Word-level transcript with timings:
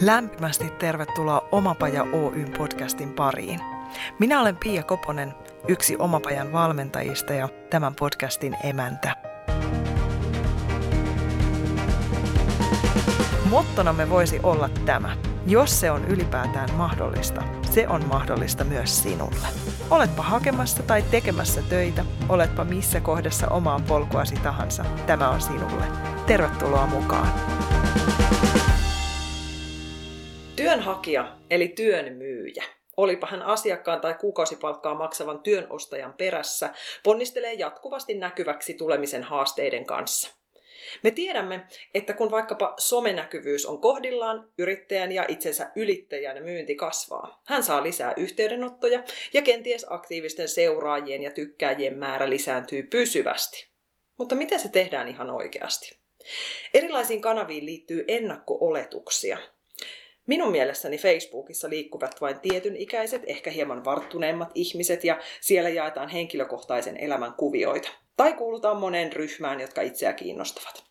Lämpimästi 0.00 0.70
tervetuloa 0.70 1.48
Omapaja 1.52 2.02
Oyn 2.02 2.52
podcastin 2.58 3.12
pariin. 3.12 3.60
Minä 4.18 4.40
olen 4.40 4.56
Pia 4.56 4.82
Koponen, 4.82 5.34
yksi 5.68 5.96
Omapajan 5.98 6.52
valmentajista 6.52 7.32
ja 7.32 7.48
tämän 7.70 7.94
podcastin 7.94 8.56
emäntä. 8.64 9.16
Mottonamme 13.50 14.10
voisi 14.10 14.40
olla 14.42 14.68
tämä. 14.86 15.16
Jos 15.46 15.80
se 15.80 15.90
on 15.90 16.04
ylipäätään 16.04 16.74
mahdollista, 16.74 17.42
se 17.70 17.88
on 17.88 18.06
mahdollista 18.06 18.64
myös 18.64 19.02
sinulle. 19.02 19.48
Oletpa 19.90 20.22
hakemassa 20.22 20.82
tai 20.82 21.02
tekemässä 21.02 21.62
töitä, 21.62 22.04
oletpa 22.28 22.64
missä 22.64 23.00
kohdassa 23.00 23.48
omaa 23.48 23.80
polkuasi 23.88 24.34
tahansa, 24.34 24.84
tämä 25.06 25.28
on 25.28 25.40
sinulle. 25.40 25.84
Tervetuloa 26.26 26.86
mukaan! 26.86 27.55
Työnhakija 30.76 31.36
eli 31.50 31.68
työn 31.68 32.12
myyjä 32.12 32.64
olipa 32.96 33.26
hän 33.26 33.42
asiakkaan 33.42 34.00
tai 34.00 34.14
kuukausipalkkaa 34.14 34.94
maksavan 34.94 35.40
työnostajan 35.40 36.14
perässä, 36.14 36.70
ponnistelee 37.02 37.52
jatkuvasti 37.52 38.14
näkyväksi 38.14 38.74
tulemisen 38.74 39.22
haasteiden 39.22 39.86
kanssa. 39.86 40.36
Me 41.02 41.10
tiedämme, 41.10 41.66
että 41.94 42.12
kun 42.12 42.30
vaikkapa 42.30 42.74
somenäkyvyys 42.78 43.66
on 43.66 43.80
kohdillaan, 43.80 44.48
yrittäjän 44.58 45.12
ja 45.12 45.24
itsensä 45.28 45.70
ylittäjän 45.76 46.42
myynti 46.42 46.74
kasvaa. 46.74 47.42
Hän 47.46 47.62
saa 47.62 47.82
lisää 47.82 48.14
yhteydenottoja 48.16 49.02
ja 49.32 49.42
kenties 49.42 49.86
aktiivisten 49.88 50.48
seuraajien 50.48 51.22
ja 51.22 51.30
tykkääjien 51.30 51.98
määrä 51.98 52.30
lisääntyy 52.30 52.82
pysyvästi. 52.82 53.68
Mutta 54.18 54.34
miten 54.34 54.60
se 54.60 54.68
tehdään 54.68 55.08
ihan 55.08 55.30
oikeasti? 55.30 55.98
Erilaisiin 56.74 57.20
kanaviin 57.20 57.66
liittyy 57.66 58.04
ennakko-oletuksia– 58.08 59.38
Minun 60.26 60.50
mielessäni 60.52 60.98
Facebookissa 60.98 61.70
liikkuvat 61.70 62.20
vain 62.20 62.40
tietyn 62.40 62.76
ikäiset, 62.76 63.22
ehkä 63.26 63.50
hieman 63.50 63.84
varttuneemmat 63.84 64.50
ihmiset 64.54 65.04
ja 65.04 65.18
siellä 65.40 65.68
jaetaan 65.68 66.08
henkilökohtaisen 66.08 66.96
elämän 66.96 67.34
kuvioita. 67.34 67.88
Tai 68.16 68.32
kuulutaan 68.32 68.76
moneen 68.76 69.12
ryhmään, 69.12 69.60
jotka 69.60 69.82
itseä 69.82 70.12
kiinnostavat. 70.12 70.84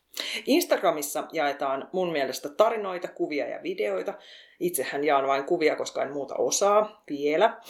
Instagramissa 0.46 1.28
jaetaan 1.32 1.90
mun 1.94 2.12
mielestä 2.12 2.50
tarinoita, 2.50 3.08
kuvia 3.08 3.48
ja 3.48 3.64
videoita. 3.64 4.14
Itsehän 4.60 5.04
jaan 5.04 5.28
vain 5.28 5.44
kuvia, 5.44 5.76
koska 5.76 6.04
en 6.04 6.14
muuta 6.14 6.36
osaa 6.36 7.04
vielä. 7.10 7.62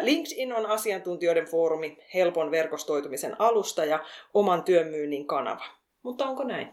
LinkedIn 0.00 0.52
on 0.52 0.66
asiantuntijoiden 0.66 1.46
foorumi, 1.46 1.98
helpon 2.14 2.50
verkostoitumisen 2.50 3.40
alusta 3.40 3.84
ja 3.84 4.04
oman 4.34 4.64
työnmyynnin 4.64 5.26
kanava. 5.26 5.64
Mutta 6.02 6.26
onko 6.26 6.44
näin? 6.44 6.68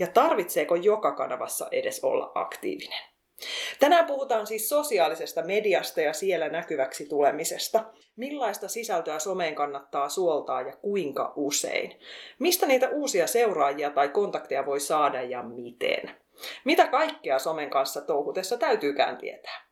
Ja 0.00 0.06
tarvitseeko 0.06 0.74
joka 0.74 1.12
kanavassa 1.12 1.68
edes 1.70 2.04
olla 2.04 2.32
aktiivinen? 2.34 3.15
Tänään 3.80 4.06
puhutaan 4.06 4.46
siis 4.46 4.68
sosiaalisesta 4.68 5.42
mediasta 5.42 6.00
ja 6.00 6.12
siellä 6.12 6.48
näkyväksi 6.48 7.06
tulemisesta. 7.08 7.84
Millaista 8.16 8.68
sisältöä 8.68 9.18
someen 9.18 9.54
kannattaa 9.54 10.08
suoltaa 10.08 10.62
ja 10.62 10.76
kuinka 10.76 11.32
usein? 11.36 12.00
Mistä 12.38 12.66
niitä 12.66 12.88
uusia 12.88 13.26
seuraajia 13.26 13.90
tai 13.90 14.08
kontakteja 14.08 14.66
voi 14.66 14.80
saada 14.80 15.22
ja 15.22 15.42
miten? 15.42 16.16
Mitä 16.64 16.86
kaikkea 16.86 17.38
somen 17.38 17.70
kanssa 17.70 18.00
touhutessa 18.00 18.56
täytyykään 18.56 19.16
tietää? 19.16 19.66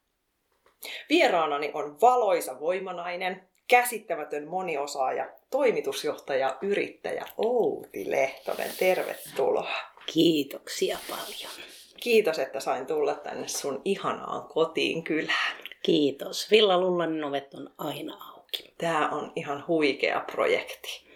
Vieraanani 1.09 1.71
on 1.75 2.01
valoisa 2.01 2.61
voimanainen, 2.61 3.49
käsittämätön 3.69 4.49
moniosaaja, 4.49 5.33
toimitusjohtaja, 5.51 6.59
yrittäjä 6.63 7.25
Outi 7.37 8.11
Lehtonen. 8.11 8.71
Tervetuloa. 8.79 9.77
Kiitoksia 10.13 10.99
paljon. 11.11 11.84
Kiitos, 12.05 12.39
että 12.39 12.61
sain 12.61 12.87
tulla 12.87 13.15
tänne 13.15 13.49
sun 13.49 13.83
ihanaan 13.85 14.49
kotiin 14.49 15.05
kylään. 15.05 15.57
Kiitos. 15.83 16.51
Villa 16.51 16.81
Lullanin 16.81 17.25
ovet 17.25 17.55
on 17.55 17.71
aina 17.79 18.15
auki. 18.15 18.75
Tämä 18.79 19.09
on 19.09 19.33
ihan 19.37 19.65
huikea 19.69 20.25
projekti. 20.33 21.09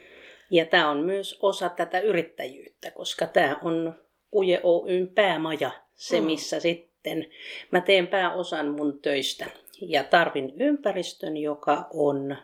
Ja 0.51 0.67
tämä 0.67 0.91
on 0.91 0.99
myös 0.99 1.39
osa 1.43 1.69
tätä 1.69 2.01
yrittäjyyttä, 2.01 2.91
koska 2.91 3.27
tämä 3.27 3.57
on 3.63 3.95
Kuje 4.31 4.61
Oyn 4.63 5.09
päämaja, 5.09 5.71
se 5.95 6.21
mm. 6.21 6.27
missä 6.27 6.61
sitten 6.61 7.27
mä 7.71 7.81
teen 7.81 8.07
pääosan 8.07 8.69
mun 8.69 9.01
töistä. 9.03 9.47
Ja 9.81 10.05
tarvin 10.05 10.53
ympäristön, 10.61 11.37
joka 11.37 11.87
on 11.95 12.37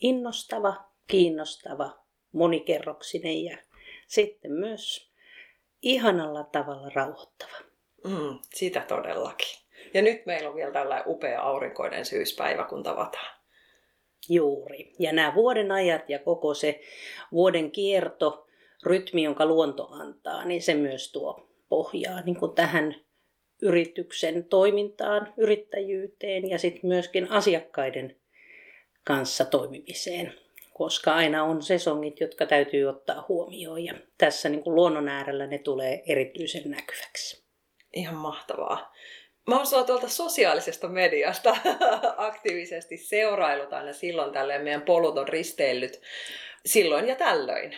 innostava, 0.00 0.74
kiinnostava, 1.06 1.90
monikerroksinen 2.32 3.44
ja 3.44 3.58
sitten 4.06 4.52
myös 4.52 5.10
ihanalla 5.82 6.44
tavalla 6.44 6.90
rauhoittava. 6.94 7.67
Mm, 8.04 8.38
sitä 8.54 8.80
todellakin. 8.80 9.58
Ja 9.94 10.02
nyt 10.02 10.26
meillä 10.26 10.48
on 10.48 10.56
vielä 10.56 10.72
tällainen 10.72 11.08
upea 11.08 11.42
aurinkoinen 11.42 12.04
syyspäivä, 12.04 12.64
kun 12.64 12.82
tavataan. 12.82 13.38
Juuri. 14.28 14.92
Ja 14.98 15.12
nämä 15.12 15.34
vuoden 15.34 15.72
ajat 15.72 16.10
ja 16.10 16.18
koko 16.18 16.54
se 16.54 16.80
vuoden 17.32 17.70
kierto, 17.70 18.46
rytmi, 18.84 19.22
jonka 19.22 19.46
luonto 19.46 19.88
antaa, 19.92 20.44
niin 20.44 20.62
se 20.62 20.74
myös 20.74 21.12
tuo 21.12 21.48
pohjaa 21.68 22.20
niin 22.20 22.36
kuin 22.36 22.54
tähän 22.54 22.94
yrityksen 23.62 24.44
toimintaan, 24.44 25.34
yrittäjyyteen 25.36 26.50
ja 26.50 26.58
sitten 26.58 26.88
myöskin 26.88 27.30
asiakkaiden 27.30 28.16
kanssa 29.04 29.44
toimimiseen, 29.44 30.32
koska 30.74 31.14
aina 31.14 31.44
on 31.44 31.62
sesongit, 31.62 32.20
jotka 32.20 32.46
täytyy 32.46 32.86
ottaa 32.86 33.24
huomioon 33.28 33.84
ja 33.84 33.94
tässä 34.18 34.48
niin 34.48 34.62
kuin 34.62 34.74
luonnon 34.74 35.08
äärellä 35.08 35.46
ne 35.46 35.58
tulee 35.58 36.02
erityisen 36.06 36.70
näkyväksi. 36.70 37.47
Ihan 37.92 38.14
mahtavaa. 38.14 38.92
Mä 39.48 39.56
oon 39.56 39.66
sua 39.66 39.84
tuolta 39.84 40.08
sosiaalisesta 40.08 40.88
mediasta 40.88 41.56
aktiivisesti 42.16 42.96
seurailut 42.96 43.72
aina 43.72 43.92
silloin 43.92 44.32
tälleen 44.32 44.62
meidän 44.62 44.82
polut 44.82 45.18
on 45.18 45.28
risteillyt 45.28 46.00
silloin 46.66 47.08
ja 47.08 47.16
tällöin. 47.16 47.76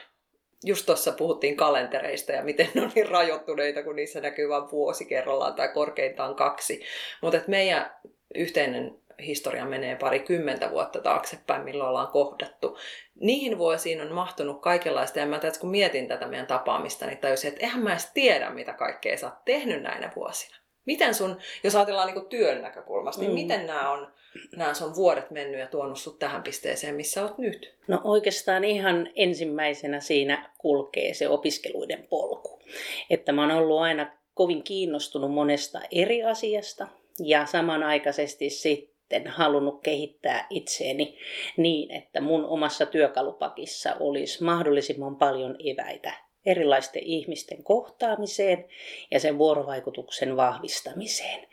Just 0.64 0.86
tuossa 0.86 1.12
puhuttiin 1.12 1.56
kalentereista 1.56 2.32
ja 2.32 2.44
miten 2.44 2.68
ne 2.74 2.82
on 2.82 2.92
niin 2.94 3.08
rajoittuneita, 3.08 3.82
kun 3.82 3.96
niissä 3.96 4.20
näkyy 4.20 4.48
vain 4.48 4.70
vuosi 4.70 5.04
kerrallaan 5.04 5.54
tai 5.54 5.68
korkeintaan 5.68 6.34
kaksi. 6.34 6.82
Mutta 7.22 7.40
meidän 7.46 7.96
yhteinen 8.34 9.00
historia 9.20 9.64
menee 9.64 9.96
pari 9.96 10.20
kymmentä 10.20 10.70
vuotta 10.70 11.00
taaksepäin, 11.00 11.62
milloin 11.62 11.88
ollaan 11.88 12.12
kohdattu. 12.12 12.78
Niihin 13.14 13.58
vuosiin 13.58 14.00
on 14.00 14.12
mahtunut 14.12 14.60
kaikenlaista, 14.60 15.18
ja 15.18 15.26
mä 15.26 15.38
tätä, 15.38 15.60
kun 15.60 15.70
mietin 15.70 16.08
tätä 16.08 16.26
meidän 16.26 16.46
tapaamista, 16.46 17.06
niin 17.06 17.18
tajusin, 17.18 17.48
että 17.48 17.60
eihän 17.60 17.82
mä 17.82 17.90
edes 17.90 18.10
tiedä, 18.14 18.50
mitä 18.50 18.72
kaikkea 18.72 19.16
sä 19.16 19.26
oot 19.26 19.44
tehnyt 19.44 19.82
näinä 19.82 20.12
vuosina. 20.16 20.56
Miten 20.86 21.14
sun, 21.14 21.36
jos 21.64 21.76
ajatellaan 21.76 22.14
niin 22.14 22.26
työn 22.26 22.62
näkökulmasta, 22.62 23.22
niin 23.22 23.32
mm. 23.32 23.34
miten 23.34 23.66
nämä 23.66 23.90
on 23.90 24.12
nämä 24.56 24.74
sun 24.74 24.94
vuodet 24.94 25.30
mennyt 25.30 25.60
ja 25.60 25.66
tuonut 25.66 25.98
sut 25.98 26.18
tähän 26.18 26.42
pisteeseen, 26.42 26.94
missä 26.94 27.22
oot 27.22 27.38
nyt? 27.38 27.74
No 27.88 28.00
oikeastaan 28.04 28.64
ihan 28.64 29.10
ensimmäisenä 29.16 30.00
siinä 30.00 30.50
kulkee 30.58 31.14
se 31.14 31.28
opiskeluiden 31.28 32.06
polku. 32.10 32.62
Että 33.10 33.32
mä 33.32 33.42
oon 33.42 33.50
ollut 33.50 33.80
aina 33.80 34.12
kovin 34.34 34.62
kiinnostunut 34.62 35.30
monesta 35.30 35.80
eri 35.90 36.24
asiasta 36.24 36.88
ja 37.18 37.46
samanaikaisesti 37.46 38.50
sitten 38.50 38.94
sitten 39.10 39.32
halunnut 39.32 39.82
kehittää 39.82 40.46
itseeni 40.50 41.18
niin, 41.56 41.90
että 41.90 42.20
mun 42.20 42.44
omassa 42.44 42.86
työkalupakissa 42.86 43.96
olisi 44.00 44.44
mahdollisimman 44.44 45.16
paljon 45.16 45.56
eväitä 45.64 46.12
erilaisten 46.46 47.02
ihmisten 47.02 47.64
kohtaamiseen 47.64 48.64
ja 49.10 49.20
sen 49.20 49.38
vuorovaikutuksen 49.38 50.36
vahvistamiseen. 50.36 51.48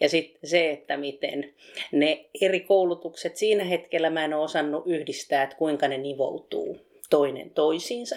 Ja 0.00 0.08
sitten 0.08 0.50
se, 0.50 0.70
että 0.70 0.96
miten 0.96 1.54
ne 1.92 2.28
eri 2.40 2.60
koulutukset 2.60 3.36
siinä 3.36 3.64
hetkellä 3.64 4.10
mä 4.10 4.24
en 4.24 4.34
ole 4.34 4.44
osannut 4.44 4.82
yhdistää, 4.86 5.42
että 5.42 5.56
kuinka 5.56 5.88
ne 5.88 5.98
nivoutuu 5.98 6.78
toinen 7.10 7.50
toisiinsa, 7.50 8.16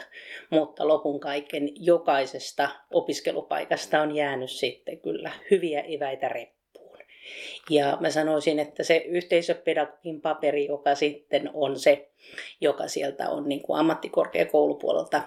mutta 0.49 0.87
lopun 0.87 1.19
kaiken 1.19 1.69
jokaisesta 1.75 2.69
opiskelupaikasta 2.91 4.01
on 4.01 4.15
jäänyt 4.15 4.51
sitten 4.51 4.99
kyllä 4.99 5.31
hyviä 5.51 5.81
eväitä 5.81 6.29
reppuun. 6.29 6.62
Ja 7.69 7.97
mä 7.99 8.09
sanoisin, 8.09 8.59
että 8.59 8.83
se 8.83 8.97
yhteisöpedagogin 8.97 10.21
paperi, 10.21 10.65
joka 10.65 10.95
sitten 10.95 11.49
on 11.53 11.79
se, 11.79 12.09
joka 12.61 12.87
sieltä 12.87 13.29
on 13.29 13.49
niin 13.49 13.61
kuin 13.61 13.79
ammattikorkeakoulupuolelta 13.79 15.21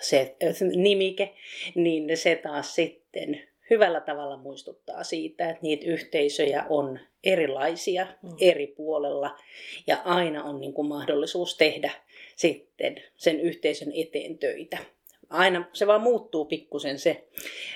se 0.00 0.36
nimike, 0.76 1.34
niin 1.74 2.16
se 2.16 2.36
taas 2.36 2.74
sitten 2.74 3.42
hyvällä 3.70 4.00
tavalla 4.00 4.36
muistuttaa 4.36 5.04
siitä, 5.04 5.50
että 5.50 5.62
niitä 5.62 5.86
yhteisöjä 5.86 6.64
on 6.68 6.98
erilaisia 7.24 8.06
mm. 8.22 8.30
eri 8.40 8.66
puolella. 8.66 9.36
Ja 9.86 10.02
aina 10.04 10.44
on 10.44 10.60
niin 10.60 10.74
kuin 10.74 10.88
mahdollisuus 10.88 11.56
tehdä 11.56 11.90
sitten 12.36 13.02
sen 13.16 13.40
yhteisön 13.40 13.92
eteen 13.94 14.38
töitä. 14.38 14.78
Aina 15.30 15.64
se 15.72 15.86
vaan 15.86 16.00
muuttuu 16.00 16.44
pikkusen 16.44 16.98
se 16.98 17.24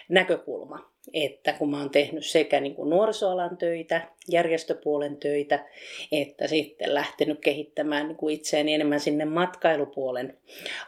näkökulma 0.08 0.92
että 1.12 1.52
kun 1.52 1.70
mä 1.70 1.78
oon 1.78 1.90
tehnyt 1.90 2.26
sekä 2.26 2.60
niin 2.60 2.74
kuin 2.74 2.90
nuorisoalan 2.90 3.56
töitä, 3.56 4.08
järjestöpuolen 4.28 5.16
töitä, 5.16 5.66
että 6.12 6.46
sitten 6.46 6.94
lähtenyt 6.94 7.40
kehittämään 7.40 8.08
niin 8.08 8.16
kuin 8.16 8.34
itseäni 8.34 8.74
enemmän 8.74 9.00
sinne 9.00 9.24
matkailupuolen 9.24 10.38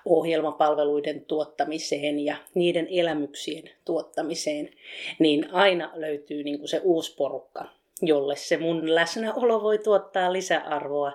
ohjelmapalveluiden 0.05 1.25
tuottamiseen 1.25 2.19
ja 2.19 2.37
niiden 2.55 2.88
elämyksien 2.90 3.70
tuottamiseen, 3.84 4.70
niin 5.19 5.50
aina 5.52 5.90
löytyy 5.94 6.43
niin 6.43 6.58
kuin 6.58 6.69
se 6.69 6.81
uusi 6.84 7.14
porukka, 7.16 7.64
jolle 8.02 8.37
se 8.37 8.56
mun 8.56 8.94
läsnäolo 8.94 9.62
voi 9.62 9.78
tuottaa 9.78 10.32
lisäarvoa 10.32 11.12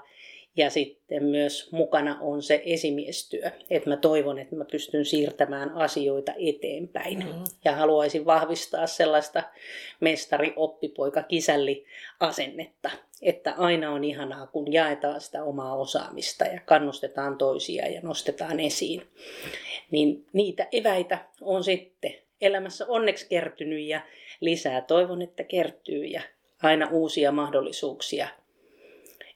ja 0.55 0.69
sitten 0.69 1.23
myös 1.23 1.71
mukana 1.71 2.17
on 2.21 2.43
se 2.43 2.61
esimiestyö, 2.65 3.51
että 3.69 3.89
mä 3.89 3.97
toivon, 3.97 4.39
että 4.39 4.55
mä 4.55 4.65
pystyn 4.71 5.05
siirtämään 5.05 5.69
asioita 5.69 6.33
eteenpäin. 6.37 7.17
Mm-hmm. 7.17 7.43
Ja 7.65 7.75
haluaisin 7.75 8.25
vahvistaa 8.25 8.87
sellaista 8.87 9.43
mestari, 9.99 10.53
oppipoika, 10.55 11.23
kisälli 11.23 11.85
asennetta, 12.19 12.91
että 13.21 13.53
aina 13.57 13.91
on 13.91 14.03
ihanaa, 14.03 14.47
kun 14.47 14.73
jaetaan 14.73 15.21
sitä 15.21 15.43
omaa 15.43 15.75
osaamista 15.75 16.45
ja 16.45 16.59
kannustetaan 16.65 17.37
toisia 17.37 17.87
ja 17.87 18.01
nostetaan 18.01 18.59
esiin. 18.59 19.01
Niin 19.91 20.25
niitä 20.33 20.67
eväitä 20.71 21.17
on 21.41 21.63
sitten 21.63 22.13
elämässä 22.41 22.85
onneksi 22.87 23.29
kertynyt 23.29 23.85
ja 23.85 24.01
lisää 24.41 24.81
toivon, 24.81 25.21
että 25.21 25.43
kertyy 25.43 26.05
ja 26.05 26.21
aina 26.63 26.89
uusia 26.91 27.31
mahdollisuuksia 27.31 28.27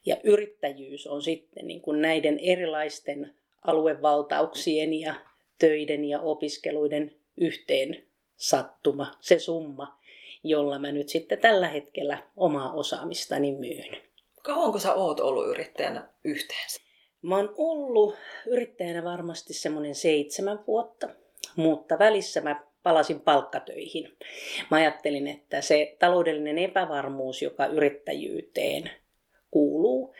ja 0.09 0.17
yrittäjyys 0.23 1.07
on 1.07 1.21
sitten 1.21 1.67
niin 1.67 1.81
kuin 1.81 2.01
näiden 2.01 2.39
erilaisten 2.39 3.33
aluevaltauksien 3.61 4.93
ja 4.93 5.15
töiden 5.59 6.05
ja 6.05 6.19
opiskeluiden 6.19 7.15
yhteen 7.37 8.03
sattuma, 8.35 9.11
se 9.19 9.39
summa, 9.39 9.99
jolla 10.43 10.79
mä 10.79 10.91
nyt 10.91 11.09
sitten 11.09 11.39
tällä 11.39 11.67
hetkellä 11.67 12.23
omaa 12.37 12.73
osaamistani 12.73 13.51
myyn. 13.51 13.97
Kauanko 14.41 14.79
sä 14.79 14.93
oot 14.93 15.19
ollut 15.19 15.47
yrittäjänä 15.47 16.09
yhteensä? 16.23 16.81
Mä 17.21 17.37
oon 17.37 17.53
ollut 17.57 18.15
yrittäjänä 18.47 19.03
varmasti 19.03 19.53
semmoinen 19.53 19.95
seitsemän 19.95 20.59
vuotta, 20.67 21.09
mutta 21.55 21.99
välissä 21.99 22.41
mä 22.41 22.63
palasin 22.83 23.21
palkkatöihin. 23.21 24.17
Mä 24.71 24.77
ajattelin, 24.77 25.27
että 25.27 25.61
se 25.61 25.95
taloudellinen 25.99 26.57
epävarmuus, 26.57 27.41
joka 27.41 27.65
yrittäjyyteen 27.65 28.91
kuuluu. 29.51 30.15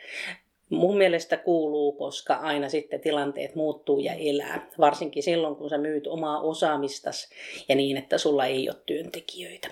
Mun 0.70 0.96
mielestä 0.98 1.36
kuuluu, 1.36 1.92
koska 1.92 2.34
aina 2.34 2.68
sitten 2.68 3.00
tilanteet 3.00 3.54
muuttuu 3.54 3.98
ja 3.98 4.12
elää. 4.14 4.70
Varsinkin 4.78 5.22
silloin, 5.22 5.56
kun 5.56 5.70
sä 5.70 5.78
myyt 5.78 6.06
omaa 6.06 6.40
osaamistas 6.40 7.30
ja 7.68 7.74
niin, 7.74 7.96
että 7.96 8.18
sulla 8.18 8.46
ei 8.46 8.68
ole 8.68 8.76
työntekijöitä. 8.86 9.68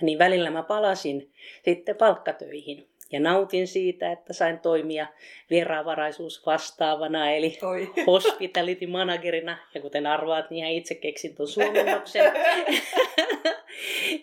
Niin 0.00 0.18
välillä 0.18 0.50
mä 0.50 0.62
palasin 0.62 1.30
sitten 1.64 1.96
palkkatöihin 1.96 2.88
ja 3.12 3.20
nautin 3.20 3.68
siitä, 3.68 4.12
että 4.12 4.32
sain 4.32 4.58
toimia 4.58 5.06
vieraanvaraisuus 5.50 6.46
vastaavana, 6.46 7.30
eli 7.30 7.58
Oi. 7.62 7.90
hospitality 8.06 8.86
managerina. 8.86 9.58
Ja 9.74 9.80
kuten 9.80 10.06
arvaat, 10.06 10.50
niin 10.50 10.58
ihan 10.58 10.72
itse 10.72 10.94
keksin 10.94 11.34
tuon 11.34 11.48
suomennoksen. 11.48 12.32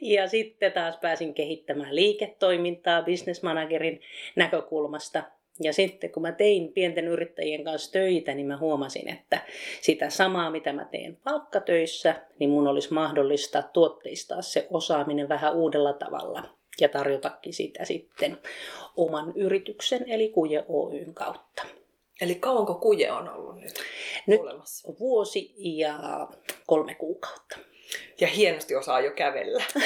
ja 0.01 0.27
sitten 0.27 0.71
taas 0.71 0.97
pääsin 0.97 1.33
kehittämään 1.33 1.95
liiketoimintaa 1.95 3.01
business 3.01 3.43
managerin 3.43 4.01
näkökulmasta. 4.35 5.23
Ja 5.61 5.73
sitten 5.73 6.09
kun 6.11 6.21
mä 6.21 6.31
tein 6.31 6.73
pienten 6.73 7.07
yrittäjien 7.07 7.63
kanssa 7.63 7.91
töitä, 7.91 8.33
niin 8.33 8.47
mä 8.47 8.57
huomasin, 8.57 9.09
että 9.09 9.41
sitä 9.81 10.09
samaa, 10.09 10.51
mitä 10.51 10.73
mä 10.73 10.85
teen 10.85 11.17
palkkatöissä, 11.23 12.15
niin 12.39 12.49
mun 12.49 12.67
olisi 12.67 12.93
mahdollista 12.93 13.61
tuotteistaa 13.61 14.41
se 14.41 14.67
osaaminen 14.69 15.29
vähän 15.29 15.55
uudella 15.55 15.93
tavalla 15.93 16.43
ja 16.81 16.89
tarjotakin 16.89 17.53
sitä 17.53 17.85
sitten 17.85 18.37
oman 18.97 19.33
yrityksen 19.35 20.05
eli 20.07 20.29
Kuje 20.29 20.65
Oyn 20.67 21.13
kautta. 21.13 21.63
Eli 22.21 22.35
kauanko 22.35 22.75
Kuje 22.75 23.11
on 23.11 23.29
ollut 23.29 23.55
nyt, 23.55 23.73
nyt 24.27 24.41
olemassa? 24.41 24.93
vuosi 24.99 25.53
ja 25.57 26.27
kolme 26.67 26.95
kuukautta. 26.95 27.57
Ja 28.21 28.27
hienosti 28.27 28.75
osaa 28.75 28.99
jo 28.99 29.11
kävellä. 29.11 29.63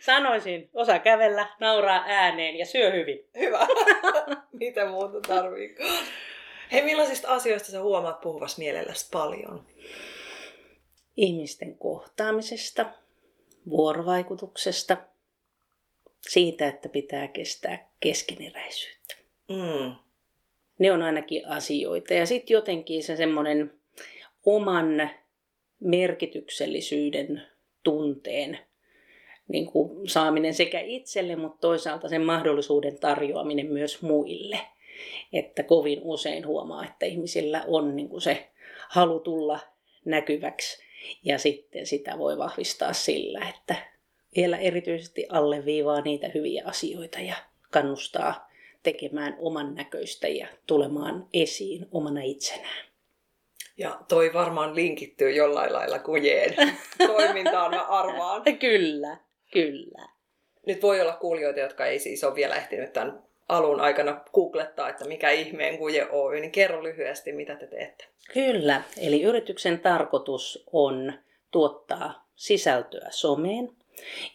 Sanoisin, 0.00 0.70
osaa 0.74 0.98
kävellä, 0.98 1.48
nauraa 1.60 2.04
ääneen 2.06 2.56
ja 2.56 2.66
syö 2.66 2.92
hyvin. 2.92 3.28
Hyvä. 3.38 3.66
Mitä 4.60 4.86
muuta 4.86 5.20
tarvii? 5.20 5.74
Hei, 6.72 6.82
millaisista 6.82 7.28
asioista 7.28 7.70
sä 7.70 7.82
huomaat 7.82 8.20
puhuvas 8.20 8.58
mielelläsi 8.58 9.08
paljon? 9.12 9.66
Ihmisten 11.16 11.78
kohtaamisesta, 11.78 12.86
vuorovaikutuksesta, 13.70 14.96
siitä, 16.20 16.68
että 16.68 16.88
pitää 16.88 17.28
kestää 17.28 17.88
keskeneräisyyttä. 18.00 19.14
Mm. 19.48 19.94
Ne 20.78 20.92
on 20.92 21.02
ainakin 21.02 21.48
asioita. 21.48 22.14
Ja 22.14 22.26
sitten 22.26 22.54
jotenkin 22.54 23.02
se 23.02 23.16
semmoinen 23.16 23.74
oman 24.46 25.10
merkityksellisyyden 25.80 27.42
tunteen 27.82 28.58
niin 29.48 29.66
kuin 29.66 30.08
saaminen 30.08 30.54
sekä 30.54 30.80
itselle, 30.80 31.36
mutta 31.36 31.58
toisaalta 31.60 32.08
sen 32.08 32.22
mahdollisuuden 32.22 32.98
tarjoaminen 32.98 33.66
myös 33.66 34.02
muille. 34.02 34.60
Että 35.32 35.62
kovin 35.62 36.00
usein 36.02 36.46
huomaa, 36.46 36.84
että 36.84 37.06
ihmisillä 37.06 37.64
on 37.66 37.96
niin 37.96 38.08
kuin 38.08 38.20
se 38.20 38.50
halu 38.88 39.20
tulla 39.20 39.60
näkyväksi 40.04 40.82
ja 41.24 41.38
sitten 41.38 41.86
sitä 41.86 42.18
voi 42.18 42.38
vahvistaa 42.38 42.92
sillä, 42.92 43.48
että 43.48 43.76
vielä 44.36 44.58
erityisesti 44.58 45.26
alleviivaa 45.28 46.00
niitä 46.00 46.30
hyviä 46.34 46.62
asioita 46.66 47.20
ja 47.20 47.34
kannustaa 47.70 48.50
tekemään 48.82 49.36
oman 49.38 49.74
näköistä 49.74 50.28
ja 50.28 50.46
tulemaan 50.66 51.28
esiin 51.32 51.86
omana 51.92 52.22
itsenään. 52.22 52.86
Ja 53.78 53.98
toi 54.08 54.32
varmaan 54.34 54.74
linkittyy 54.74 55.30
jollain 55.30 55.72
lailla 55.72 55.98
kujeen 55.98 56.54
toimintaan, 57.16 57.70
mä 57.70 57.82
arvaan. 57.82 58.42
Kyllä, 58.58 59.16
kyllä. 59.52 60.08
Nyt 60.66 60.82
voi 60.82 61.00
olla 61.00 61.12
kuulijoita, 61.12 61.60
jotka 61.60 61.86
ei 61.86 61.98
siis 61.98 62.24
ole 62.24 62.34
vielä 62.34 62.54
ehtinyt 62.54 62.92
tämän 62.92 63.22
alun 63.48 63.80
aikana 63.80 64.20
googlettaa, 64.34 64.88
että 64.88 65.04
mikä 65.04 65.30
ihmeen 65.30 65.78
Kuje 65.78 66.06
Oy, 66.10 66.40
niin 66.40 66.52
kerro 66.52 66.82
lyhyesti, 66.82 67.32
mitä 67.32 67.56
te 67.56 67.66
teette. 67.66 68.04
Kyllä, 68.32 68.82
eli 69.00 69.22
yrityksen 69.22 69.78
tarkoitus 69.78 70.64
on 70.72 71.12
tuottaa 71.50 72.26
sisältöä 72.34 73.06
someen 73.10 73.70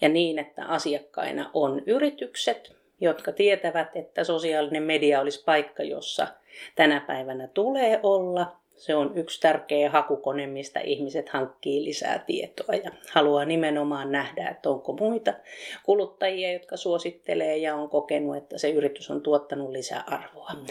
ja 0.01 0.09
niin, 0.09 0.39
että 0.39 0.65
asiakkaina 0.65 1.51
on 1.53 1.81
yritykset, 1.85 2.75
jotka 3.01 3.31
tietävät, 3.31 3.95
että 3.95 4.23
sosiaalinen 4.23 4.83
media 4.83 5.21
olisi 5.21 5.43
paikka, 5.43 5.83
jossa 5.83 6.27
tänä 6.75 6.99
päivänä 6.99 7.47
tulee 7.47 7.99
olla 8.03 8.60
se 8.81 8.95
on 8.95 9.17
yksi 9.17 9.41
tärkeä 9.41 9.89
hakukone, 9.89 10.47
mistä 10.47 10.79
ihmiset 10.79 11.29
hankkii 11.29 11.83
lisää 11.83 12.23
tietoa 12.27 12.75
ja 12.75 12.91
haluaa 13.11 13.45
nimenomaan 13.45 14.11
nähdä, 14.11 14.49
että 14.49 14.69
onko 14.69 14.93
muita 14.93 15.33
kuluttajia, 15.83 16.53
jotka 16.53 16.77
suosittelee 16.77 17.57
ja 17.57 17.75
on 17.75 17.89
kokenut, 17.89 18.37
että 18.37 18.57
se 18.57 18.69
yritys 18.69 19.11
on 19.11 19.21
tuottanut 19.21 19.69
lisää 19.69 20.03
arvoa. 20.07 20.51
Mm. 20.53 20.65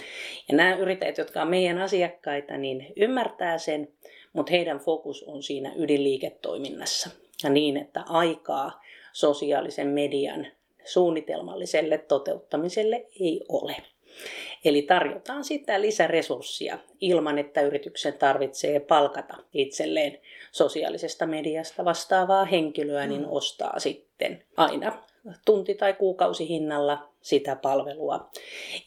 Ja 0.49 0.57
nämä 0.57 0.77
yrittäjät, 0.77 1.19
jotka 1.19 1.43
on 1.43 1.49
meidän 1.49 1.79
asiakkaita, 1.79 2.57
niin 2.57 2.93
ymmärtää 2.97 3.59
sen, 3.59 3.89
mutta 4.33 4.51
heidän 4.51 4.79
fokus 4.79 5.23
on 5.23 5.43
siinä 5.43 5.73
ydinliiketoiminnassa 5.77 7.11
ja 7.45 7.51
niin, 7.51 7.77
että 7.77 8.03
aikaa 8.09 8.83
sosiaalisen 9.13 9.89
median 9.89 10.47
suunnitelmalliselle 10.85 11.99
toteuttamiselle 11.99 13.07
ei 13.21 13.45
ole. 13.49 13.77
Eli 14.65 14.83
tarjotaan 14.83 15.45
sitä 15.45 15.81
lisäresurssia 15.81 16.79
ilman, 17.01 17.39
että 17.39 17.61
yrityksen 17.61 18.19
tarvitsee 18.19 18.81
palkata 18.81 19.37
itselleen 19.53 20.19
sosiaalisesta 20.53 21.27
mediasta 21.27 21.85
vastaavaa 21.85 22.45
henkilöä, 22.45 23.07
niin 23.07 23.23
mm. 23.23 23.29
ostaa 23.31 23.79
sitten 23.79 24.45
aina 24.57 25.03
tunti- 25.45 25.75
tai 25.75 25.93
kuukausihinnalla 25.93 27.09
sitä 27.21 27.57
palvelua. 27.57 28.31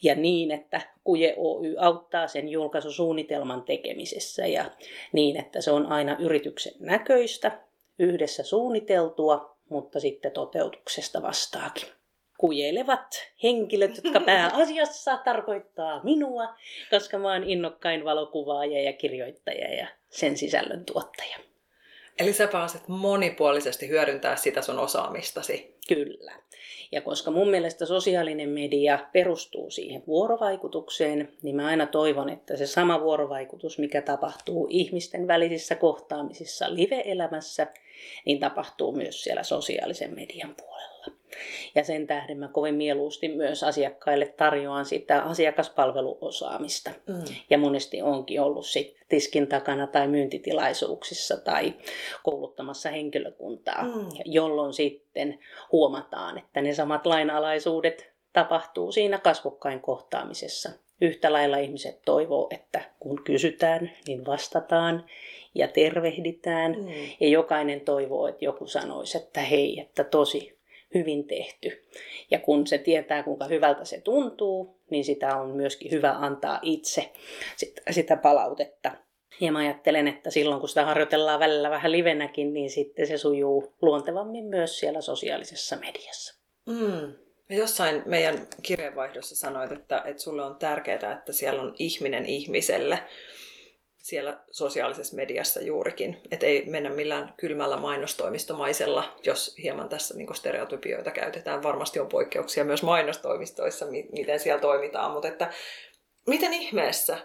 Ja 0.03 0.15
niin, 0.15 0.51
että 0.51 0.82
Kuje 1.03 1.34
Oy 1.38 1.75
auttaa 1.80 2.27
sen 2.27 2.50
julkaisusuunnitelman 2.50 3.63
tekemisessä 3.63 4.48
ja 4.48 4.65
niin, 5.12 5.38
että 5.38 5.62
se 5.62 5.72
on 5.72 5.86
aina 5.86 6.18
yrityksen 6.20 6.74
näköistä, 6.80 7.60
yhdessä 8.00 8.44
suunniteltua, 8.44 9.58
mutta 9.70 10.00
sitten 10.00 10.32
toteutuksesta 10.32 11.22
vastaakin 11.22 11.88
kujelevat 12.38 13.32
henkilöt, 13.44 13.98
jotka 14.04 14.20
pääasiassa 14.32 15.18
tarkoittaa 15.18 16.04
minua, 16.04 16.56
koska 16.90 17.18
mä 17.18 17.34
oon 17.34 17.44
innokkain 17.44 18.06
valokuvaaja 18.06 18.82
ja 18.82 18.94
kirjoittaja 18.94 19.74
ja 19.74 19.88
sen 20.10 20.38
sisällön 20.38 20.86
tuottaja. 20.86 21.38
Eli 22.20 22.34
sä 22.34 22.48
pääset 22.48 22.88
monipuolisesti 22.88 23.90
hyödyntää 23.90 24.36
sitä 24.36 24.62
sun 24.62 24.80
osaamistasi 24.80 25.74
Kyllä. 25.88 26.32
Ja 26.92 27.02
koska 27.02 27.32
mun 27.32 27.50
mielestä 27.50 27.86
sosiaalinen 27.86 28.50
media 28.50 29.00
perustuu 29.13 29.70
siihen 29.70 30.04
vuorovaikutukseen, 30.08 31.34
niin 31.42 31.56
mä 31.56 31.68
aina 31.68 31.88
toivon, 31.88 32.30
että 32.30 32.58
se 32.58 32.68
sama 32.68 33.02
vuorovaikutus, 33.02 33.80
mikä 33.80 34.02
tapahtuu 34.02 34.68
ihmisten 34.70 35.28
välisissä 35.28 35.75
kohtaamisissa 35.75 36.75
live-elämässä, 36.75 37.68
niin 38.25 38.40
tapahtuu 38.40 38.92
myös 38.92 39.24
siellä 39.24 39.44
sosiaalisen 39.44 40.16
median 40.16 40.56
puolella. 40.56 40.93
Ja 41.75 41.84
sen 41.84 42.08
tähden 42.08 42.38
mä 42.38 42.48
kovin 42.48 42.75
mieluusti 42.75 43.28
myös 43.28 43.63
asiakkaille 43.63 44.25
tarjoan 44.25 44.86
sitä 44.86 45.22
asiakaspalveluosaamista. 45.22 46.92
Mm. 47.08 47.24
Ja 47.50 47.58
monesti 47.58 48.02
onkin 48.02 48.42
ollut 48.42 48.66
sit 48.66 48.96
tiskin 49.10 49.48
takana 49.48 49.88
tai 49.88 50.08
myyntitilaisuuksissa 50.08 51.38
tai 51.38 51.74
kouluttamassa 52.24 52.90
henkilökuntaa, 52.90 53.84
mm. 53.84 54.08
jolloin 54.25 54.74
sitten 54.74 55.40
huomataan, 55.72 56.38
että 56.38 56.62
ne 56.62 56.74
samat 56.74 57.06
lainalaisuudet 57.06 58.13
tapahtuu 58.34 58.92
siinä 58.92 59.18
kasvokkain 59.18 59.80
kohtaamisessa. 59.80 60.70
Yhtä 61.02 61.34
lailla 61.34 61.58
ihmiset 61.58 62.02
toivoo, 62.06 62.48
että 62.52 62.82
kun 63.00 63.24
kysytään, 63.24 63.92
niin 64.08 64.25
vastataan 64.25 65.06
ja 65.56 65.68
tervehditään. 65.68 66.72
Mm. 66.72 66.88
Ja 67.20 67.28
jokainen 67.28 67.82
toivoo, 67.82 68.28
että 68.28 68.46
joku 68.46 68.68
sanoisi, 68.68 69.18
että 69.18 69.42
hei, 69.42 69.80
että 69.80 70.04
tosi 70.04 70.58
hyvin 70.94 71.28
tehty. 71.28 71.84
Ja 72.32 72.40
kun 72.40 72.68
se 72.68 72.78
tietää, 72.78 73.24
kuinka 73.24 73.46
hyvältä 73.46 73.86
se 73.86 74.02
tuntuu, 74.02 74.80
niin 74.90 75.06
sitä 75.06 75.36
on 75.38 75.50
myöskin 75.50 75.92
hyvä 75.92 76.12
antaa 76.12 76.60
itse 76.62 77.12
sitä 77.92 78.16
palautetta. 78.16 78.92
Ja 79.40 79.52
mä 79.52 79.60
ajattelen, 79.60 80.08
että 80.08 80.30
silloin 80.30 80.60
kun 80.60 80.70
sitä 80.70 80.86
harjoitellaan 80.86 81.40
välillä 81.40 81.70
vähän 81.70 81.92
livenäkin, 81.92 82.54
niin 82.54 82.70
sitten 82.70 83.08
se 83.08 83.18
sujuu 83.18 83.74
luontevammin 83.82 84.46
myös 84.46 84.80
siellä 84.80 85.02
sosiaalisessa 85.02 85.76
mediassa. 85.76 86.42
Mm. 86.66 87.14
Jossain 87.50 88.02
meidän 88.06 88.48
kirjeenvaihdossa 88.62 89.36
sanoit, 89.36 89.72
että, 89.72 90.02
että 90.06 90.24
sulle 90.24 90.44
on 90.44 90.56
tärkeää, 90.56 91.14
että 91.18 91.34
siellä 91.34 91.62
on 91.62 91.76
ihminen 91.80 92.26
ihmiselle 92.26 93.00
siellä 94.03 94.39
sosiaalisessa 94.51 95.15
mediassa 95.15 95.62
juurikin. 95.62 96.22
Että 96.31 96.45
ei 96.45 96.65
mennä 96.65 96.89
millään 96.89 97.33
kylmällä 97.38 97.77
mainostoimistomaisella, 97.77 99.15
jos 99.25 99.55
hieman 99.63 99.89
tässä 99.89 100.17
niin 100.17 100.36
stereotypioita 100.36 101.12
käytetään. 101.12 101.63
Varmasti 101.63 102.00
on 102.00 102.07
poikkeuksia 102.07 102.65
myös 102.65 102.83
mainostoimistoissa, 102.83 103.86
miten 104.12 104.39
siellä 104.39 104.62
toimitaan, 104.62 105.12
mutta 105.12 105.27
että 105.27 105.51
miten 106.27 106.53
ihmeessä, 106.53 107.17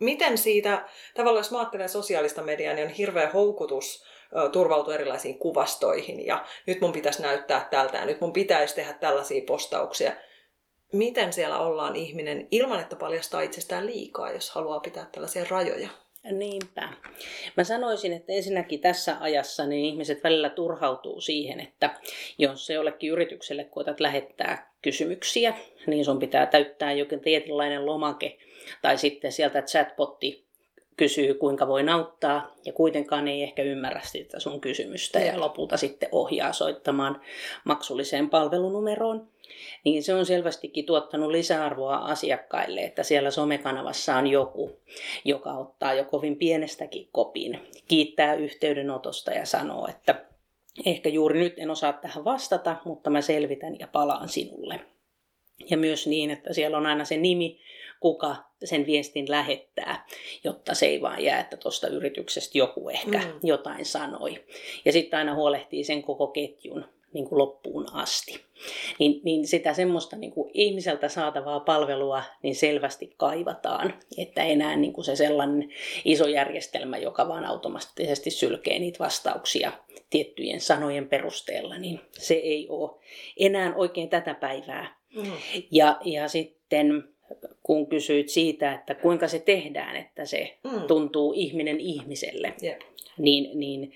miten 0.00 0.38
siitä, 0.38 0.88
tavallaan 1.14 1.40
jos 1.40 1.50
mä 1.50 1.58
ajattelen 1.58 1.88
sosiaalista 1.88 2.42
mediaa, 2.42 2.74
niin 2.74 2.86
on 2.86 2.92
hirveä 2.92 3.30
houkutus 3.30 4.04
turvautua 4.52 4.94
erilaisiin 4.94 5.38
kuvastoihin 5.38 6.26
ja 6.26 6.44
nyt 6.66 6.80
mun 6.80 6.92
pitäisi 6.92 7.22
näyttää 7.22 7.68
tältä 7.70 7.98
ja 7.98 8.06
nyt 8.06 8.20
mun 8.20 8.32
pitäisi 8.32 8.74
tehdä 8.74 8.92
tällaisia 8.92 9.42
postauksia. 9.46 10.12
Miten 10.92 11.32
siellä 11.32 11.58
ollaan 11.58 11.96
ihminen 11.96 12.48
ilman, 12.50 12.80
että 12.80 12.96
paljastaa 12.96 13.40
itsestään 13.40 13.86
liikaa, 13.86 14.32
jos 14.32 14.50
haluaa 14.50 14.80
pitää 14.80 15.06
tällaisia 15.12 15.44
rajoja? 15.50 15.88
Niinpä. 16.30 16.88
Mä 17.56 17.64
sanoisin, 17.64 18.12
että 18.12 18.32
ensinnäkin 18.32 18.80
tässä 18.80 19.16
ajassa 19.20 19.66
niin 19.66 19.84
ihmiset 19.84 20.24
välillä 20.24 20.50
turhautuu 20.50 21.20
siihen, 21.20 21.60
että 21.60 21.90
jos 22.38 22.66
se 22.66 22.74
jollekin 22.74 23.10
yritykselle 23.10 23.64
koetat 23.64 24.00
lähettää 24.00 24.74
kysymyksiä, 24.82 25.54
niin 25.86 26.04
sun 26.04 26.18
pitää 26.18 26.46
täyttää 26.46 26.92
jokin 26.92 27.20
tietynlainen 27.20 27.86
lomake. 27.86 28.38
Tai 28.82 28.98
sitten 28.98 29.32
sieltä 29.32 29.62
chatbotti 29.62 30.44
kysyy, 30.96 31.34
kuinka 31.34 31.68
voi 31.68 31.88
auttaa, 31.88 32.54
ja 32.64 32.72
kuitenkaan 32.72 33.28
ei 33.28 33.42
ehkä 33.42 33.62
ymmärrä 33.62 34.00
sitä 34.04 34.40
sun 34.40 34.60
kysymystä, 34.60 35.18
ja 35.18 35.40
lopulta 35.40 35.76
sitten 35.76 36.08
ohjaa 36.12 36.52
soittamaan 36.52 37.20
maksulliseen 37.64 38.30
palvelunumeroon 38.30 39.33
niin 39.84 40.02
se 40.02 40.14
on 40.14 40.26
selvästikin 40.26 40.86
tuottanut 40.86 41.30
lisäarvoa 41.30 41.96
asiakkaille, 41.96 42.80
että 42.80 43.02
siellä 43.02 43.30
somekanavassa 43.30 44.16
on 44.16 44.26
joku, 44.26 44.80
joka 45.24 45.52
ottaa 45.52 45.94
jo 45.94 46.04
kovin 46.04 46.36
pienestäkin 46.36 47.08
kopin, 47.12 47.60
kiittää 47.88 48.34
yhteydenotosta 48.34 49.30
ja 49.30 49.46
sanoo, 49.46 49.88
että 49.88 50.24
ehkä 50.86 51.08
juuri 51.08 51.38
nyt 51.38 51.54
en 51.56 51.70
osaa 51.70 51.92
tähän 51.92 52.24
vastata, 52.24 52.76
mutta 52.84 53.10
mä 53.10 53.20
selvitän 53.20 53.78
ja 53.78 53.88
palaan 53.88 54.28
sinulle. 54.28 54.80
Ja 55.70 55.76
myös 55.76 56.06
niin, 56.06 56.30
että 56.30 56.52
siellä 56.52 56.76
on 56.76 56.86
aina 56.86 57.04
se 57.04 57.16
nimi, 57.16 57.60
kuka 58.00 58.36
sen 58.64 58.86
viestin 58.86 59.30
lähettää, 59.30 60.06
jotta 60.44 60.74
se 60.74 60.86
ei 60.86 61.00
vaan 61.00 61.24
jää, 61.24 61.40
että 61.40 61.56
tuosta 61.56 61.88
yrityksestä 61.88 62.58
joku 62.58 62.88
ehkä 62.88 63.18
mm. 63.18 63.40
jotain 63.42 63.84
sanoi. 63.84 64.44
Ja 64.84 64.92
sitten 64.92 65.18
aina 65.18 65.34
huolehtii 65.34 65.84
sen 65.84 66.02
koko 66.02 66.26
ketjun 66.26 66.84
niin 67.14 67.28
kuin 67.28 67.38
loppuun 67.38 67.86
asti. 67.92 68.40
Niin, 68.98 69.20
niin 69.24 69.46
sitä 69.46 69.74
semmoista 69.74 70.16
niin 70.16 70.32
kuin 70.32 70.50
ihmiseltä 70.54 71.08
saatavaa 71.08 71.60
palvelua 71.60 72.22
niin 72.42 72.54
selvästi 72.54 73.14
kaivataan, 73.16 73.94
että 74.18 74.42
enää 74.42 74.76
niin 74.76 74.92
kuin 74.92 75.04
se 75.04 75.16
sellainen 75.16 75.68
iso 76.04 76.26
järjestelmä, 76.26 76.98
joka 76.98 77.28
vaan 77.28 77.44
automaattisesti 77.44 78.30
sylkee 78.30 78.78
niitä 78.78 78.98
vastauksia 78.98 79.72
tiettyjen 80.10 80.60
sanojen 80.60 81.08
perusteella, 81.08 81.78
niin 81.78 82.00
se 82.12 82.34
ei 82.34 82.66
ole 82.68 82.90
enää 83.36 83.74
oikein 83.74 84.08
tätä 84.08 84.34
päivää. 84.34 84.96
Mm. 85.16 85.32
Ja, 85.70 85.98
ja 86.04 86.28
sitten 86.28 87.14
kun 87.62 87.86
kysyit 87.86 88.28
siitä, 88.28 88.74
että 88.74 88.94
kuinka 88.94 89.28
se 89.28 89.38
tehdään, 89.38 89.96
että 89.96 90.24
se 90.24 90.58
mm. 90.64 90.82
tuntuu 90.82 91.32
ihminen 91.36 91.80
ihmiselle, 91.80 92.54
yeah. 92.62 92.78
niin, 93.18 93.58
niin 93.58 93.92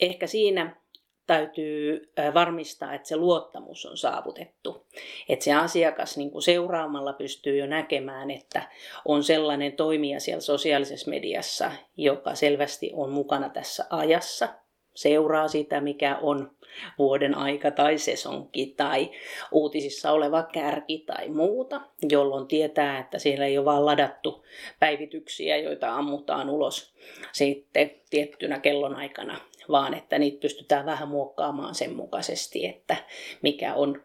ehkä 0.00 0.26
siinä 0.26 0.83
täytyy 1.26 2.12
varmistaa, 2.34 2.94
että 2.94 3.08
se 3.08 3.16
luottamus 3.16 3.86
on 3.86 3.96
saavutettu. 3.96 4.86
Että 5.28 5.44
se 5.44 5.52
asiakas 5.52 6.16
niin 6.16 6.30
kuin 6.30 6.42
seuraamalla 6.42 7.12
pystyy 7.12 7.58
jo 7.58 7.66
näkemään, 7.66 8.30
että 8.30 8.62
on 9.04 9.24
sellainen 9.24 9.72
toimija 9.72 10.20
siellä 10.20 10.40
sosiaalisessa 10.40 11.10
mediassa, 11.10 11.72
joka 11.96 12.34
selvästi 12.34 12.90
on 12.94 13.10
mukana 13.10 13.48
tässä 13.48 13.84
ajassa, 13.90 14.48
seuraa 14.94 15.48
sitä, 15.48 15.80
mikä 15.80 16.18
on 16.22 16.50
vuoden 16.98 17.34
aika 17.34 17.70
tai 17.70 17.98
sesonki 17.98 18.74
tai 18.76 19.10
uutisissa 19.52 20.12
oleva 20.12 20.42
kärki 20.42 20.98
tai 20.98 21.28
muuta, 21.28 21.80
jolloin 22.10 22.46
tietää, 22.46 22.98
että 22.98 23.18
siellä 23.18 23.46
ei 23.46 23.58
ole 23.58 23.64
vain 23.64 23.86
ladattu 23.86 24.44
päivityksiä, 24.80 25.56
joita 25.56 25.94
ammutaan 25.94 26.50
ulos 26.50 26.94
sitten 27.32 27.90
tiettynä 28.10 28.60
kellonaikana 28.60 29.40
vaan 29.68 29.94
että 29.94 30.18
niitä 30.18 30.40
pystytään 30.40 30.86
vähän 30.86 31.08
muokkaamaan 31.08 31.74
sen 31.74 31.96
mukaisesti, 31.96 32.66
että 32.66 32.96
mikä 33.42 33.74
on 33.74 34.02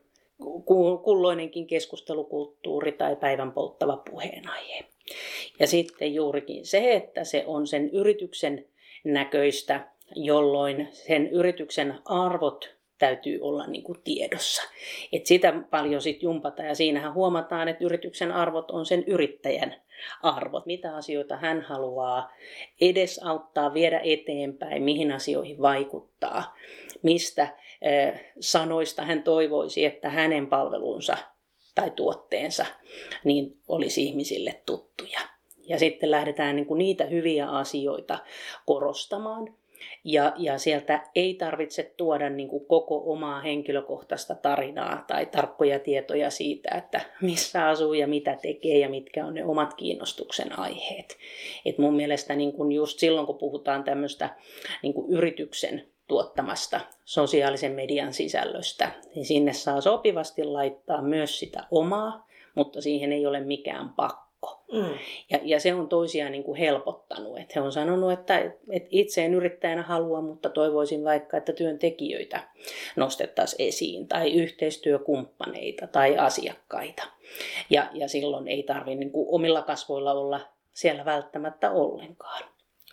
kulloinenkin 1.04 1.68
keskustelukulttuuri 1.68 2.92
tai 2.92 3.16
päivän 3.16 3.52
polttava 3.52 3.98
puheenaihe. 4.10 4.86
Ja 5.60 5.68
sitten 5.68 6.14
juurikin 6.14 6.66
se, 6.66 6.94
että 6.94 7.24
se 7.24 7.44
on 7.48 7.68
sen 7.68 7.90
yrityksen 7.90 8.66
näköistä, 9.04 9.88
jolloin 10.16 10.88
sen 10.92 11.28
yrityksen 11.28 12.00
arvot 12.06 12.79
täytyy 13.00 13.40
olla 13.42 13.68
niin 13.68 13.84
kuin 13.84 14.00
tiedossa. 14.04 14.62
Et 15.12 15.26
sitä 15.26 15.54
paljon 15.70 16.02
sitten 16.02 16.28
jumpata 16.28 16.64
ja 16.64 16.76
siinähän 16.76 17.14
huomataan, 17.14 17.68
että 17.68 17.86
yrityksen 17.86 18.32
arvot 18.32 18.72
on 18.72 18.86
sen 18.86 19.04
yrittäjän 19.08 19.76
arvot, 20.24 20.66
mitä 20.66 20.96
asioita 20.96 21.38
hän 21.38 21.62
haluaa 21.62 22.32
edesauttaa, 22.82 23.74
viedä 23.74 24.02
eteenpäin, 24.04 24.84
mihin 24.84 25.12
asioihin 25.12 25.62
vaikuttaa, 25.62 26.56
mistä 27.02 27.48
sanoista 28.40 29.06
hän 29.06 29.24
toivoisi, 29.24 29.86
että 29.86 30.10
hänen 30.10 30.48
palvelunsa 30.48 31.18
tai 31.76 31.92
tuotteensa 31.92 32.66
niin 33.24 33.58
olisi 33.68 34.04
ihmisille 34.04 34.62
tuttuja. 34.66 35.20
Ja 35.68 35.80
sitten 35.80 36.12
lähdetään 36.12 36.56
niin 36.56 36.66
kuin 36.66 36.78
niitä 36.78 37.06
hyviä 37.06 37.50
asioita 37.50 38.20
korostamaan 38.66 39.56
ja, 40.04 40.34
ja 40.38 40.58
sieltä 40.58 41.04
ei 41.16 41.34
tarvitse 41.34 41.94
tuoda 41.98 42.30
niin 42.30 42.50
kuin 42.50 42.66
koko 42.66 43.04
omaa 43.06 43.42
henkilökohtaista 43.42 44.36
tarinaa 44.36 45.04
tai 45.08 45.26
tarkkoja 45.26 45.80
tietoja 45.80 46.30
siitä, 46.30 46.76
että 46.78 47.02
missä 47.22 47.68
asuu 47.68 47.94
ja 47.94 48.08
mitä 48.08 48.38
tekee 48.42 48.78
ja 48.78 48.90
mitkä 48.90 49.26
on 49.26 49.34
ne 49.34 49.46
omat 49.46 49.74
kiinnostuksen 49.74 50.60
aiheet. 50.60 51.18
Et 51.66 51.78
mun 51.78 51.96
mielestä 51.96 52.36
niin 52.36 52.54
kuin 52.54 52.72
just 52.72 53.00
silloin, 53.00 53.26
kun 53.26 53.38
puhutaan 53.38 53.84
tämmöistä 53.84 54.30
niin 54.84 54.94
kuin 54.94 55.12
yrityksen 55.12 55.88
tuottamasta 56.08 56.82
sosiaalisen 57.06 57.72
median 57.72 58.14
sisällöstä, 58.14 58.92
niin 59.16 59.26
sinne 59.26 59.54
saa 59.54 59.82
sopivasti 59.82 60.44
laittaa 60.44 61.02
myös 61.02 61.40
sitä 61.40 61.64
omaa, 61.72 62.28
mutta 62.56 62.82
siihen 62.82 63.12
ei 63.12 63.26
ole 63.26 63.40
mikään 63.40 63.90
pakko 63.90 64.29
pakko. 64.42 64.64
Mm. 64.72 64.98
Ja, 65.30 65.40
ja 65.44 65.60
se 65.60 65.74
on 65.74 65.90
toisiaan 65.90 66.32
niin 66.32 66.44
kuin 66.44 66.60
helpottanut. 66.60 67.38
Että 67.38 67.54
he 67.56 67.62
on 67.62 67.72
sanonut, 67.72 68.12
että, 68.12 68.40
että 68.72 68.90
itse 68.92 69.26
en 69.26 69.34
yrittäjänä 69.34 69.82
halua, 69.84 70.22
mutta 70.22 70.50
toivoisin 70.50 71.04
vaikka, 71.04 71.38
että 71.38 71.54
työntekijöitä 71.54 72.48
nostettaisiin 72.96 73.68
esiin, 73.68 74.08
tai 74.08 74.34
yhteistyökumppaneita 74.34 75.88
tai 75.88 76.18
asiakkaita. 76.18 77.04
Ja, 77.70 77.90
ja 77.94 78.08
silloin 78.08 78.48
ei 78.48 78.64
tarvitse 78.64 79.00
niin 79.00 79.12
omilla 79.14 79.62
kasvoilla 79.62 80.14
olla 80.14 80.40
siellä 80.74 81.06
välttämättä 81.06 81.72
ollenkaan. 81.72 82.44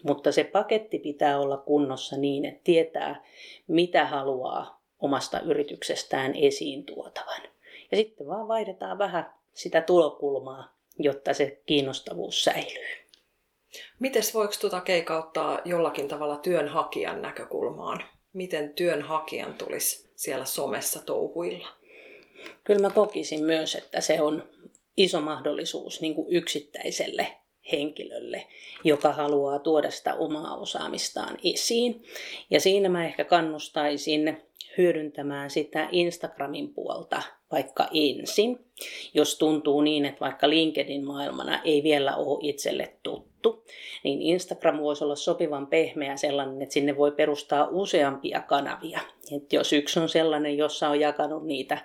Mutta 0.03 0.33
se 0.33 0.45
paketti 0.45 0.99
pitää 0.99 1.41
olla 1.41 1.57
kunnossa 1.57 2.17
niin, 2.17 2.45
että 2.45 2.61
tietää, 2.65 3.25
mitä 3.67 4.07
haluaa 4.07 4.81
omasta 4.99 5.41
yrityksestään 5.41 6.35
esiin 6.35 6.85
tuotavan. 6.85 7.43
Ja 7.91 7.97
sitten 7.97 8.27
vaan 8.27 8.49
vaihdetaan 8.49 8.99
vähän 8.99 9.33
sitä 9.55 9.81
tulokulmaa, 9.81 10.76
jotta 10.99 11.35
se 11.35 11.63
kiinnostavuus 11.67 12.45
säilyy. 12.45 13.07
Mites 13.99 14.35
voiko 14.35 14.55
tuota 14.61 14.81
keikauttaa 14.81 15.61
jollakin 15.65 16.09
tavalla 16.09 16.37
työnhakijan 16.37 17.23
näkökulmaan? 17.23 18.05
Miten 18.33 18.75
työnhakijan 18.75 19.55
tulisi 19.55 20.11
siellä 20.17 20.45
somessa 20.45 21.03
touhuilla? 21.03 21.69
Kyllä 22.65 22.81
mä 22.81 22.91
kokisin 22.91 23.45
myös, 23.45 23.75
että 23.75 24.01
se 24.01 24.21
on 24.21 24.49
iso 24.97 25.21
mahdollisuus 25.21 26.01
niin 26.01 26.15
kuin 26.15 26.27
yksittäiselle 26.31 27.37
henkilölle, 27.73 28.47
joka 28.85 29.13
haluaa 29.13 29.59
tuoda 29.59 29.91
sitä 29.91 30.15
omaa 30.15 30.57
osaamistaan 30.57 31.39
esiin. 31.45 32.03
Ja 32.51 32.61
siinä 32.61 32.89
mä 32.89 33.07
ehkä 33.07 33.25
kannustaisin 33.25 34.37
hyödyntämään 34.79 35.51
sitä 35.51 35.89
Instagramin 35.93 36.75
puolta 36.75 37.23
vaikka 37.53 37.89
ensin, 37.95 38.59
jos 39.15 39.39
tuntuu 39.39 39.81
niin, 39.81 40.05
että 40.05 40.21
vaikka 40.21 40.51
LinkedIn 40.51 41.05
maailmana 41.05 41.61
ei 41.65 41.83
vielä 41.83 42.17
ole 42.17 42.39
itselle 42.43 42.93
tuttu, 43.03 43.65
niin 44.05 44.23
Instagram 44.23 44.79
voisi 44.79 45.05
olla 45.05 45.17
sopivan 45.17 45.67
pehmeä 45.67 46.17
sellainen, 46.17 46.63
että 46.63 46.73
sinne 46.73 46.97
voi 46.97 47.13
perustaa 47.13 47.69
useampia 47.71 48.41
kanavia. 48.41 49.01
Et 49.37 49.53
jos 49.53 49.73
yksi 49.73 50.01
on 50.01 50.09
sellainen, 50.09 50.57
jossa 50.57 50.89
on 50.89 51.01
jakanut 51.01 51.47
niitä 51.47 51.79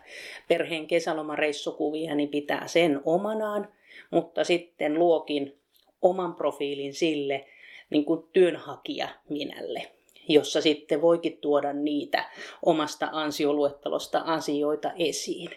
perheen 0.47 0.87
kesälomareissukuvia, 0.87 2.15
niin 2.15 2.29
pitää 2.29 2.67
sen 2.67 3.01
omanaan, 3.05 3.67
mutta 4.11 4.43
sitten 4.43 4.93
luokin 4.99 5.60
oman 6.01 6.35
profiilin 6.35 6.93
sille 6.93 7.45
niin 7.89 8.05
kuin 8.05 8.23
työnhakija 8.33 9.09
minälle 9.29 9.91
jossa 10.27 10.61
sitten 10.61 11.01
voikin 11.01 11.37
tuoda 11.37 11.73
niitä 11.73 12.29
omasta 12.65 13.09
ansioluettelosta 13.11 14.19
asioita 14.19 14.91
esiin, 14.95 15.49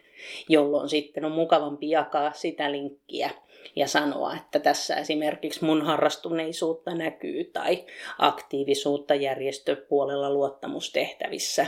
jolloin 0.48 0.88
sitten 0.88 1.24
on 1.24 1.32
mukavampi 1.32 1.90
jakaa 1.90 2.32
sitä 2.32 2.72
linkkiä 2.72 3.30
ja 3.76 3.86
sanoa, 3.86 4.36
että 4.36 4.58
tässä 4.58 4.96
esimerkiksi 4.96 5.64
mun 5.64 5.82
harrastuneisuutta 5.82 6.94
näkyy 6.94 7.44
tai 7.44 7.84
aktiivisuutta 8.18 9.14
järjestöpuolella 9.14 10.32
luottamustehtävissä, 10.32 11.66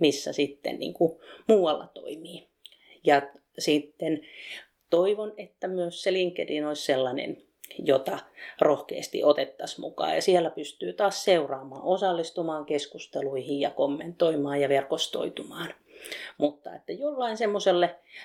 missä 0.00 0.32
sitten 0.32 0.78
niin 0.78 0.94
kuin 0.94 1.20
muualla 1.48 1.86
toimii. 1.86 2.48
Ja 3.04 3.22
sitten 3.58 4.20
toivon, 4.90 5.32
että 5.36 5.68
myös 5.68 6.02
se 6.02 6.12
LinkedIn 6.12 6.66
olisi 6.66 6.84
sellainen 6.84 7.42
jota 7.78 8.18
rohkeasti 8.60 9.24
otettaisiin 9.24 9.80
mukaan. 9.80 10.14
Ja 10.14 10.22
siellä 10.22 10.50
pystyy 10.50 10.92
taas 10.92 11.24
seuraamaan, 11.24 11.82
osallistumaan 11.82 12.66
keskusteluihin 12.66 13.60
ja 13.60 13.70
kommentoimaan 13.70 14.60
ja 14.60 14.68
verkostoitumaan. 14.68 15.74
Mutta 16.38 16.74
että 16.74 16.92
jollain 16.92 17.36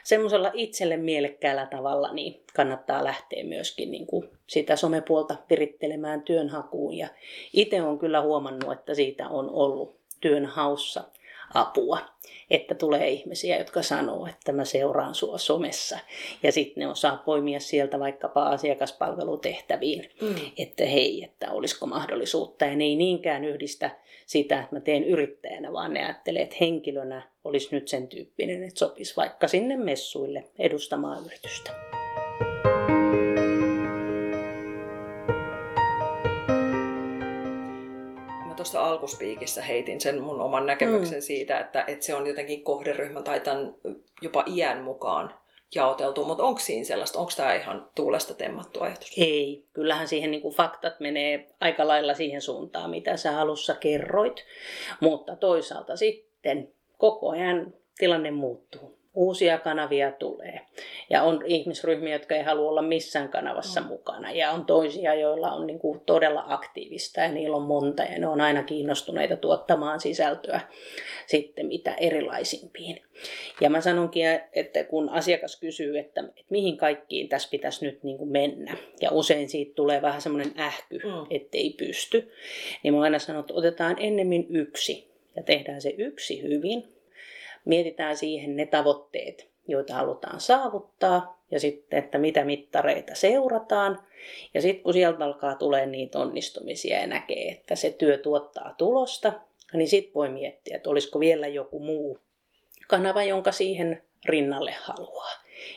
semmoisella 0.03 0.51
itselle 0.53 0.97
mielekkäällä 0.97 1.65
tavalla 1.65 2.13
niin 2.13 2.43
kannattaa 2.55 3.03
lähteä 3.03 3.43
myöskin 3.43 3.91
niin 3.91 4.07
kuin 4.07 4.29
sitä 4.47 4.75
somepuolta 4.75 5.35
virittelemään 5.49 6.21
työnhakuun. 6.21 6.93
Ja 6.93 7.07
itse 7.53 7.81
on 7.81 7.99
kyllä 7.99 8.21
huomannut, 8.21 8.71
että 8.71 8.93
siitä 8.93 9.29
on 9.29 9.49
ollut 9.49 9.99
työnhaussa 10.21 11.03
apua. 11.53 11.99
Että 12.49 12.75
tulee 12.75 13.09
ihmisiä, 13.09 13.57
jotka 13.57 13.81
sanoo, 13.81 14.27
että 14.27 14.51
mä 14.51 14.65
seuraan 14.65 15.15
sua 15.15 15.37
somessa. 15.37 15.99
Ja 16.43 16.51
sitten 16.51 16.81
ne 16.81 16.87
osaa 16.87 17.21
poimia 17.25 17.59
sieltä 17.59 17.99
vaikkapa 17.99 18.43
asiakaspalvelutehtäviin, 18.43 20.09
mm. 20.21 20.35
että 20.57 20.85
hei, 20.85 21.23
että 21.23 21.51
olisiko 21.51 21.85
mahdollisuutta. 21.85 22.65
Ja 22.65 22.75
ne 22.75 22.83
ei 22.83 22.95
niinkään 22.95 23.45
yhdistä 23.45 23.91
sitä, 24.25 24.59
että 24.59 24.75
mä 24.75 24.79
teen 24.79 25.03
yrittäjänä, 25.03 25.73
vaan 25.73 25.93
ne 25.93 26.05
ajattelee, 26.05 26.41
että 26.41 26.55
henkilönä 26.61 27.21
olisi 27.43 27.67
nyt 27.71 27.87
sen 27.87 28.07
tyyppinen, 28.07 28.63
että 28.63 28.79
sopisi 28.79 29.15
vaikka 29.17 29.47
sinne 29.47 29.77
messuille 29.77 30.43
edustamaan 30.59 31.25
yritystä. 31.25 31.88
Tuossa 38.59 38.85
alkuspiikissä 38.85 39.61
heitin 39.61 40.01
sen 40.01 40.21
mun 40.21 40.41
oman 40.41 40.65
näkemyksen 40.65 41.17
mm. 41.17 41.21
siitä, 41.21 41.59
että, 41.59 41.83
että 41.87 42.05
se 42.05 42.15
on 42.15 42.27
jotenkin 42.27 42.63
kohderyhmän 42.63 43.23
tai 43.23 43.39
tämän 43.39 43.75
jopa 44.21 44.43
iän 44.47 44.81
mukaan 44.81 45.33
jaoteltu, 45.75 46.25
mutta 46.25 46.43
onko 46.43 46.59
siinä 46.59 46.85
sellaista, 46.85 47.19
onko 47.19 47.31
tämä 47.37 47.53
ihan 47.53 47.89
tuulesta 47.95 48.33
temmattu 48.33 48.83
ajatus? 48.83 49.11
Ei, 49.17 49.65
kyllähän 49.73 50.07
siihen 50.07 50.31
niin 50.31 50.41
kuin 50.41 50.55
faktat 50.55 50.99
menee 50.99 51.47
aika 51.61 51.87
lailla 51.87 52.13
siihen 52.13 52.41
suuntaan, 52.41 52.89
mitä 52.89 53.17
sä 53.17 53.39
alussa 53.39 53.75
kerroit, 53.75 54.45
mutta 54.99 55.35
toisaalta 55.35 55.95
sitten 55.95 56.73
koko 56.97 57.29
ajan 57.29 57.73
tilanne 57.97 58.31
muuttuu 58.31 58.98
uusia 59.13 59.57
kanavia 59.57 60.11
tulee. 60.11 60.61
Ja 61.09 61.23
on 61.23 61.41
ihmisryhmiä, 61.45 62.15
jotka 62.15 62.35
ei 62.35 62.43
halua 62.43 62.69
olla 62.69 62.81
missään 62.81 63.29
kanavassa 63.29 63.81
mm. 63.81 63.87
mukana. 63.87 64.31
Ja 64.31 64.51
on 64.51 64.65
toisia, 64.65 65.13
joilla 65.13 65.51
on 65.51 65.67
niin 65.67 65.79
kuin 65.79 65.99
todella 65.99 66.43
aktiivista 66.47 67.19
ja 67.19 67.31
niillä 67.31 67.57
on 67.57 67.63
monta 67.63 68.03
ja 68.03 68.19
ne 68.19 68.27
on 68.27 68.41
aina 68.41 68.63
kiinnostuneita 68.63 69.37
tuottamaan 69.37 69.99
sisältöä 69.99 70.59
sitten 71.25 71.65
mitä 71.65 71.93
erilaisimpiin. 71.93 73.01
Ja 73.61 73.69
mä 73.69 73.81
sanonkin, 73.81 74.25
että 74.53 74.83
kun 74.83 75.09
asiakas 75.09 75.59
kysyy, 75.59 75.97
että, 75.97 76.21
että 76.21 76.45
mihin 76.49 76.77
kaikkiin 76.77 77.29
tässä 77.29 77.49
pitäisi 77.51 77.85
nyt 77.85 78.03
niin 78.03 78.17
kuin 78.17 78.31
mennä, 78.31 78.77
ja 79.01 79.11
usein 79.11 79.49
siitä 79.49 79.75
tulee 79.75 80.01
vähän 80.01 80.21
semmoinen 80.21 80.53
ähky, 80.59 80.97
mm. 80.97 81.25
ettei 81.29 81.75
pysty, 81.77 82.31
niin 82.83 82.93
mä 82.93 83.01
aina 83.01 83.19
sanon, 83.19 83.39
että 83.39 83.53
otetaan 83.53 83.95
ennemmin 83.99 84.47
yksi 84.49 85.09
ja 85.35 85.43
tehdään 85.43 85.81
se 85.81 85.93
yksi 85.97 86.41
hyvin, 86.41 86.98
mietitään 87.69 88.17
siihen 88.17 88.55
ne 88.55 88.65
tavoitteet, 88.65 89.49
joita 89.67 89.93
halutaan 89.93 90.39
saavuttaa, 90.39 91.39
ja 91.51 91.59
sitten, 91.59 91.99
että 91.99 92.17
mitä 92.17 92.45
mittareita 92.45 93.15
seurataan. 93.15 93.99
Ja 94.53 94.61
sitten 94.61 94.83
kun 94.83 94.93
sieltä 94.93 95.25
alkaa 95.25 95.55
tulee 95.55 95.85
niitä 95.85 96.19
onnistumisia 96.19 96.99
ja 96.99 97.07
näkee, 97.07 97.47
että 97.51 97.75
se 97.75 97.91
työ 97.91 98.17
tuottaa 98.17 98.75
tulosta, 98.77 99.33
niin 99.73 99.87
sitten 99.87 100.13
voi 100.13 100.29
miettiä, 100.29 100.77
että 100.77 100.89
olisiko 100.89 101.19
vielä 101.19 101.47
joku 101.47 101.79
muu 101.79 102.19
kanava, 102.87 103.23
jonka 103.23 103.51
siihen 103.51 104.03
rinnalle 104.25 104.75
haluaa. 104.81 105.31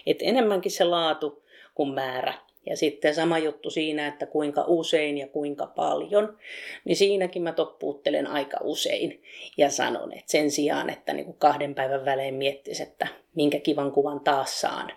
Et 0.07 0.19
enemmänkin 0.21 0.73
se 0.73 0.85
laatu 0.85 1.43
kuin 1.75 1.95
määrä 1.95 2.35
ja 2.67 2.77
sitten 2.77 3.15
sama 3.15 3.39
juttu 3.39 3.71
siinä, 3.71 4.07
että 4.07 4.27
kuinka 4.27 4.65
usein 4.67 5.19
ja 5.19 5.29
kuinka 5.29 5.67
paljon, 5.67 6.39
niin 6.85 6.97
siinäkin 6.97 7.43
mä 7.43 7.53
toppuuttelen 7.53 8.27
aika 8.27 8.59
usein 8.61 9.23
ja 9.57 9.71
sanon, 9.71 10.13
että 10.13 10.33
sen 10.33 10.51
sijaan, 10.51 10.91
että 10.91 11.13
niin 11.13 11.27
kuin 11.27 11.39
kahden 11.39 11.75
päivän 11.75 12.05
välein 12.05 12.35
miettisi, 12.35 12.83
että 12.83 13.07
minkä 13.35 13.61
kivan 13.61 13.93
kuvan 13.93 14.21
taas 14.21 14.61
saan, 14.61 14.93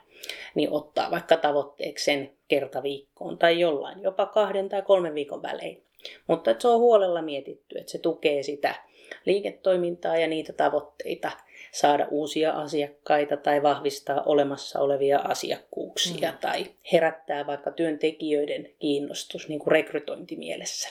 niin 0.55 0.71
ottaa 0.71 1.11
vaikka 1.11 1.37
tavoitteeksi 1.37 2.05
sen 2.05 2.31
kerta 2.47 2.83
viikkoon 2.83 3.37
tai 3.37 3.59
jollain, 3.59 4.01
jopa 4.01 4.25
kahden 4.25 4.69
tai 4.69 4.81
kolmen 4.81 5.15
viikon 5.15 5.41
välein. 5.41 5.83
Mutta 6.27 6.51
että 6.51 6.61
se 6.61 6.67
on 6.67 6.79
huolella 6.79 7.21
mietitty, 7.21 7.77
että 7.77 7.91
se 7.91 7.97
tukee 7.97 8.43
sitä 8.43 8.75
liiketoimintaa 9.25 10.17
ja 10.17 10.27
niitä 10.27 10.53
tavoitteita, 10.53 11.31
saada 11.71 12.07
uusia 12.11 12.51
asiakkaita 12.51 13.37
tai 13.37 13.63
vahvistaa 13.63 14.23
olemassa 14.25 14.79
olevia 14.79 15.19
asiakkuuksia 15.19 16.31
mm. 16.31 16.37
tai 16.37 16.65
herättää 16.91 17.47
vaikka 17.47 17.71
työntekijöiden 17.71 18.69
kiinnostus 18.79 19.49
niin 19.49 19.59
kuin 19.59 19.71
rekrytointimielessä. 19.71 20.89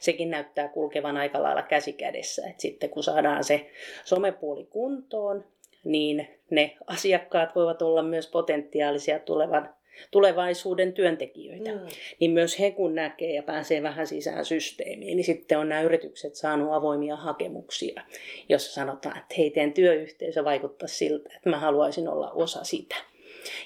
Sekin 0.00 0.30
näyttää 0.30 0.68
kulkevan 0.68 1.16
aika 1.16 1.42
lailla 1.42 1.62
käsikädessä, 1.62 2.42
että 2.48 2.62
sitten 2.62 2.90
kun 2.90 3.02
saadaan 3.02 3.44
se 3.44 3.70
somepuoli 4.04 4.64
kuntoon, 4.64 5.44
niin 5.84 6.28
ne 6.50 6.76
asiakkaat 6.86 7.54
voivat 7.54 7.82
olla 7.82 8.02
myös 8.02 8.26
potentiaalisia 8.26 9.18
tulevan 9.18 9.74
tulevaisuuden 10.10 10.92
työntekijöitä, 10.92 11.72
mm. 11.72 11.86
niin 12.20 12.30
myös 12.30 12.60
he 12.60 12.70
kun 12.70 12.94
näkee 12.94 13.34
ja 13.34 13.42
pääsee 13.42 13.82
vähän 13.82 14.06
sisään 14.06 14.44
systeemiin, 14.44 15.16
niin 15.16 15.24
sitten 15.24 15.58
on 15.58 15.68
nämä 15.68 15.82
yritykset 15.82 16.34
saanut 16.34 16.72
avoimia 16.72 17.16
hakemuksia, 17.16 18.02
jossa 18.48 18.72
sanotaan, 18.72 19.18
että 19.18 19.34
hei, 19.38 19.50
teidän 19.50 19.72
työyhteisö 19.72 20.44
vaikuttaa 20.44 20.88
siltä, 20.88 21.30
että 21.36 21.50
mä 21.50 21.58
haluaisin 21.58 22.08
olla 22.08 22.30
osa 22.30 22.64
sitä. 22.64 22.96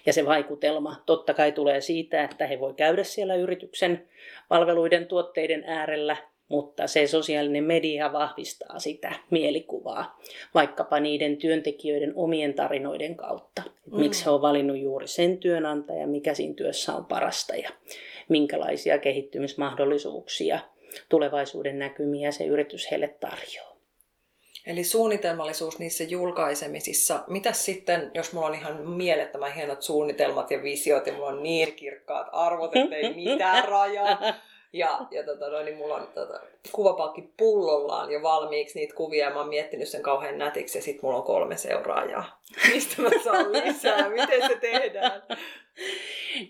Ja 0.07 0.13
se 0.13 0.27
vaikutelma 0.27 1.03
totta 1.07 1.35
kai 1.35 1.53
tulee 1.53 1.81
siitä, 1.81 2.25
että 2.25 2.47
he 2.47 2.61
voi 2.61 2.75
käydä 2.75 3.05
siellä 3.05 3.35
yrityksen 3.35 4.09
palveluiden 4.49 5.07
tuotteiden 5.07 5.65
äärellä 5.67 6.17
mutta 6.49 6.87
se 6.87 7.07
sosiaalinen 7.07 7.65
media 7.65 8.13
vahvistaa 8.13 8.79
sitä 8.79 9.13
mielikuvaa, 9.31 10.21
vaikkapa 10.55 11.01
niiden 11.01 11.37
työntekijöiden 11.37 12.13
omien 12.17 12.55
tarinoiden 12.55 13.17
kautta. 13.17 13.63
Mm. 13.87 14.01
Miksi 14.01 14.25
he 14.25 14.31
ovat 14.31 14.43
valinnut 14.43 14.79
juuri 14.79 15.09
sen 15.09 15.39
työnantajan, 15.39 16.11
mikä 16.11 16.35
siinä 16.35 16.55
työssä 16.55 16.95
on 16.95 17.05
parasta 17.05 17.57
ja 17.57 17.71
minkälaisia 18.29 18.99
kehittymismahdollisuuksia, 18.99 20.59
tulevaisuuden 21.09 21.79
näkymiä 21.79 22.31
se 22.31 22.45
yritys 22.45 22.91
heille 22.91 23.09
tarjoaa. 23.09 23.79
Eli 24.67 24.85
suunnitelmallisuus 24.85 25.79
niissä 25.79 26.05
julkaisemisissa. 26.05 27.25
Mitä 27.27 27.53
sitten, 27.53 28.11
jos 28.15 28.33
mulla 28.33 28.47
on 28.47 28.55
ihan 28.55 28.89
mielettömän 28.89 29.55
hienot 29.55 29.83
suunnitelmat 29.83 30.51
ja 30.51 30.63
visiot 30.63 31.07
ja 31.07 31.13
mulla 31.13 31.29
on 31.29 31.43
niin 31.43 31.75
kirkkaat 31.75 32.27
arvot, 32.33 32.77
että 32.77 32.97
ei 32.97 33.15
mitään 33.15 33.65
rajaa, 33.65 34.19
Ja, 34.73 35.07
ja 35.11 35.25
tota, 35.25 35.49
no, 35.49 35.63
niin 35.63 35.77
mulla 35.77 35.95
on 35.95 36.07
tota, 36.15 36.41
kuvapalkki 36.73 37.33
pullollaan 37.37 38.11
jo 38.11 38.23
valmiiksi 38.23 38.79
niitä 38.79 38.95
kuvia 38.95 39.25
ja 39.25 39.35
mä 39.35 39.41
oon 39.41 39.49
miettinyt 39.49 39.89
sen 39.89 40.03
kauhean 40.03 40.39
nätiksi 40.39 40.79
ja 40.79 40.83
sit 40.83 41.03
mulla 41.03 41.17
on 41.17 41.23
kolme 41.23 41.57
seuraajaa. 41.57 42.41
Mistä 42.73 43.03
mä 43.03 43.09
saan 43.25 43.53
lisää? 43.53 44.09
Miten 44.09 44.49
se 44.49 44.57
tehdään? 44.57 45.23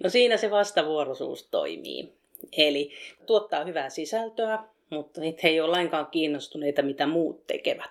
No 0.04 0.10
siinä 0.10 0.36
se 0.36 0.50
vastavuoroisuus 0.50 1.48
toimii. 1.50 2.12
Eli 2.56 2.92
tuottaa 3.26 3.64
hyvää 3.64 3.90
sisältöä, 3.90 4.58
mutta 4.90 5.20
he 5.20 5.48
ei 5.48 5.60
ole 5.60 5.70
lainkaan 5.70 6.06
kiinnostuneita, 6.06 6.82
mitä 6.82 7.06
muut 7.06 7.46
tekevät. 7.46 7.90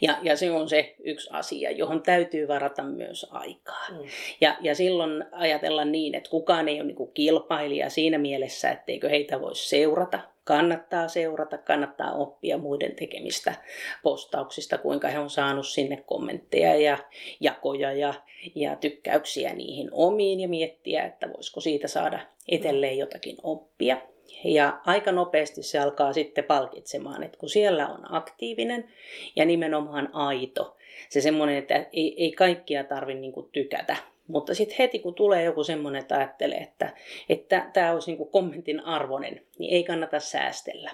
Ja, 0.00 0.18
ja 0.22 0.36
se 0.36 0.50
on 0.50 0.68
se 0.68 0.94
yksi 1.04 1.30
asia, 1.32 1.70
johon 1.70 2.02
täytyy 2.02 2.48
varata 2.48 2.82
myös 2.82 3.26
aikaa. 3.30 3.86
Mm. 3.90 3.98
Ja, 4.40 4.56
ja 4.60 4.74
silloin 4.74 5.24
ajatella 5.32 5.84
niin, 5.84 6.14
että 6.14 6.30
kukaan 6.30 6.68
ei 6.68 6.80
ole 6.80 6.86
niin 6.86 7.12
kilpailija 7.14 7.90
siinä 7.90 8.18
mielessä, 8.18 8.70
etteikö 8.70 9.08
heitä 9.08 9.40
voi 9.40 9.56
seurata. 9.56 10.20
Kannattaa 10.44 11.08
seurata, 11.08 11.58
kannattaa 11.58 12.12
oppia 12.12 12.58
muiden 12.58 12.96
tekemistä 12.96 13.54
postauksista, 14.02 14.78
kuinka 14.78 15.08
he 15.08 15.18
on 15.18 15.30
saanut 15.30 15.66
sinne 15.66 16.04
kommentteja 16.06 16.74
ja 16.74 16.98
jakoja 17.40 17.92
ja, 17.92 18.14
ja 18.54 18.76
tykkäyksiä 18.76 19.54
niihin 19.54 19.88
omiin 19.92 20.40
ja 20.40 20.48
miettiä, 20.48 21.04
että 21.04 21.32
voisiko 21.32 21.60
siitä 21.60 21.88
saada 21.88 22.20
edelleen 22.48 22.98
jotakin 22.98 23.36
oppia. 23.42 23.96
Ja 24.44 24.80
aika 24.86 25.12
nopeasti 25.12 25.62
se 25.62 25.78
alkaa 25.78 26.12
sitten 26.12 26.44
palkitsemaan, 26.44 27.22
että 27.22 27.38
kun 27.38 27.48
siellä 27.48 27.88
on 27.88 28.14
aktiivinen 28.14 28.88
ja 29.36 29.44
nimenomaan 29.44 30.08
aito, 30.12 30.76
se 31.08 31.20
semmoinen, 31.20 31.56
että 31.56 31.86
ei, 31.92 32.14
ei 32.24 32.32
kaikkia 32.32 32.84
tarvitse 32.84 33.20
niin 33.20 33.32
tykätä, 33.52 33.96
mutta 34.26 34.54
sitten 34.54 34.76
heti 34.78 34.98
kun 34.98 35.14
tulee 35.14 35.44
joku 35.44 35.64
semmoinen, 35.64 36.02
että 36.02 36.16
ajattelee, 36.16 36.58
että, 36.58 36.94
että 37.28 37.70
tämä 37.72 37.92
olisi 37.92 38.12
niin 38.12 38.28
kommentin 38.28 38.80
arvoinen, 38.80 39.42
niin 39.58 39.74
ei 39.74 39.84
kannata 39.84 40.20
säästellä 40.20 40.90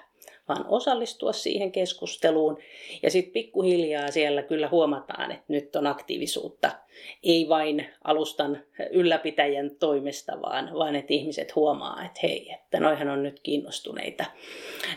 vaan 0.48 0.64
osallistua 0.68 1.32
siihen 1.32 1.72
keskusteluun. 1.72 2.58
Ja 3.02 3.10
sitten 3.10 3.32
pikkuhiljaa 3.32 4.10
siellä 4.10 4.42
kyllä 4.42 4.68
huomataan, 4.68 5.32
että 5.32 5.44
nyt 5.48 5.76
on 5.76 5.86
aktiivisuutta. 5.86 6.70
Ei 7.22 7.48
vain 7.48 7.86
alustan 8.04 8.62
ylläpitäjän 8.90 9.70
toimesta, 9.70 10.40
vaan, 10.42 10.70
vaan 10.74 10.94
että 10.94 11.14
ihmiset 11.14 11.54
huomaa, 11.54 12.04
että 12.04 12.20
hei, 12.22 12.50
että 12.52 12.80
noihan 12.80 13.08
on 13.08 13.22
nyt 13.22 13.40
kiinnostuneita. 13.40 14.24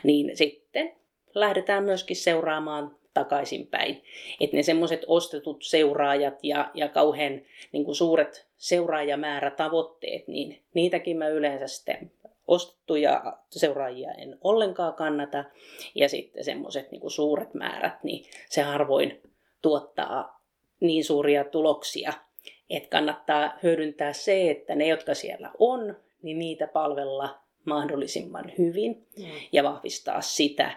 Niin 0.04 0.38
sitten 0.38 0.96
lähdetään 1.36 1.84
myöskin 1.84 2.16
seuraamaan 2.16 2.96
takaisinpäin. 3.14 4.04
Että 4.40 4.58
ne 4.58 4.64
semmoiset 4.64 5.02
ostetut 5.08 5.64
seuraajat 5.64 6.40
ja, 6.44 6.72
ja 6.74 6.90
kauhean 6.90 7.42
niin 7.72 7.86
kuin 7.86 7.96
suuret 7.96 8.48
seuraajamäärätavoitteet, 8.58 10.28
niin 10.28 10.62
niitäkin 10.74 11.18
mä 11.18 11.28
yleensä 11.28 11.68
sitten 11.68 12.12
ostettuja 12.48 13.38
seuraajia 13.50 14.12
en 14.12 14.38
ollenkaan 14.42 14.94
kannata. 14.94 15.44
Ja 15.96 16.10
sitten 16.10 16.44
semmoiset 16.44 16.92
niin 16.92 17.12
suuret 17.12 17.54
määrät, 17.54 18.04
niin 18.04 18.26
se 18.50 18.62
harvoin 18.62 19.22
tuottaa 19.62 20.41
niin 20.82 21.04
suuria 21.04 21.44
tuloksia, 21.44 22.14
että 22.70 22.90
kannattaa 22.90 23.58
hyödyntää 23.64 24.14
se, 24.14 24.52
että 24.52 24.76
ne, 24.76 24.88
jotka 24.88 25.14
siellä 25.14 25.52
on, 25.60 25.96
niin 26.22 26.40
niitä 26.40 26.68
palvella 26.68 27.38
mahdollisimman 27.66 28.52
hyvin 28.58 29.08
mm. 29.18 29.26
ja 29.52 29.64
vahvistaa 29.64 30.22
sitä 30.22 30.72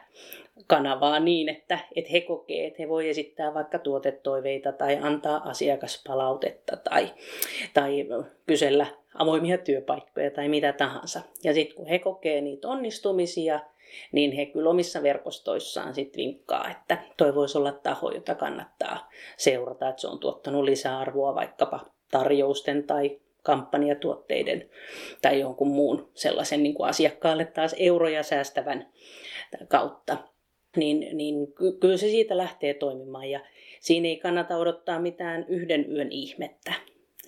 kanavaa 0.66 1.20
niin, 1.20 1.48
että, 1.48 1.78
että 1.96 2.10
he 2.12 2.20
kokee, 2.20 2.66
että 2.66 2.82
he 2.82 2.88
voi 2.88 3.08
esittää 3.08 3.54
vaikka 3.54 3.78
tuotetoiveita 3.78 4.72
tai 4.72 4.98
antaa 5.02 5.48
asiakaspalautetta 5.48 6.76
tai, 6.76 7.10
tai 7.74 8.06
kysellä 8.46 8.86
avoimia 9.14 9.58
työpaikkoja 9.58 10.30
tai 10.30 10.48
mitä 10.48 10.72
tahansa. 10.72 11.20
Ja 11.44 11.54
sitten 11.54 11.76
kun 11.76 11.86
he 11.86 11.98
kokee 11.98 12.40
niitä 12.40 12.68
onnistumisia, 12.68 13.60
niin 14.12 14.32
he 14.32 14.46
kyllä 14.46 14.70
omissa 14.70 15.02
verkostoissaan 15.02 15.94
sitten 15.94 16.18
vinkkaa, 16.18 16.70
että 16.70 16.98
toi 17.16 17.34
voisi 17.34 17.58
olla 17.58 17.72
taho, 17.72 18.10
jota 18.10 18.34
kannattaa 18.34 19.10
seurata, 19.36 19.88
että 19.88 20.00
se 20.00 20.08
on 20.08 20.18
tuottanut 20.18 20.64
lisäarvoa 20.64 21.34
vaikkapa 21.34 21.80
tarjousten 22.10 22.84
tai 22.84 23.20
kampanjatuotteiden 23.42 24.70
tai 25.22 25.40
jonkun 25.40 25.68
muun 25.68 26.10
sellaisen 26.14 26.62
niin 26.62 26.74
kuin 26.74 26.88
asiakkaalle 26.88 27.44
taas 27.44 27.74
euroja 27.78 28.22
säästävän 28.22 28.88
kautta. 29.68 30.16
Niin, 30.76 31.16
niin 31.16 31.52
kyllä 31.80 31.96
se 31.96 32.08
siitä 32.08 32.36
lähtee 32.36 32.74
toimimaan 32.74 33.30
ja 33.30 33.40
siinä 33.80 34.08
ei 34.08 34.16
kannata 34.16 34.56
odottaa 34.56 34.98
mitään 35.00 35.44
yhden 35.48 35.92
yön 35.92 36.12
ihmettä. 36.12 36.72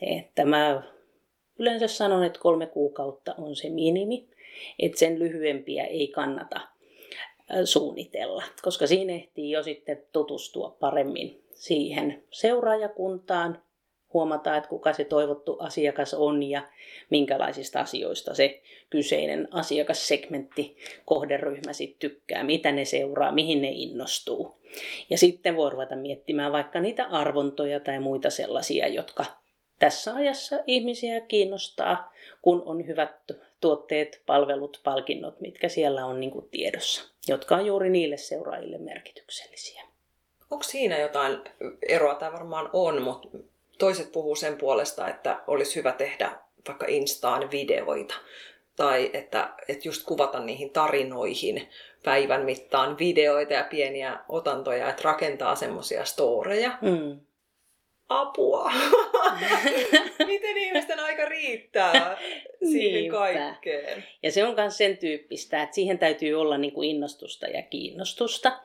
Että 0.03 0.45
mä 0.45 0.83
Yleensä 1.59 1.89
sanon, 1.89 2.25
että 2.25 2.41
kolme 2.41 2.67
kuukautta 2.67 3.35
on 3.39 3.57
se 3.57 3.71
minimi, 3.71 4.29
että 4.79 4.99
sen 4.99 5.19
lyhyempiä 5.19 5.85
ei 5.85 6.09
kannata 6.09 6.61
suunnitella, 7.65 8.43
koska 8.63 8.87
siinä 8.87 9.13
ehtii 9.13 9.51
jo 9.51 9.63
sitten 9.63 10.03
tutustua 10.13 10.77
paremmin 10.81 11.43
siihen 11.55 12.25
seuraajakuntaan, 12.31 13.63
huomata, 14.13 14.57
että 14.57 14.69
kuka 14.69 14.93
se 14.93 15.05
toivottu 15.05 15.57
asiakas 15.59 16.15
on 16.15 16.43
ja 16.43 16.63
minkälaisista 17.11 17.81
asioista 17.81 18.35
se 18.35 18.63
kyseinen 18.91 19.49
asiakassegmentti, 19.51 20.77
kohderyhmä 21.05 21.73
sitten 21.73 22.11
tykkää, 22.11 22.45
mitä 22.45 22.73
ne 22.73 22.85
seuraa, 22.85 23.33
mihin 23.33 23.63
ne 23.63 23.71
innostuu. 23.71 24.57
Ja 25.11 25.19
sitten 25.19 25.57
voi 25.57 25.71
ruveta 25.71 25.97
miettimään 25.97 26.53
vaikka 26.53 26.81
niitä 26.81 27.05
arvontoja 27.05 27.81
tai 27.81 28.01
muita 28.01 28.31
sellaisia, 28.31 28.89
jotka 28.89 29.25
tässä 29.79 30.15
ajassa 30.15 30.57
ihmisiä 30.67 31.21
kiinnostaa, 31.21 32.13
kun 32.43 32.63
on 32.67 32.87
hyvät 32.87 33.33
tuotteet, 33.61 34.23
palvelut, 34.27 34.81
palkinnot, 34.85 35.41
mitkä 35.41 35.69
siellä 35.69 36.07
on 36.07 36.21
niin 36.21 36.31
kuin 36.31 36.49
tiedossa, 36.51 37.03
jotka 37.29 37.57
on 37.57 37.67
juuri 37.67 37.91
niille 37.91 38.17
seuraajille 38.17 38.79
merkityksellisiä. 38.79 39.83
Onko 40.51 40.63
siinä 40.63 40.99
jotain 40.99 41.39
eroa? 41.89 42.15
Tämä 42.15 42.33
varmaan 42.33 42.71
on, 42.73 43.03
mutta 43.03 43.29
toiset 43.79 44.13
puhuu 44.13 44.37
sen 44.37 44.57
puolesta, 44.57 45.09
että 45.09 45.41
olisi 45.47 45.77
hyvä 45.77 45.93
tehdä 45.93 46.33
vaikka 46.69 46.87
Instaan 46.89 47.51
videoita. 47.51 48.15
Tai 48.77 49.11
että, 49.13 49.55
että 49.69 49.89
just 49.89 50.07
kuvata 50.07 50.41
niihin 50.41 50.71
tarinoihin 50.71 51.69
päivän 52.05 52.45
mittaan 52.45 52.99
videoita 52.99 53.53
ja 53.53 53.65
pieniä 53.71 54.19
otantoja, 54.29 54.91
että 54.91 55.03
rakentaa 55.05 55.57
semmoisia 55.57 56.05
storeja. 56.05 56.79
Mm 56.81 57.26
apua. 58.09 58.73
Miten 60.27 60.57
ihmisten 60.57 61.01
aika 61.01 61.25
riittää 61.25 62.19
siihen 62.71 62.95
Niinpä. 62.95 63.19
kaikkeen? 63.19 64.05
Ja 64.23 64.33
se 64.33 64.45
on 64.45 64.55
myös 64.55 64.79
sen 64.79 64.99
tyyppistä, 64.99 65.63
että 65.63 65.75
siihen 65.75 65.99
täytyy 65.99 66.35
olla 66.35 66.59
niin 66.59 66.73
kuin 66.73 66.91
innostusta 66.91 67.47
ja 67.47 67.63
kiinnostusta. 67.63 68.61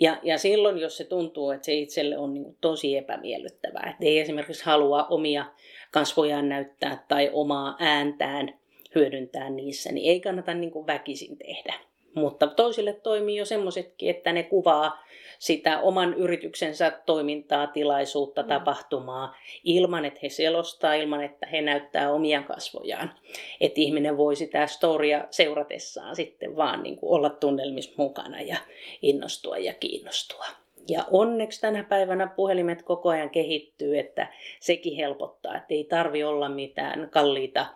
Ja, 0.00 0.18
ja 0.22 0.38
silloin, 0.38 0.78
jos 0.78 0.96
se 0.96 1.04
tuntuu, 1.04 1.50
että 1.50 1.64
se 1.64 1.74
itselle 1.74 2.18
on 2.18 2.34
niin 2.34 2.44
kuin 2.44 2.56
tosi 2.60 2.96
epämiellyttävää, 2.96 3.90
että 3.90 4.04
ei 4.04 4.18
esimerkiksi 4.18 4.64
halua 4.64 5.04
omia 5.04 5.44
kasvojaan 5.90 6.48
näyttää 6.48 7.04
tai 7.08 7.30
omaa 7.32 7.76
ääntään 7.78 8.60
hyödyntää 8.94 9.50
niissä, 9.50 9.92
niin 9.92 10.10
ei 10.10 10.20
kannata 10.20 10.54
niin 10.54 10.70
kuin 10.70 10.86
väkisin 10.86 11.38
tehdä. 11.38 11.74
Mutta 12.14 12.46
toisille 12.46 12.92
toimii 12.92 13.36
jo 13.36 13.44
semmoisetkin, 13.44 14.10
että 14.10 14.32
ne 14.32 14.42
kuvaa 14.42 15.04
sitä 15.40 15.80
oman 15.80 16.14
yrityksensä 16.14 16.90
toimintaa, 17.06 17.66
tilaisuutta, 17.66 18.42
mm. 18.42 18.48
tapahtumaa 18.48 19.36
ilman, 19.64 20.04
että 20.04 20.20
he 20.22 20.28
selostaa, 20.28 20.94
ilman, 20.94 21.24
että 21.24 21.46
he 21.46 21.60
näyttää 21.62 22.12
omia 22.12 22.42
kasvojaan. 22.42 23.12
Että 23.60 23.80
ihminen 23.80 24.16
voi 24.16 24.36
sitä 24.36 24.66
storia 24.66 25.24
seuratessaan 25.30 26.16
sitten 26.16 26.56
vaan 26.56 26.82
niin 26.82 26.96
kuin 26.96 27.12
olla 27.12 27.30
tunnelmissa 27.30 27.92
mukana 27.96 28.40
ja 28.40 28.56
innostua 29.02 29.58
ja 29.58 29.74
kiinnostua. 29.74 30.44
Ja 30.88 31.04
onneksi 31.10 31.60
tänä 31.60 31.84
päivänä 31.84 32.26
puhelimet 32.26 32.82
koko 32.82 33.08
ajan 33.08 33.30
kehittyy, 33.30 33.98
että 33.98 34.32
sekin 34.60 34.96
helpottaa, 34.96 35.56
että 35.56 35.74
ei 35.74 35.84
tarvi 35.84 36.24
olla 36.24 36.48
mitään 36.48 37.08
kalliita 37.10 37.66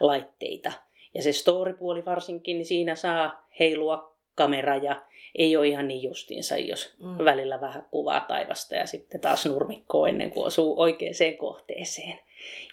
laitteita. 0.00 0.72
Ja 1.14 1.22
se 1.22 1.32
story-puoli 1.32 2.04
varsinkin, 2.04 2.58
niin 2.58 2.66
siinä 2.66 2.94
saa 2.94 3.48
heilua 3.58 4.14
kamera 4.34 4.76
ja 4.76 5.02
ei 5.34 5.56
ole 5.56 5.68
ihan 5.68 5.88
niin 5.88 6.02
justiinsa, 6.02 6.56
jos 6.56 6.94
mm. 6.98 7.24
välillä 7.24 7.60
vähän 7.60 7.86
kuvaa 7.90 8.20
taivasta 8.20 8.74
ja 8.74 8.86
sitten 8.86 9.20
taas 9.20 9.46
nurmikkoa 9.46 10.08
ennen 10.08 10.30
kuin 10.30 10.46
osuu 10.46 10.80
oikeaan 10.80 11.36
kohteeseen. 11.38 12.18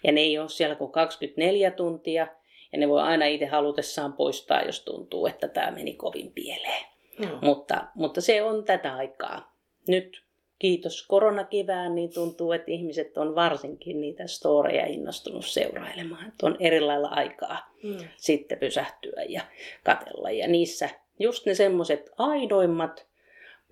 Ja 0.04 0.12
ne 0.12 0.20
ei 0.20 0.38
ole 0.38 0.48
siellä 0.48 0.74
kuin 0.74 0.92
24 0.92 1.70
tuntia 1.70 2.26
ja 2.72 2.78
ne 2.78 2.88
voi 2.88 3.02
aina 3.02 3.26
itse 3.26 3.46
halutessaan 3.46 4.12
poistaa, 4.12 4.62
jos 4.62 4.80
tuntuu, 4.80 5.26
että 5.26 5.48
tämä 5.48 5.70
meni 5.70 5.94
kovin 5.94 6.32
pieleen. 6.32 6.86
Mm. 7.18 7.28
Mutta, 7.42 7.84
mutta 7.94 8.20
se 8.20 8.42
on 8.42 8.64
tätä 8.64 8.94
aikaa. 8.94 9.52
Nyt 9.88 10.22
kiitos 10.58 11.06
koronakivään, 11.06 11.94
niin 11.94 12.14
tuntuu, 12.14 12.52
että 12.52 12.70
ihmiset 12.70 13.18
on 13.18 13.34
varsinkin 13.34 14.00
niitä 14.00 14.26
storeja 14.26 14.86
innostunut 14.86 15.46
seurailemaan. 15.46 16.28
Että 16.28 16.46
on 16.46 16.56
eri 16.60 16.80
lailla 16.80 17.08
aikaa 17.08 17.72
mm. 17.82 17.98
sitten 18.16 18.58
pysähtyä 18.58 19.22
ja 19.28 19.42
katella. 19.84 20.30
Ja 20.30 20.48
niissä 20.48 20.88
just 21.18 21.46
ne 21.46 21.54
semmoiset 21.54 22.10
aidoimmat 22.18 23.06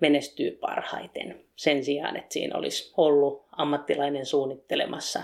menestyy 0.01 0.51
parhaiten. 0.51 1.45
Sen 1.55 1.83
sijaan, 1.83 2.17
että 2.17 2.33
siinä 2.33 2.57
olisi 2.57 2.93
ollut 2.97 3.45
ammattilainen 3.51 4.25
suunnittelemassa 4.25 5.21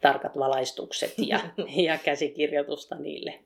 tarkat 0.00 0.38
valaistukset 0.38 1.14
ja, 1.18 1.40
ja 1.86 1.98
käsikirjoitusta 1.98 2.94
niille 2.94 3.38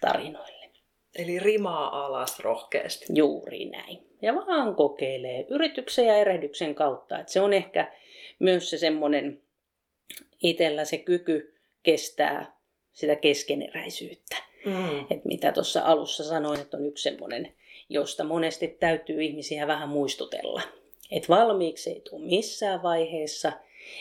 tarinoille. 0.00 0.70
Eli 1.14 1.38
rimaa 1.38 2.06
alas 2.06 2.40
rohkeasti. 2.40 3.06
Juuri 3.14 3.64
näin. 3.64 3.98
Ja 4.22 4.34
vaan 4.34 4.74
kokeilee 4.74 5.46
yrityksen 5.48 6.06
ja 6.06 6.16
erehdyksen 6.16 6.74
kautta. 6.74 7.18
Että 7.18 7.32
se 7.32 7.40
on 7.40 7.52
ehkä 7.52 7.92
myös 8.38 8.70
se 8.70 8.78
semmoinen 8.78 9.42
itsellä 10.42 10.84
se 10.84 10.98
kyky 10.98 11.54
kestää 11.82 12.56
sitä 12.92 13.16
keskeneräisyyttä. 13.16 14.36
Mm. 14.66 15.00
Et 15.10 15.24
mitä 15.24 15.52
tuossa 15.52 15.82
alussa 15.84 16.24
sanoin, 16.24 16.60
että 16.60 16.76
on 16.76 16.86
yksi 16.86 17.02
semmoinen, 17.02 17.54
josta 17.90 18.24
monesti 18.24 18.68
täytyy 18.68 19.22
ihmisiä 19.22 19.66
vähän 19.66 19.88
muistutella. 19.88 20.62
Että 21.10 21.28
valmiiksi 21.28 21.90
ei 21.90 22.00
tule 22.10 22.24
missään 22.24 22.82
vaiheessa. 22.82 23.52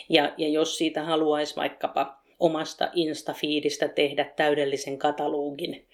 Ja, 0.09 0.33
ja 0.37 0.47
jos 0.47 0.77
siitä 0.77 1.03
haluaisi 1.03 1.55
vaikkapa 1.55 2.19
omasta 2.39 2.89
Insta-fiidistä 2.93 3.87
tehdä 3.87 4.33
täydellisen 4.35 4.97
katalogin, 4.97 5.87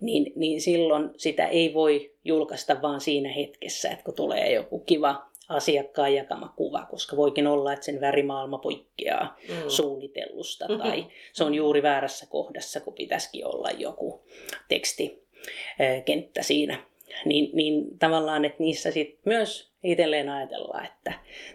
niin, 0.00 0.32
niin 0.36 0.60
silloin 0.60 1.10
sitä 1.16 1.46
ei 1.46 1.74
voi 1.74 2.14
julkaista 2.24 2.82
vaan 2.82 3.00
siinä 3.00 3.32
hetkessä, 3.32 3.90
että 3.90 4.04
kun 4.04 4.14
tulee 4.14 4.52
joku 4.52 4.78
kiva 4.78 5.26
asiakkaan 5.48 6.14
jakama 6.14 6.52
kuva, 6.56 6.86
koska 6.90 7.16
voikin 7.16 7.46
olla, 7.46 7.72
että 7.72 7.84
sen 7.84 8.00
värimaailma 8.00 8.58
poikkeaa 8.58 9.36
mm. 9.48 9.68
suunnitellusta 9.68 10.68
mm-hmm. 10.68 10.82
tai 10.82 11.06
se 11.32 11.44
on 11.44 11.54
juuri 11.54 11.82
väärässä 11.82 12.26
kohdassa, 12.26 12.80
kun 12.80 12.94
pitäisikin 12.94 13.46
olla 13.46 13.70
joku 13.70 14.22
tekstikenttä 14.68 16.42
siinä. 16.42 16.78
Niin, 17.24 17.50
niin 17.56 17.98
tavallaan, 17.98 18.44
että 18.44 18.62
niissä 18.62 18.90
sit 18.90 19.18
myös 19.24 19.72
itselleen 19.82 20.28
ajatellaan, 20.28 20.84
että 20.86 21.12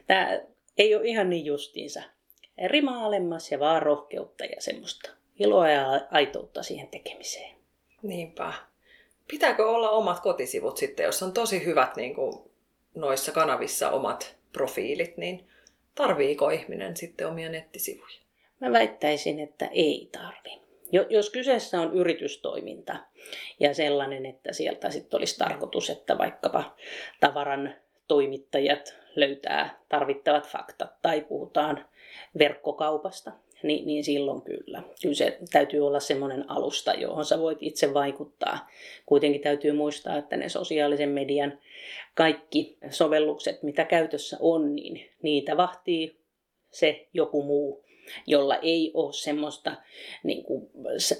tämä 0.07 0.39
ei 0.77 0.95
ole 0.95 1.07
ihan 1.07 1.29
niin 1.29 1.45
justiinsa 1.45 2.01
rima 2.67 3.05
alemmas 3.05 3.51
ja 3.51 3.59
vaan 3.59 3.81
rohkeutta 3.81 4.45
ja 4.45 4.61
semmoista 4.61 5.11
iloa 5.39 5.69
ja 5.69 6.07
aitoutta 6.11 6.63
siihen 6.63 6.87
tekemiseen. 6.87 7.55
Niinpä. 8.01 8.53
Pitääkö 9.27 9.69
olla 9.69 9.89
omat 9.89 10.19
kotisivut 10.19 10.77
sitten, 10.77 11.03
jos 11.03 11.23
on 11.23 11.33
tosi 11.33 11.65
hyvät 11.65 11.95
niin 11.95 12.15
kuin 12.15 12.33
noissa 12.95 13.31
kanavissa 13.31 13.91
omat 13.91 14.35
profiilit, 14.53 15.17
niin 15.17 15.47
tarviiko 15.95 16.49
ihminen 16.49 16.97
sitten 16.97 17.27
omia 17.27 17.49
nettisivuja? 17.49 18.21
Mä 18.59 18.71
väittäisin, 18.71 19.39
että 19.39 19.65
ei 19.65 20.09
tarvi. 20.11 20.61
Jos 21.09 21.29
kyseessä 21.29 21.81
on 21.81 21.93
yritystoiminta 21.93 22.95
ja 23.59 23.73
sellainen, 23.73 24.25
että 24.25 24.53
sieltä 24.53 24.89
sitten 24.89 25.17
olisi 25.17 25.37
tarkoitus, 25.37 25.89
että 25.89 26.17
vaikkapa 26.17 26.75
tavaran 27.19 27.75
toimittajat 28.07 28.95
löytää 29.15 29.79
tarvittavat 29.89 30.47
faktat 30.47 31.01
tai 31.01 31.21
puhutaan 31.21 31.85
verkkokaupasta, 32.39 33.31
niin, 33.63 33.87
niin 33.87 34.03
silloin 34.03 34.41
kyllä. 34.41 34.83
Kyllä 35.01 35.15
se 35.15 35.37
täytyy 35.51 35.87
olla 35.87 35.99
semmoinen 35.99 36.49
alusta, 36.51 36.93
johon 36.93 37.25
sä 37.25 37.39
voit 37.39 37.57
itse 37.61 37.93
vaikuttaa. 37.93 38.69
Kuitenkin 39.05 39.41
täytyy 39.41 39.71
muistaa, 39.71 40.17
että 40.17 40.37
ne 40.37 40.49
sosiaalisen 40.49 41.09
median 41.09 41.59
kaikki 42.15 42.77
sovellukset, 42.89 43.63
mitä 43.63 43.85
käytössä 43.85 44.37
on, 44.39 44.75
niin 44.75 45.09
niitä 45.21 45.57
vahtii 45.57 46.21
se 46.71 47.07
joku 47.13 47.43
muu 47.43 47.83
jolla 48.27 48.55
ei 48.55 48.91
ole 48.93 49.13
semmoista 49.13 49.75
niin 50.23 50.43
kuin, 50.43 50.69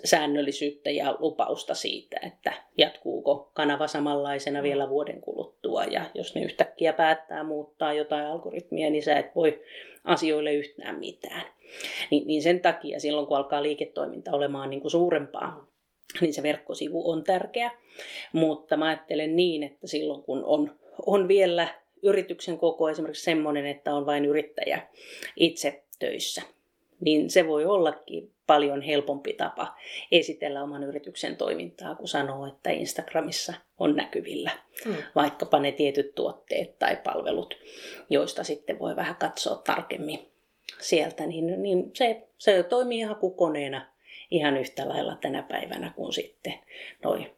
säännöllisyyttä 0.04 0.90
ja 0.90 1.16
lupausta 1.20 1.76
siitä, 1.76 2.20
että 2.24 2.54
jatkuuko 2.78 3.52
kanava 3.54 3.88
samanlaisena 3.88 4.60
mm. 4.60 4.64
vielä 4.64 4.90
vuoden 4.90 5.22
kuluttua. 5.22 5.84
Ja 5.84 6.06
jos 6.14 6.36
ne 6.36 6.42
yhtäkkiä 6.44 6.94
päättää 6.94 7.44
muuttaa 7.44 7.94
jotain 7.94 8.26
algoritmia, 8.26 8.90
niin 8.90 9.04
sä 9.04 9.18
et 9.18 9.36
voi 9.36 9.62
asioille 10.04 10.54
yhtään 10.54 11.00
mitään. 11.00 11.44
Ni, 12.12 12.24
niin 12.26 12.42
sen 12.42 12.60
takia 12.60 13.00
silloin, 13.00 13.28
kun 13.28 13.38
alkaa 13.38 13.64
liiketoiminta 13.64 14.32
olemaan 14.32 14.70
niin 14.70 14.82
kuin 14.82 14.92
suurempaa, 14.92 15.68
niin 16.22 16.34
se 16.34 16.44
verkkosivu 16.44 17.12
on 17.12 17.24
tärkeä. 17.24 17.72
Mutta 18.34 18.78
mä 18.78 18.86
ajattelen 18.86 19.36
niin, 19.36 19.64
että 19.64 19.88
silloin 19.88 20.24
kun 20.24 20.44
on, 20.46 20.76
on 21.06 21.28
vielä 21.28 21.68
yrityksen 22.04 22.58
koko 22.58 22.90
esimerkiksi 22.90 23.24
semmoinen, 23.24 23.66
että 23.66 23.94
on 23.94 24.06
vain 24.06 24.26
yrittäjä 24.26 24.88
itse 25.36 25.84
töissä, 26.00 26.42
niin 27.02 27.30
se 27.30 27.48
voi 27.48 27.66
ollakin 27.66 28.32
paljon 28.48 28.82
helpompi 28.82 29.34
tapa 29.34 29.76
esitellä 30.12 30.64
oman 30.64 30.84
yrityksen 30.84 31.38
toimintaa, 31.38 31.96
kun 31.96 32.08
sanoo, 32.08 32.48
että 32.48 32.70
Instagramissa 32.70 33.54
on 33.80 33.96
näkyvillä 33.96 34.52
mm. 34.86 34.96
vaikkapa 35.16 35.60
ne 35.60 35.72
tietyt 35.72 36.16
tuotteet 36.16 36.80
tai 36.80 36.98
palvelut, 37.04 37.54
joista 38.10 38.44
sitten 38.44 38.80
voi 38.80 38.96
vähän 38.96 39.16
katsoa 39.16 39.56
tarkemmin 39.56 40.20
sieltä, 40.82 41.26
niin, 41.26 41.64
niin 41.64 41.92
se, 41.94 42.28
se 42.38 42.64
toimii 42.64 43.02
hakukoneena 43.02 43.88
ihan 44.32 44.58
yhtä 44.58 44.90
lailla 44.90 45.16
tänä 45.16 45.44
päivänä 45.44 45.94
kuin 45.96 46.14
sitten 46.14 46.54
noi, 47.04 47.32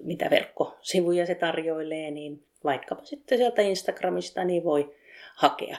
mitä 0.00 0.30
verkkosivuja 0.30 1.26
se 1.26 1.34
tarjoilee, 1.34 2.10
niin 2.10 2.44
vaikkapa 2.64 3.04
sitten 3.04 3.38
sieltä 3.38 3.62
Instagramista 3.62 4.44
niin 4.44 4.64
voi 4.64 4.94
hakea 5.36 5.76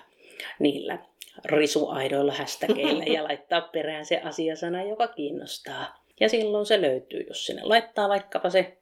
niillä 0.60 0.98
risuaidoilla 1.46 2.34
hashtageilla 2.40 3.04
ja 3.04 3.24
laittaa 3.24 3.62
perään 3.62 4.06
se 4.06 4.18
asiasana, 4.18 4.84
joka 4.84 5.08
kiinnostaa. 5.08 6.06
Ja 6.20 6.30
silloin 6.30 6.66
se 6.66 6.82
löytyy, 6.82 7.26
jos 7.28 7.46
sinne 7.46 7.62
laittaa 7.64 8.10
vaikkapa 8.10 8.50
se 8.50 8.78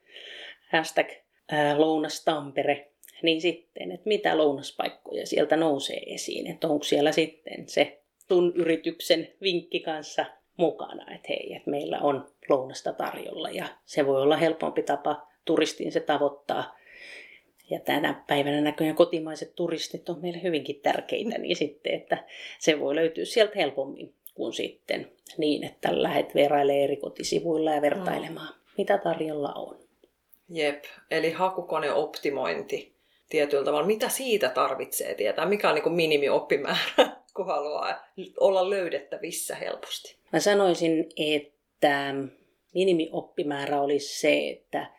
hashtag 0.71 1.07
ää, 1.51 1.81
lounas 1.81 2.23
Tampere, 2.23 2.91
niin 3.23 3.41
sitten, 3.41 3.91
että 3.91 4.07
mitä 4.07 4.37
lounaspaikkoja 4.37 5.25
sieltä 5.25 5.57
nousee 5.57 6.01
esiin, 6.05 6.47
että 6.47 6.67
onko 6.67 6.83
siellä 6.83 7.11
sitten 7.11 7.69
se 7.69 8.01
sun 8.27 8.53
yrityksen 8.55 9.33
vinkki 9.41 9.79
kanssa 9.79 10.25
mukana, 10.57 11.15
että 11.15 11.27
hei, 11.29 11.53
että 11.55 11.69
meillä 11.69 11.99
on 11.99 12.27
lounasta 12.49 12.93
tarjolla 12.93 13.49
ja 13.49 13.65
se 13.85 14.05
voi 14.05 14.21
olla 14.21 14.37
helpompi 14.37 14.83
tapa 14.83 15.27
turistiin 15.45 15.91
se 15.91 15.99
tavoittaa 15.99 16.75
ja 17.69 17.79
tänä 17.79 18.23
päivänä 18.27 18.61
näköjään 18.61 18.95
kotimaiset 18.95 19.55
turistit 19.55 20.09
on 20.09 20.21
meille 20.21 20.43
hyvinkin 20.43 20.79
tärkeitä, 20.79 21.37
niin 21.37 21.55
sitten, 21.55 21.93
että 21.93 22.25
se 22.59 22.79
voi 22.79 22.95
löytyä 22.95 23.25
sieltä 23.25 23.53
helpommin 23.55 24.13
kuin 24.33 24.53
sitten 24.53 25.11
niin, 25.37 25.63
että 25.63 26.03
lähdet 26.03 26.35
verailemaan 26.35 26.83
eri 26.83 26.97
kotisivuilla 26.97 27.71
ja 27.71 27.81
vertailemaan, 27.81 28.53
mm. 28.53 28.61
mitä 28.77 28.97
tarjolla 28.97 29.53
on. 29.53 29.79
Jep, 30.49 30.83
eli 31.11 31.31
hakukoneoptimointi 31.31 32.93
tietyllä 33.29 33.65
tavalla. 33.65 33.87
Mitä 33.87 34.09
siitä 34.09 34.49
tarvitsee 34.49 35.15
tietää? 35.15 35.45
Mikä 35.45 35.69
on 35.69 35.75
niin 35.75 35.93
minimioppimäärä, 35.93 36.95
kun 37.35 37.45
haluaa 37.45 38.07
olla 38.39 38.69
löydettävissä 38.69 39.55
helposti? 39.55 40.17
Mä 40.33 40.39
sanoisin, 40.39 41.09
että 41.17 42.13
minimioppimäärä 42.73 43.81
olisi 43.81 44.19
se, 44.19 44.49
että 44.49 44.91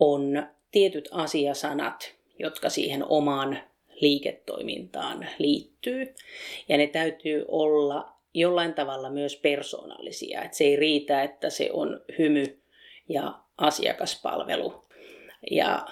on 0.00 0.46
tietyt 0.70 1.08
asiasanat, 1.12 2.14
jotka 2.38 2.70
siihen 2.70 3.04
omaan 3.08 3.58
liiketoimintaan 4.00 5.26
liittyy. 5.38 6.14
Ja 6.68 6.76
ne 6.76 6.86
täytyy 6.86 7.44
olla 7.48 8.12
jollain 8.34 8.74
tavalla 8.74 9.10
myös 9.10 9.36
persoonallisia. 9.36 10.42
Että 10.42 10.56
se 10.56 10.64
ei 10.64 10.76
riitä, 10.76 11.22
että 11.22 11.50
se 11.50 11.70
on 11.72 12.00
hymy 12.18 12.58
ja 13.08 13.34
asiakaspalvelu 13.58 14.84
ja 15.50 15.86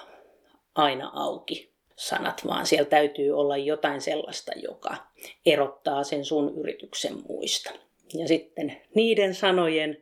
aina 0.75 1.11
auki 1.13 1.69
sanat, 1.95 2.41
vaan 2.47 2.65
siellä 2.65 2.89
täytyy 2.89 3.31
olla 3.31 3.57
jotain 3.57 4.01
sellaista, 4.01 4.51
joka 4.55 4.97
erottaa 5.45 6.03
sen 6.03 6.25
sun 6.25 6.57
yrityksen 6.57 7.13
muista. 7.29 7.71
Ja 8.13 8.27
sitten 8.27 8.77
niiden 8.95 9.35
sanojen 9.35 10.01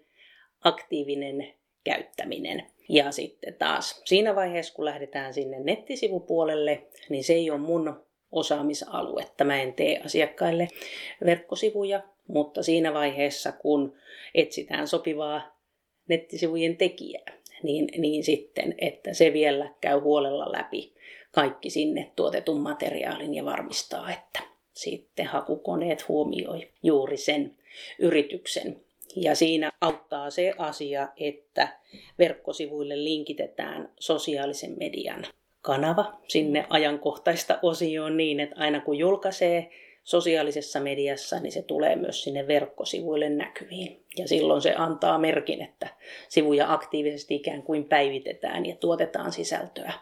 aktiivinen 0.63 1.53
käyttäminen. 1.83 2.72
Ja 2.89 3.11
sitten 3.11 3.53
taas 3.53 4.01
siinä 4.05 4.35
vaiheessa, 4.35 4.73
kun 4.73 4.85
lähdetään 4.85 5.33
sinne 5.33 5.59
nettisivupuolelle, 5.59 6.83
niin 7.09 7.23
se 7.23 7.33
ei 7.33 7.51
ole 7.51 7.59
mun 7.59 8.03
osaamisaluetta. 8.31 9.43
Mä 9.43 9.61
en 9.61 9.73
tee 9.73 10.01
asiakkaille 10.05 10.67
verkkosivuja, 11.25 12.01
mutta 12.27 12.63
siinä 12.63 12.93
vaiheessa, 12.93 13.51
kun 13.51 13.95
etsitään 14.35 14.87
sopivaa 14.87 15.59
nettisivujen 16.07 16.77
tekijää, 16.77 17.37
niin, 17.63 17.87
niin 17.97 18.23
sitten, 18.23 18.75
että 18.77 19.13
se 19.13 19.33
vielä 19.33 19.73
käy 19.81 19.99
huolella 19.99 20.51
läpi 20.51 20.93
kaikki 21.31 21.69
sinne 21.69 22.11
tuotetun 22.15 22.61
materiaalin 22.61 23.33
ja 23.33 23.45
varmistaa, 23.45 24.11
että 24.11 24.39
sitten 24.73 25.25
hakukoneet 25.25 26.07
huomioi 26.07 26.69
juuri 26.83 27.17
sen 27.17 27.57
yrityksen 27.99 28.81
ja 29.15 29.35
siinä 29.35 29.71
auttaa 29.81 30.29
se 30.29 30.53
asia, 30.57 31.07
että 31.17 31.67
verkkosivuille 32.19 33.03
linkitetään 33.03 33.89
sosiaalisen 33.99 34.75
median 34.79 35.25
kanava 35.61 36.19
sinne 36.27 36.65
ajankohtaista 36.69 37.59
osioon 37.61 38.17
niin, 38.17 38.39
että 38.39 38.55
aina 38.59 38.81
kun 38.81 38.97
julkaisee 38.97 39.69
sosiaalisessa 40.03 40.79
mediassa, 40.79 41.39
niin 41.39 41.51
se 41.51 41.61
tulee 41.61 41.95
myös 41.95 42.23
sinne 42.23 42.47
verkkosivuille 42.47 43.29
näkyviin. 43.29 44.03
Ja 44.17 44.27
silloin 44.27 44.61
se 44.61 44.73
antaa 44.77 45.17
merkin, 45.17 45.61
että 45.61 45.87
sivuja 46.29 46.73
aktiivisesti 46.73 47.35
ikään 47.35 47.63
kuin 47.63 47.85
päivitetään 47.85 48.65
ja 48.65 48.75
tuotetaan 48.75 49.31
sisältöä. 49.31 49.93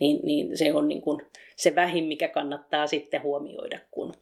Niin, 0.00 0.20
niin 0.22 0.58
se 0.58 0.74
on 0.74 0.88
niin 0.88 1.02
kuin 1.02 1.20
se 1.56 1.74
vähin, 1.74 2.04
mikä 2.04 2.28
kannattaa 2.28 2.86
sitten 2.86 3.22
huomioida, 3.22 3.78
kun 3.90 4.14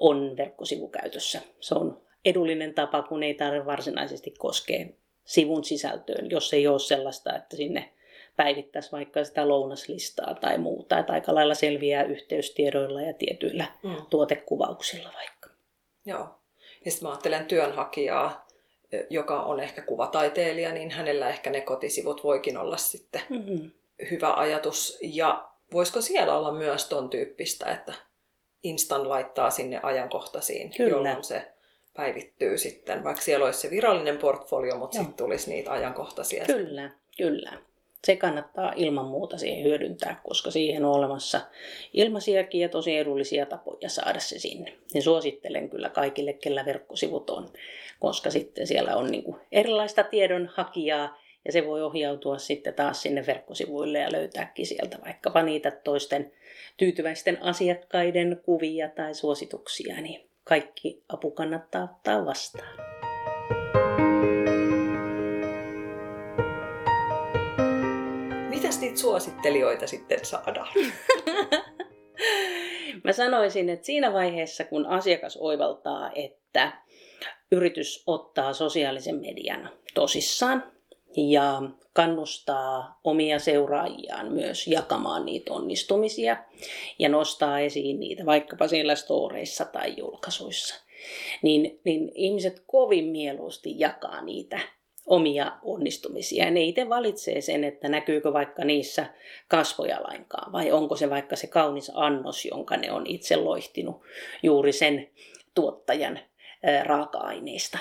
on 0.00 0.36
verkkosivukäytössä. 0.36 1.40
Se 1.60 1.74
on 1.74 2.03
edullinen 2.24 2.74
tapa, 2.74 3.02
kun 3.02 3.22
ei 3.22 3.34
tarvitse 3.34 3.66
varsinaisesti 3.66 4.30
koskea 4.38 4.86
sivun 5.24 5.64
sisältöön, 5.64 6.30
jos 6.30 6.54
ei 6.54 6.66
ole 6.66 6.78
sellaista, 6.78 7.36
että 7.36 7.56
sinne 7.56 7.92
päivittäisi 8.36 8.92
vaikka 8.92 9.24
sitä 9.24 9.48
lounaslistaa 9.48 10.34
tai 10.34 10.58
muuta. 10.58 10.98
Että 10.98 11.12
aika 11.12 11.34
lailla 11.34 11.54
selviää 11.54 12.04
yhteystiedoilla 12.04 13.02
ja 13.02 13.12
tietyillä 13.12 13.66
mm. 13.82 13.96
tuotekuvauksilla 14.10 15.10
vaikka. 15.14 15.50
Joo. 16.06 16.28
Ja 16.84 16.90
sitten 16.90 17.06
mä 17.06 17.10
ajattelen 17.10 17.46
työnhakijaa, 17.46 18.46
joka 19.10 19.42
on 19.42 19.60
ehkä 19.60 19.82
kuvataiteilija, 19.82 20.72
niin 20.72 20.90
hänellä 20.90 21.28
ehkä 21.28 21.50
ne 21.50 21.60
kotisivut 21.60 22.24
voikin 22.24 22.58
olla 22.58 22.76
sitten 22.76 23.22
mm-hmm. 23.28 23.70
hyvä 24.10 24.34
ajatus. 24.34 24.98
Ja 25.02 25.48
voisiko 25.72 26.00
siellä 26.00 26.36
olla 26.38 26.52
myös 26.52 26.88
ton 26.88 27.10
tyyppistä, 27.10 27.72
että 27.72 27.94
Instan 28.62 29.08
laittaa 29.08 29.50
sinne 29.50 29.80
ajankohtaisiin, 29.82 30.72
Kyllä. 30.76 30.90
jolloin 30.90 31.24
se 31.24 31.53
päivittyy 31.96 32.58
sitten, 32.58 33.04
vaikka 33.04 33.22
siellä 33.22 33.46
olisi 33.46 33.60
se 33.60 33.70
virallinen 33.70 34.18
portfolio, 34.18 34.76
mutta 34.78 34.96
sitten 34.96 35.14
tulisi 35.14 35.50
niitä 35.50 35.72
ajankohtaisia. 35.72 36.44
Kyllä, 36.44 36.90
kyllä. 37.16 37.52
Se 38.04 38.16
kannattaa 38.16 38.72
ilman 38.76 39.04
muuta 39.06 39.38
siihen 39.38 39.64
hyödyntää, 39.64 40.20
koska 40.24 40.50
siihen 40.50 40.84
on 40.84 40.92
olemassa 40.92 41.40
ilmaisiakin 41.92 42.60
ja 42.60 42.68
tosi 42.68 42.96
edullisia 42.96 43.46
tapoja 43.46 43.88
saada 43.88 44.20
se 44.20 44.38
sinne. 44.38 44.72
Niin 44.94 45.02
suosittelen 45.02 45.70
kyllä 45.70 45.88
kaikille, 45.88 46.32
kellä 46.32 46.64
verkkosivut 46.64 47.30
on, 47.30 47.48
koska 48.00 48.30
sitten 48.30 48.66
siellä 48.66 48.96
on 48.96 49.10
niin 49.10 49.24
erilaista 49.52 50.04
tiedonhakijaa 50.04 51.18
ja 51.44 51.52
se 51.52 51.66
voi 51.66 51.82
ohjautua 51.82 52.38
sitten 52.38 52.74
taas 52.74 53.02
sinne 53.02 53.26
verkkosivuille 53.26 53.98
ja 53.98 54.12
löytääkin 54.12 54.66
sieltä 54.66 54.98
vaikkapa 55.04 55.42
niitä 55.42 55.70
toisten 55.70 56.32
tyytyväisten 56.76 57.42
asiakkaiden 57.42 58.40
kuvia 58.44 58.88
tai 58.88 59.14
suosituksia, 59.14 60.00
niin 60.00 60.33
kaikki 60.44 61.04
apu 61.08 61.30
kannattaa 61.30 61.84
ottaa 61.84 62.24
vastaan. 62.24 62.68
Mitäs 68.48 68.80
niitä 68.80 68.98
suosittelijoita 68.98 69.86
sitten 69.86 70.24
saadaan? 70.24 70.68
Mä 73.04 73.12
sanoisin, 73.12 73.68
että 73.68 73.86
siinä 73.86 74.12
vaiheessa, 74.12 74.64
kun 74.64 74.86
asiakas 74.86 75.36
oivaltaa, 75.40 76.10
että 76.14 76.72
yritys 77.52 78.02
ottaa 78.06 78.52
sosiaalisen 78.52 79.20
median 79.20 79.70
tosissaan 79.94 80.73
ja 81.16 81.62
kannustaa 81.92 83.00
omia 83.04 83.38
seuraajiaan 83.38 84.32
myös 84.32 84.66
jakamaan 84.66 85.26
niitä 85.26 85.52
onnistumisia 85.52 86.36
ja 86.98 87.08
nostaa 87.08 87.60
esiin 87.60 88.00
niitä 88.00 88.26
vaikkapa 88.26 88.68
siellä 88.68 88.94
storeissa 88.94 89.64
tai 89.64 89.94
julkaisuissa. 89.96 90.84
Niin, 91.42 91.80
niin 91.84 92.12
ihmiset 92.14 92.62
kovin 92.66 93.04
mieluusti 93.04 93.74
jakaa 93.78 94.22
niitä 94.22 94.60
omia 95.06 95.52
onnistumisia. 95.62 96.44
Ja 96.44 96.50
ne 96.50 96.62
itse 96.62 96.88
valitsee 96.88 97.40
sen, 97.40 97.64
että 97.64 97.88
näkyykö 97.88 98.32
vaikka 98.32 98.64
niissä 98.64 99.06
kasvoja 99.48 100.02
lainkaan, 100.02 100.52
vai 100.52 100.72
onko 100.72 100.96
se 100.96 101.10
vaikka 101.10 101.36
se 101.36 101.46
kaunis 101.46 101.92
annos, 101.94 102.44
jonka 102.44 102.76
ne 102.76 102.92
on 102.92 103.06
itse 103.06 103.36
loihtinut 103.36 104.02
juuri 104.42 104.72
sen 104.72 105.10
tuottajan 105.54 106.20
raaka-aineista. 106.84 107.78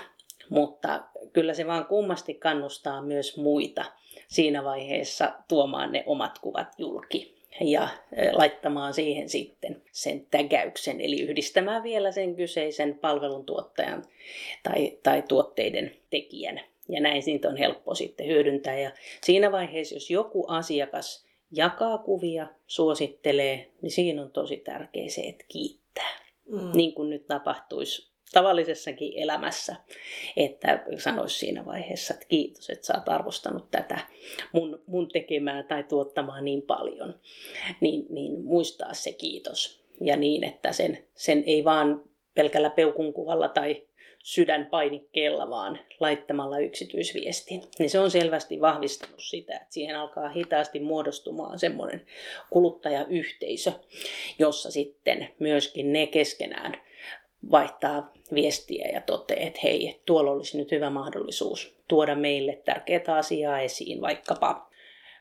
Mutta 0.49 1.03
kyllä 1.33 1.53
se 1.53 1.67
vaan 1.67 1.85
kummasti 1.85 2.33
kannustaa 2.33 3.01
myös 3.01 3.37
muita 3.37 3.85
siinä 4.27 4.63
vaiheessa 4.63 5.31
tuomaan 5.47 5.91
ne 5.91 6.03
omat 6.05 6.39
kuvat 6.39 6.67
julki 6.77 7.33
ja 7.61 7.87
laittamaan 8.31 8.93
siihen 8.93 9.29
sitten 9.29 9.81
sen 9.91 10.27
tägäyksen, 10.31 11.01
eli 11.01 11.21
yhdistämään 11.21 11.83
vielä 11.83 12.11
sen 12.11 12.35
kyseisen 12.35 12.99
palveluntuottajan 12.99 14.03
tai, 14.63 14.97
tai 15.03 15.21
tuotteiden 15.21 15.95
tekijän. 16.09 16.61
Ja 16.89 17.01
näin 17.01 17.23
siitä 17.23 17.49
on 17.49 17.57
helppo 17.57 17.95
sitten 17.95 18.27
hyödyntää. 18.27 18.79
Ja 18.79 18.91
siinä 19.21 19.51
vaiheessa, 19.51 19.95
jos 19.95 20.11
joku 20.11 20.45
asiakas 20.47 21.25
jakaa 21.51 21.97
kuvia, 21.97 22.47
suosittelee, 22.67 23.69
niin 23.81 23.91
siinä 23.91 24.21
on 24.21 24.31
tosi 24.31 24.57
tärkeää 24.57 25.09
se, 25.09 25.21
että 25.21 25.45
kiittää. 25.47 26.19
Mm. 26.45 26.71
Niin 26.75 26.93
kuin 26.93 27.09
nyt 27.09 27.27
tapahtuisi 27.27 28.12
tavallisessakin 28.33 29.13
elämässä, 29.15 29.75
että 30.37 30.83
sanoisi 30.97 31.39
siinä 31.39 31.65
vaiheessa, 31.65 32.13
että 32.13 32.25
kiitos, 32.29 32.69
että 32.69 32.85
sä 32.85 32.93
oot 32.97 33.09
arvostanut 33.09 33.71
tätä 33.71 33.99
mun, 34.51 34.83
mun 34.87 35.07
tekemää 35.07 35.63
tai 35.63 35.83
tuottamaa 35.83 36.41
niin 36.41 36.61
paljon, 36.61 37.19
niin, 37.81 38.05
niin 38.09 38.43
muistaa 38.43 38.93
se 38.93 39.13
kiitos. 39.13 39.83
Ja 40.01 40.17
niin, 40.17 40.43
että 40.43 40.71
sen, 40.71 41.03
sen 41.15 41.43
ei 41.45 41.63
vaan 41.63 42.03
pelkällä 42.33 42.69
peukunkuvalla 42.69 43.47
tai 43.47 43.83
sydänpainikkeella, 44.23 45.49
vaan 45.49 45.79
laittamalla 45.99 46.59
yksityisviestin. 46.59 47.63
Niin 47.79 47.89
se 47.89 47.99
on 47.99 48.11
selvästi 48.11 48.61
vahvistanut 48.61 49.19
sitä, 49.19 49.55
että 49.55 49.73
siihen 49.73 49.95
alkaa 49.99 50.29
hitaasti 50.29 50.79
muodostumaan 50.79 51.59
semmoinen 51.59 52.05
kuluttajayhteisö, 52.49 53.71
jossa 54.39 54.71
sitten 54.71 55.29
myöskin 55.39 55.93
ne 55.93 56.07
keskenään 56.07 56.73
vaihtaa 57.51 58.13
viestiä 58.33 58.89
ja 58.93 59.01
toteaa, 59.01 59.47
että 59.47 59.59
hei, 59.63 60.01
tuolla 60.05 60.31
olisi 60.31 60.57
nyt 60.57 60.71
hyvä 60.71 60.89
mahdollisuus 60.89 61.75
tuoda 61.87 62.15
meille 62.15 62.61
tärkeää 62.65 63.17
asiaa 63.17 63.59
esiin, 63.59 64.01
vaikkapa 64.01 64.69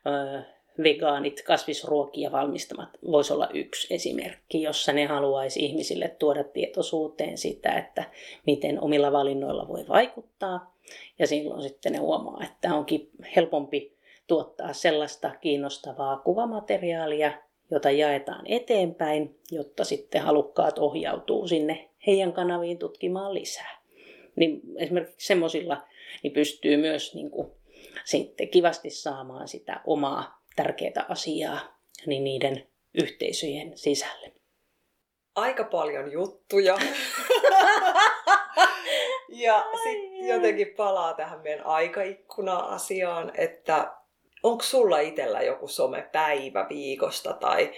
ö, 0.07 0.43
vegaanit, 0.83 1.43
kasvisruokia 1.43 2.33
valmistamat 2.33 2.89
voisi 3.11 3.33
olla 3.33 3.49
yksi 3.55 3.95
esimerkki, 3.95 4.63
jossa 4.63 4.93
ne 4.93 5.07
haluaisi 5.07 5.65
ihmisille 5.65 6.09
tuoda 6.19 6.45
tietoisuuteen 6.45 7.39
sitä, 7.39 7.73
että 7.73 8.05
miten 8.47 8.81
omilla 8.81 9.13
valinnoilla 9.13 9.69
voi 9.69 9.85
vaikuttaa. 9.89 10.77
Ja 11.19 11.27
silloin 11.27 11.63
sitten 11.63 11.93
ne 11.93 11.99
huomaa, 11.99 12.45
että 12.45 12.75
onkin 12.75 13.11
helpompi 13.37 13.97
tuottaa 14.27 14.73
sellaista 14.73 15.31
kiinnostavaa 15.41 16.17
kuvamateriaalia, 16.17 17.33
jota 17.71 17.91
jaetaan 17.91 18.47
eteenpäin, 18.47 19.39
jotta 19.51 19.85
sitten 19.85 20.23
halukkaat 20.23 20.79
ohjautuu 20.79 21.49
sinne 21.49 21.89
heidän 22.07 22.33
kanaviin 22.33 22.79
tutkimaan 22.79 23.35
lisää. 23.35 23.83
Niin 24.37 24.61
esimerkiksi 24.79 25.27
semmoisilla 25.27 25.83
niin 26.23 26.33
pystyy 26.33 26.77
myös 26.77 27.15
niin 27.15 27.31
kuin, 27.31 27.53
sitten 28.05 28.49
kivasti 28.49 28.91
saamaan 28.91 29.49
sitä 29.49 29.81
omaa 29.87 30.43
tärkeää 30.57 31.07
asiaa 31.09 31.79
niin 32.07 32.25
niiden 32.25 32.69
yhteisöjen 33.03 33.79
sisälle. 33.79 34.33
Aika 35.35 35.65
paljon 35.65 36.13
juttuja. 36.13 36.75
ja 39.45 39.67
sitten 39.83 40.29
jotenkin 40.29 40.75
palaa 40.77 41.15
tähän 41.15 41.41
meidän 41.41 41.67
aikaikkuna-asiaan, 41.67 43.33
että 43.35 43.93
onko 44.43 44.63
sulla 44.63 44.99
itsellä 44.99 45.43
joku 45.43 45.69
somepäivä 45.69 46.67
viikosta 46.69 47.33
tai 47.33 47.73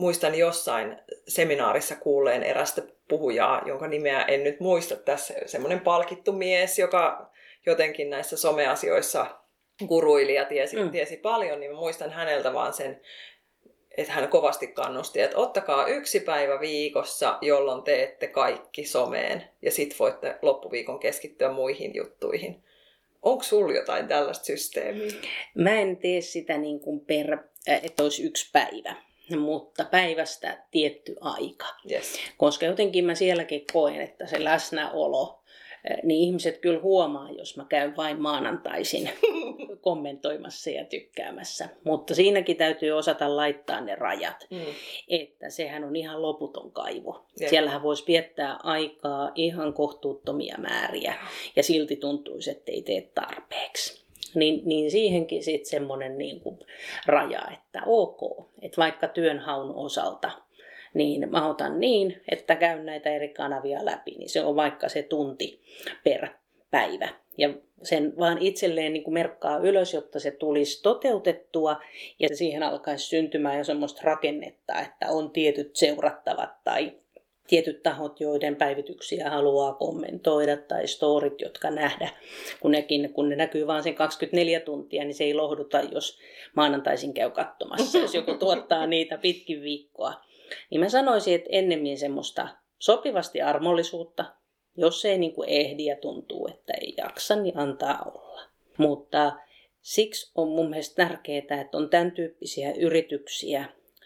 muistan 0.00 0.34
jossain 0.34 0.96
seminaarissa 1.28 1.96
kuulleen 1.96 2.42
erästä 2.42 2.82
puhujaa, 3.08 3.62
jonka 3.66 3.88
nimeä 3.88 4.22
en 4.22 4.44
nyt 4.44 4.60
muista 4.60 4.96
tässä, 4.96 5.34
semmoinen 5.46 5.80
palkittu 5.80 6.32
mies, 6.32 6.78
joka 6.78 7.30
jotenkin 7.66 8.10
näissä 8.10 8.36
someasioissa 8.36 9.26
guruili 9.88 10.34
ja 10.34 10.44
tiesi, 10.44 10.76
mm. 10.76 10.90
tiesi 10.90 11.16
paljon, 11.16 11.60
niin 11.60 11.74
muistan 11.74 12.10
häneltä 12.10 12.52
vaan 12.52 12.72
sen, 12.72 13.00
että 13.96 14.12
hän 14.12 14.28
kovasti 14.28 14.66
kannusti, 14.66 15.20
että 15.20 15.38
ottakaa 15.38 15.86
yksi 15.86 16.20
päivä 16.20 16.60
viikossa, 16.60 17.38
jolloin 17.40 17.82
teette 17.82 18.26
kaikki 18.26 18.84
someen 18.84 19.44
ja 19.62 19.70
sit 19.70 19.98
voitte 19.98 20.38
loppuviikon 20.42 20.98
keskittyä 20.98 21.52
muihin 21.52 21.94
juttuihin. 21.94 22.64
Onko 23.22 23.42
sulla 23.42 23.74
jotain 23.74 24.08
tällaista 24.08 24.44
systeemiä? 24.44 25.10
Mä 25.54 25.80
en 25.80 25.96
tee 25.96 26.20
sitä 26.20 26.58
niin 26.58 26.80
kuin 26.80 27.00
per, 27.00 27.38
että 27.66 28.02
olisi 28.02 28.22
yksi 28.22 28.50
päivä 28.52 29.09
mutta 29.36 29.84
päivästä 29.84 30.64
tietty 30.70 31.16
aika. 31.20 31.66
Yes. 31.90 32.18
Koska 32.36 32.66
jotenkin 32.66 33.04
mä 33.04 33.14
sielläkin 33.14 33.64
koen, 33.72 34.00
että 34.00 34.26
se 34.26 34.44
läsnäolo, 34.44 35.42
eh, 35.90 35.96
niin 36.02 36.20
ihmiset 36.20 36.58
kyllä 36.58 36.80
huomaa, 36.80 37.30
jos 37.30 37.56
mä 37.56 37.66
käyn 37.68 37.96
vain 37.96 38.22
maanantaisin 38.22 39.10
kommentoimassa 39.80 40.70
ja 40.70 40.84
tykkäämässä. 40.84 41.68
Mutta 41.84 42.14
siinäkin 42.14 42.56
täytyy 42.56 42.90
osata 42.90 43.36
laittaa 43.36 43.80
ne 43.80 43.94
rajat, 43.94 44.46
mm. 44.50 44.60
että 45.08 45.50
sehän 45.50 45.84
on 45.84 45.96
ihan 45.96 46.22
loputon 46.22 46.72
kaivo. 46.72 47.26
Yeah. 47.40 47.50
Siellähän 47.50 47.82
voisi 47.82 48.04
viettää 48.06 48.58
aikaa 48.62 49.32
ihan 49.34 49.72
kohtuuttomia 49.72 50.56
määriä 50.58 51.14
ja 51.56 51.62
silti 51.62 51.96
tuntuisi, 51.96 52.50
että 52.50 52.72
ei 52.72 52.82
tee 52.82 53.10
tarpeeksi 53.14 54.00
niin, 54.34 54.62
niin 54.64 54.90
siihenkin 54.90 55.42
sitten 55.42 55.70
semmoinen 55.70 56.18
niin 56.18 56.42
raja, 57.06 57.42
että 57.52 57.82
ok, 57.86 58.48
että 58.62 58.76
vaikka 58.76 59.08
työnhaun 59.08 59.74
osalta, 59.74 60.30
niin 60.94 61.30
mä 61.30 61.48
otan 61.48 61.80
niin, 61.80 62.22
että 62.30 62.56
käyn 62.56 62.86
näitä 62.86 63.10
eri 63.10 63.28
kanavia 63.28 63.84
läpi, 63.84 64.10
niin 64.10 64.28
se 64.28 64.44
on 64.44 64.56
vaikka 64.56 64.88
se 64.88 65.02
tunti 65.02 65.60
per 66.04 66.28
päivä. 66.70 67.08
Ja 67.38 67.54
sen 67.82 68.12
vaan 68.18 68.38
itselleen 68.38 68.92
niin 68.92 69.04
kuin 69.04 69.14
merkkaa 69.14 69.58
ylös, 69.58 69.94
jotta 69.94 70.20
se 70.20 70.30
tulisi 70.30 70.82
toteutettua 70.82 71.76
ja 72.18 72.28
siihen 72.36 72.62
alkaisi 72.62 73.06
syntymään 73.06 73.58
jo 73.58 73.64
semmoista 73.64 74.00
rakennetta, 74.04 74.80
että 74.80 75.06
on 75.08 75.30
tietyt 75.30 75.76
seurattavat 75.76 76.64
tai 76.64 76.92
tietyt 77.50 77.82
tahot, 77.82 78.20
joiden 78.20 78.56
päivityksiä 78.56 79.30
haluaa 79.30 79.74
kommentoida, 79.74 80.56
tai 80.56 80.86
storit, 80.86 81.40
jotka 81.40 81.70
nähdä, 81.70 82.08
kun, 82.60 82.70
nekin, 82.70 83.12
kun 83.12 83.28
ne 83.28 83.36
näkyy 83.36 83.66
vain 83.66 83.82
sen 83.82 83.94
24 83.94 84.60
tuntia, 84.60 85.04
niin 85.04 85.14
se 85.14 85.24
ei 85.24 85.34
lohduta, 85.34 85.80
jos 85.80 86.18
maanantaisin 86.56 87.14
käy 87.14 87.30
katsomassa, 87.30 87.98
jos 87.98 88.14
joku 88.14 88.34
tuottaa 88.34 88.86
niitä 88.86 89.18
pitkin 89.18 89.62
viikkoa. 89.62 90.12
Niin 90.70 90.80
mä 90.80 90.88
sanoisin, 90.88 91.34
että 91.34 91.48
ennemmin 91.52 91.98
semmoista 91.98 92.48
sopivasti 92.78 93.42
armollisuutta, 93.42 94.24
jos 94.76 95.04
ei 95.04 95.18
niin 95.18 95.34
kuin 95.34 95.48
ehdi 95.48 95.84
ja 95.84 95.96
tuntuu, 95.96 96.48
että 96.48 96.72
ei 96.80 96.94
jaksa, 96.96 97.36
niin 97.36 97.58
antaa 97.58 98.12
olla. 98.14 98.40
Mutta 98.78 99.32
siksi 99.80 100.32
on 100.34 100.48
mun 100.48 100.70
mielestä 100.70 101.06
tärkeää, 101.06 101.60
että 101.60 101.76
on 101.76 101.90
tämän 101.90 102.12
tyyppisiä 102.12 102.72
yrityksiä, 102.72 103.64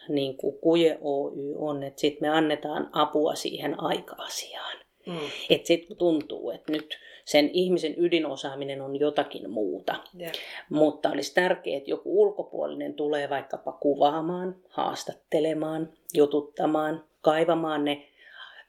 niin 0.09 0.37
kuin 0.37 0.59
Kuje 0.59 0.99
Oy 1.01 1.55
on, 1.57 1.83
että 1.83 2.01
sitten 2.01 2.29
me 2.29 2.37
annetaan 2.37 2.91
apua 2.93 3.35
siihen 3.35 3.81
aika-asiaan. 3.81 4.77
Mm. 5.07 5.19
Että 5.51 5.67
sitten 5.67 5.97
tuntuu, 5.97 6.51
että 6.51 6.73
nyt 6.73 6.99
sen 7.25 7.51
ihmisen 7.53 7.95
ydinosaaminen 7.97 8.83
on 8.83 9.01
jotakin 9.01 9.51
muuta. 9.51 9.95
Yeah. 10.21 10.33
Mutta 10.71 11.11
olisi 11.11 11.35
tärkeää, 11.35 11.77
että 11.77 11.91
joku 11.91 12.23
ulkopuolinen 12.23 12.95
tulee 12.95 13.31
vaikkapa 13.31 13.73
kuvaamaan, 13.73 14.57
haastattelemaan, 14.69 15.93
jututtamaan, 16.15 17.05
kaivamaan 17.21 17.85
ne 17.85 18.09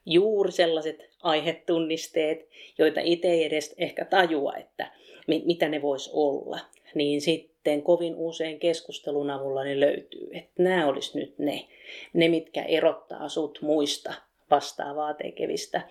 juuri 0.05 0.51
sellaiset 0.51 1.09
aihetunnisteet, 1.23 2.49
joita 2.77 3.01
itse 3.03 3.27
ei 3.27 3.43
edes 3.43 3.75
ehkä 3.77 4.05
tajua, 4.05 4.53
että 4.53 4.91
mitä 5.27 5.69
ne 5.69 5.81
vois 5.81 6.11
olla. 6.13 6.59
Niin 6.95 7.21
sitten 7.21 7.54
kovin 7.83 8.15
usein 8.15 8.59
keskustelun 8.59 9.29
avulla 9.29 9.63
ne 9.63 9.79
löytyy, 9.79 10.29
että 10.31 10.63
nämä 10.63 10.87
olisi 10.87 11.19
nyt 11.19 11.39
ne, 11.39 11.67
ne 12.13 12.27
mitkä 12.27 12.63
erottaa 12.63 13.29
sut 13.29 13.59
muista 13.61 14.13
vastaavaa 14.51 15.13
tekevistä. 15.13 15.81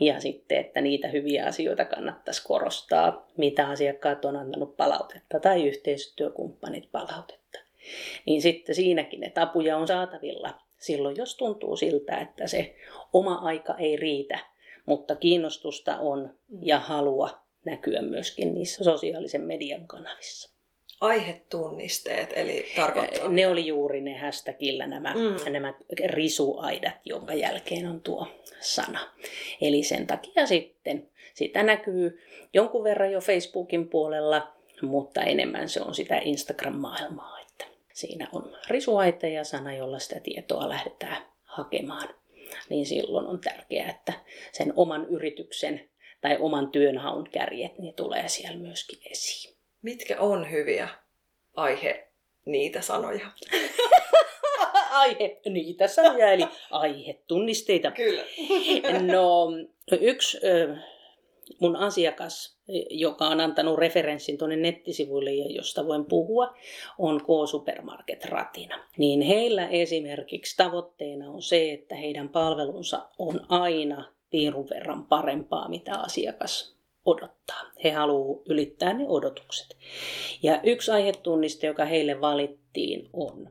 Ja 0.00 0.20
sitten, 0.20 0.58
että 0.58 0.80
niitä 0.80 1.08
hyviä 1.08 1.46
asioita 1.46 1.84
kannattaisi 1.84 2.42
korostaa, 2.46 3.28
mitä 3.36 3.68
asiakkaat 3.68 4.24
on 4.24 4.36
antanut 4.36 4.76
palautetta 4.76 5.40
tai 5.40 5.68
yhteistyökumppanit 5.68 6.92
palautetta. 6.92 7.58
Niin 8.26 8.42
sitten 8.42 8.74
siinäkin, 8.74 9.24
että 9.24 9.42
apuja 9.42 9.76
on 9.76 9.86
saatavilla 9.86 10.54
silloin, 10.78 11.16
jos 11.16 11.36
tuntuu 11.36 11.76
siltä, 11.76 12.18
että 12.18 12.46
se 12.46 12.74
oma 13.12 13.34
aika 13.34 13.74
ei 13.74 13.96
riitä, 13.96 14.38
mutta 14.86 15.16
kiinnostusta 15.16 15.98
on 15.98 16.34
ja 16.62 16.78
halua 16.78 17.30
näkyä 17.64 18.02
myöskin 18.02 18.54
niissä 18.54 18.84
sosiaalisen 18.84 19.40
median 19.40 19.86
kanavissa. 19.86 20.57
Aihetunnisteet, 21.00 22.32
eli 22.36 22.66
tarkoittaa? 22.76 23.28
Ne 23.28 23.46
oli 23.46 23.66
juuri 23.66 24.00
ne 24.00 24.18
hashtagillä 24.18 24.86
nämä, 24.86 25.14
mm. 25.14 25.52
nämä 25.52 25.74
risuaidat, 26.04 26.94
jonka 27.04 27.34
jälkeen 27.34 27.86
on 27.86 28.00
tuo 28.00 28.26
sana. 28.60 29.00
Eli 29.60 29.82
sen 29.82 30.06
takia 30.06 30.46
sitten 30.46 31.08
sitä 31.34 31.62
näkyy 31.62 32.20
jonkun 32.54 32.84
verran 32.84 33.12
jo 33.12 33.20
Facebookin 33.20 33.88
puolella, 33.88 34.52
mutta 34.82 35.22
enemmän 35.22 35.68
se 35.68 35.80
on 35.80 35.94
sitä 35.94 36.18
Instagram-maailmaa. 36.18 37.40
Että 37.40 37.64
siinä 37.92 38.28
on 38.32 38.56
risuaita 38.68 39.26
ja 39.26 39.44
sana, 39.44 39.76
jolla 39.76 39.98
sitä 39.98 40.20
tietoa 40.20 40.68
lähdetään 40.68 41.22
hakemaan. 41.44 42.08
Niin 42.68 42.86
silloin 42.86 43.26
on 43.26 43.40
tärkeää, 43.40 43.90
että 43.90 44.12
sen 44.52 44.72
oman 44.76 45.06
yrityksen 45.06 45.90
tai 46.20 46.36
oman 46.40 46.70
työnhaun 46.70 47.28
kärjet 47.30 47.78
niin 47.78 47.94
tulee 47.94 48.28
siellä 48.28 48.58
myöskin 48.58 48.98
esiin. 49.10 49.57
Mitkä 49.88 50.20
on 50.20 50.50
hyviä 50.50 50.88
aihe 51.56 52.08
niitä 52.44 52.80
sanoja? 52.80 53.30
aihe 55.02 55.40
niitä 55.48 55.88
sanoja, 55.88 56.32
eli 56.32 56.44
aihetunnisteita. 56.70 57.90
Kyllä. 57.90 58.22
no, 59.12 59.48
yksi 60.00 60.38
mun 61.60 61.76
asiakas, 61.76 62.58
joka 62.90 63.26
on 63.26 63.40
antanut 63.40 63.78
referenssin 63.78 64.38
tuonne 64.38 64.56
nettisivuille 64.56 65.32
ja 65.32 65.46
josta 65.48 65.86
voin 65.86 66.04
puhua, 66.04 66.54
on 66.98 67.20
K-Supermarket 67.20 68.24
Ratina. 68.24 68.84
Niin 68.98 69.20
heillä 69.20 69.68
esimerkiksi 69.68 70.56
tavoitteena 70.56 71.30
on 71.30 71.42
se, 71.42 71.72
että 71.72 71.94
heidän 71.94 72.28
palvelunsa 72.28 73.08
on 73.18 73.40
aina 73.48 74.12
piirun 74.30 74.68
verran 74.70 75.06
parempaa, 75.06 75.68
mitä 75.68 75.94
asiakas 75.94 76.77
odottaa. 77.10 77.62
He 77.84 77.90
haluavat 77.90 78.42
ylittää 78.46 78.92
ne 78.92 79.04
odotukset. 79.08 79.76
Ja 80.42 80.60
yksi 80.62 80.90
aihetunniste, 80.90 81.66
joka 81.66 81.84
heille 81.84 82.20
valittiin, 82.20 83.08
on 83.12 83.48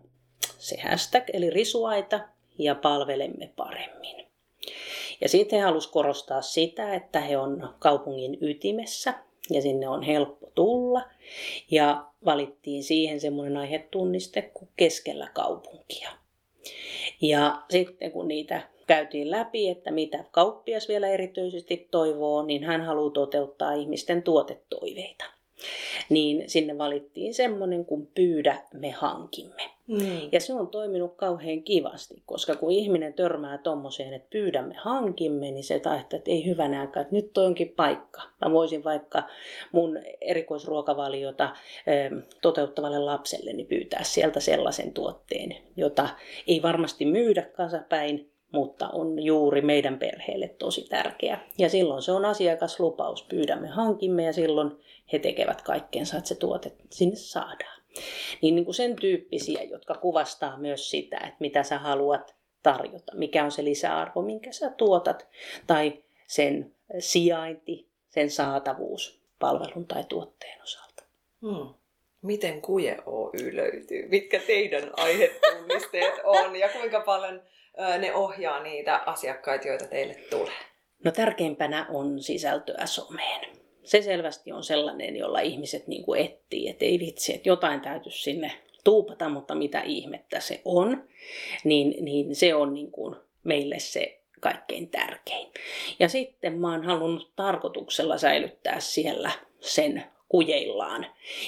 se 0.58 0.78
hashtag, 0.82 1.24
eli 1.34 1.50
risuaita, 1.50 2.20
ja 2.58 2.76
palvelemme 2.76 3.52
paremmin. 3.56 4.28
Ja 5.22 5.30
sitten 5.30 5.60
he 5.60 5.66
halusivat 5.66 5.94
korostaa 5.94 6.42
sitä, 6.42 6.96
että 6.96 7.20
he 7.20 7.38
on 7.38 7.74
kaupungin 7.80 8.38
ytimessä 8.42 9.14
ja 9.50 9.62
sinne 9.62 9.88
on 9.88 10.04
helppo 10.04 10.52
tulla. 10.56 11.02
Ja 11.72 12.06
valittiin 12.26 12.84
siihen 12.84 13.20
semmoinen 13.20 13.58
aihetunniste 13.58 14.42
kuin 14.42 14.70
keskellä 14.76 15.30
kaupunkia. 15.34 16.12
Ja 17.22 17.62
sitten 17.70 18.12
kun 18.12 18.28
niitä 18.28 18.70
käytiin 18.88 19.32
läpi, 19.32 19.70
että 19.70 19.92
mitä 19.92 20.24
kauppias 20.32 20.88
vielä 20.88 21.08
erityisesti 21.08 21.88
toivoo, 21.92 22.44
niin 22.44 22.64
hän 22.64 22.82
haluaa 22.82 23.12
toteuttaa 23.12 23.74
ihmisten 23.74 24.24
tuotetoiveita. 24.24 25.26
Niin 26.10 26.50
sinne 26.50 26.78
valittiin 26.78 27.34
semmoinen 27.34 27.86
kuin 27.86 28.08
pyydä, 28.16 28.58
me 28.74 28.92
hankimme. 28.92 29.64
Mm. 29.88 30.30
Ja 30.32 30.40
se 30.40 30.54
on 30.54 30.68
toiminut 30.68 31.16
kauhean 31.16 31.64
kivasti, 31.64 32.22
koska 32.26 32.56
kun 32.56 32.72
ihminen 32.72 33.14
törmää 33.14 33.58
tommoseen, 33.58 34.14
että 34.14 34.30
pyydämme 34.30 34.76
hankimme, 34.78 35.52
niin 35.52 35.64
se 35.64 35.80
taittaa, 35.80 36.18
että 36.18 36.32
ei 36.32 36.46
hyvänä 36.46 36.82
aikaa, 36.82 37.02
että 37.02 37.16
nyt 37.16 37.34
toi 37.34 37.46
onkin 37.46 37.70
paikka. 37.70 38.22
Mä 38.46 38.52
voisin 38.52 38.84
vaikka 38.84 39.24
mun 39.72 40.00
erikoisruokavaliota 40.22 41.50
toteuttavalle 42.42 43.00
lapselleni 43.00 43.66
pyytää 43.66 44.04
sieltä 44.04 44.40
sellaisen 44.40 44.94
tuotteen, 44.94 45.56
jota 45.76 46.10
ei 46.48 46.62
varmasti 46.62 47.06
myydä 47.06 47.42
kasapäin, 47.42 48.32
mutta 48.52 48.90
on 48.90 49.24
juuri 49.24 49.62
meidän 49.62 50.00
perheelle 50.00 50.48
tosi 50.48 50.88
tärkeä. 50.90 51.40
Ja 51.58 51.70
silloin 51.70 52.02
se 52.02 52.12
on 52.12 52.26
asiakaslupaus. 52.26 53.24
Pyydämme, 53.24 53.68
hankimme 53.68 54.24
ja 54.24 54.34
silloin 54.34 54.72
he 55.14 55.20
tekevät 55.20 55.62
kaikkeensa, 55.62 56.18
että 56.18 56.28
se 56.28 56.36
tuote 56.36 56.72
sinne 56.90 57.16
saadaan. 57.16 57.82
Niin, 58.42 58.56
niin 58.56 58.66
kuin 58.66 58.76
sen 58.76 58.96
tyyppisiä, 58.96 59.64
jotka 59.64 59.94
kuvastaa 59.94 60.58
myös 60.58 60.90
sitä, 60.92 61.18
että 61.18 61.38
mitä 61.40 61.64
sä 61.64 61.78
haluat 61.78 62.36
tarjota, 62.64 63.16
mikä 63.16 63.44
on 63.44 63.52
se 63.52 63.64
lisäarvo, 63.64 64.22
minkä 64.22 64.52
sä 64.52 64.70
tuotat, 64.70 65.28
tai 65.68 66.04
sen 66.28 66.76
sijainti, 67.00 67.88
sen 68.10 68.30
saatavuus 68.30 69.22
palvelun 69.40 69.88
tai 69.88 70.04
tuotteen 70.10 70.62
osalta. 70.64 71.04
Hmm. 71.42 71.74
Miten 72.22 72.62
Kuje 72.62 72.98
Oy 73.06 73.56
löytyy? 73.56 74.08
Mitkä 74.08 74.40
teidän 74.40 74.92
aihetunnisteet 74.98 76.14
on 76.24 76.56
ja 76.56 76.70
kuinka 76.70 77.02
paljon 77.02 77.42
ne 78.00 78.14
ohjaa 78.14 78.64
niitä 78.64 78.96
asiakkaita, 79.06 79.68
joita 79.68 79.88
teille 79.88 80.16
tulee? 80.30 80.58
No 81.04 81.12
tärkeimpänä 81.12 81.86
on 81.90 82.22
sisältöä 82.22 82.86
someen. 82.86 83.42
Se 83.84 84.02
selvästi 84.02 84.52
on 84.52 84.64
sellainen, 84.64 85.16
jolla 85.16 85.40
ihmiset 85.40 85.88
niin 85.88 86.04
kuin 86.04 86.22
etsii, 86.22 86.70
että 86.70 86.86
ei 86.86 87.00
vitsi, 87.00 87.36
että 87.36 87.50
jotain 87.50 87.82
täytyisi 87.82 88.24
sinne 88.24 88.52
tuupata, 88.84 89.30
mutta 89.30 89.56
mitä 89.56 89.82
ihmettä 89.82 90.40
se 90.40 90.62
on, 90.66 91.04
niin, 91.64 92.06
niin 92.06 92.36
se 92.36 92.56
on 92.56 92.74
niin 92.74 92.92
kuin 92.92 93.16
meille 93.44 93.80
se 93.80 94.20
kaikkein 94.40 94.90
tärkein. 94.90 95.52
Ja 96.00 96.10
sitten 96.10 96.60
mä 96.60 96.72
oon 96.72 96.84
halunnut 96.84 97.32
tarkoituksella 97.36 98.18
säilyttää 98.18 98.80
siellä 98.80 99.32
sen 99.60 100.04
kujeillaan, 100.30 101.06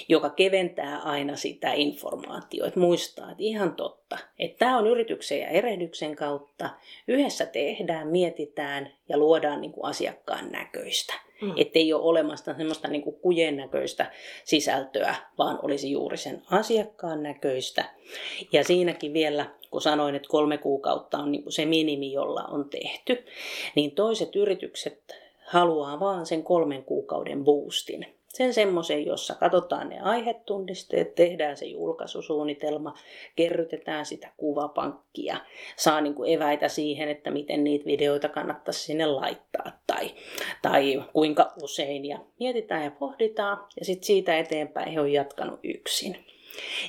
joka 0.10 0.30
keventää 0.30 1.00
aina 1.00 1.36
sitä 1.36 1.74
informaatiota. 1.74 2.68
Että 2.68 2.80
muistaa, 2.80 3.32
että 3.32 3.44
ihan 3.44 3.76
totta, 3.76 4.18
että 4.40 4.58
tämä 4.58 4.78
on 4.78 4.88
yrityksen 4.88 5.40
ja 5.40 5.48
erehdyksen 5.48 6.16
kautta. 6.16 6.70
Yhdessä 7.08 7.46
tehdään, 7.46 8.08
mietitään 8.08 8.94
ja 9.10 9.18
luodaan 9.18 9.62
niin 9.62 9.72
kuin 9.72 9.86
asiakkaan 9.86 10.52
näköistä. 10.52 11.14
Mm. 11.42 11.54
Että 11.58 11.80
ei 11.80 11.94
ole 11.94 12.04
olemassa 12.04 12.54
semmoista 12.54 12.88
niin 12.88 13.02
kuin 13.02 13.16
kujen 13.16 13.58
näköistä 13.58 14.12
sisältöä, 14.44 15.16
vaan 15.38 15.60
olisi 15.62 15.92
juuri 15.92 16.18
sen 16.18 16.44
asiakkaan 16.52 17.24
näköistä. 17.24 17.86
Ja 18.54 18.64
siinäkin 18.64 19.14
vielä, 19.14 19.46
kun 19.72 19.82
sanoin, 19.82 20.16
että 20.16 20.30
kolme 20.30 20.58
kuukautta 20.58 21.18
on 21.18 21.32
niin 21.32 21.44
kuin 21.44 21.54
se 21.54 21.66
minimi, 21.66 22.12
jolla 22.12 22.44
on 22.44 22.70
tehty, 22.70 23.26
niin 23.76 23.92
toiset 23.92 24.36
yritykset 24.36 25.16
haluaa 25.46 26.00
vaan 26.00 26.26
sen 26.26 26.44
kolmen 26.44 26.84
kuukauden 26.84 27.44
boostin 27.44 28.19
sen 28.34 28.54
semmoisen, 28.54 29.06
jossa 29.06 29.36
katsotaan 29.36 29.90
ne 29.90 30.00
aihetunnisteet, 30.00 31.16
tehdään 31.16 31.58
se 31.58 31.66
julkaisusuunnitelma, 31.66 32.94
kerrytetään 33.36 34.06
sitä 34.06 34.32
kuvapankkia, 34.38 35.38
saa 35.76 36.02
niin 36.02 36.16
kuin 36.16 36.34
eväitä 36.34 36.68
siihen, 36.68 37.10
että 37.10 37.32
miten 37.32 37.64
niitä 37.64 37.86
videoita 37.86 38.30
kannattaisi 38.30 38.80
sinne 38.80 39.06
laittaa 39.06 39.72
tai, 39.88 40.12
tai 40.62 41.04
kuinka 41.14 41.54
usein. 41.64 42.06
Ja 42.06 42.20
mietitään 42.40 42.84
ja 42.84 42.92
pohditaan 42.92 43.68
ja 43.80 43.86
sitten 43.86 44.06
siitä 44.06 44.38
eteenpäin 44.38 44.94
he 44.94 45.02
on 45.02 45.14
jatkanut 45.14 45.60
yksin. 45.64 46.26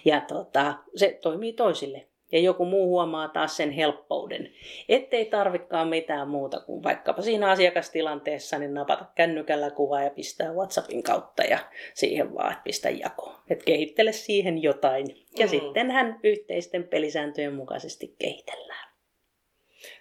Ja 0.04 0.20
tota, 0.20 0.74
se 0.96 1.18
toimii 1.22 1.52
toisille 1.52 2.06
ja 2.32 2.40
joku 2.40 2.64
muu 2.64 2.88
huomaa 2.88 3.28
taas 3.28 3.56
sen 3.56 3.70
helppouden, 3.70 4.52
ettei 4.88 5.24
tarvikaan 5.24 5.88
mitään 5.88 6.28
muuta 6.28 6.60
kuin 6.60 6.82
vaikkapa 6.82 7.22
siinä 7.22 7.50
asiakastilanteessa 7.50 8.58
niin 8.58 8.74
napata 8.74 9.04
kännykällä 9.14 9.70
kuvaa 9.70 10.02
ja 10.02 10.10
pistää 10.10 10.52
WhatsAppin 10.52 11.02
kautta 11.02 11.42
ja 11.42 11.58
siihen 11.94 12.34
vaan, 12.34 12.52
että 12.52 12.64
pistä 12.64 12.90
jako. 12.90 13.34
Että 13.50 13.64
kehittele 13.64 14.12
siihen 14.12 14.62
jotain 14.62 15.06
ja 15.38 15.46
mm. 15.46 15.50
sitten 15.50 15.90
hän 15.90 16.20
yhteisten 16.24 16.88
pelisääntöjen 16.88 17.54
mukaisesti 17.54 18.14
kehitellään. 18.18 18.90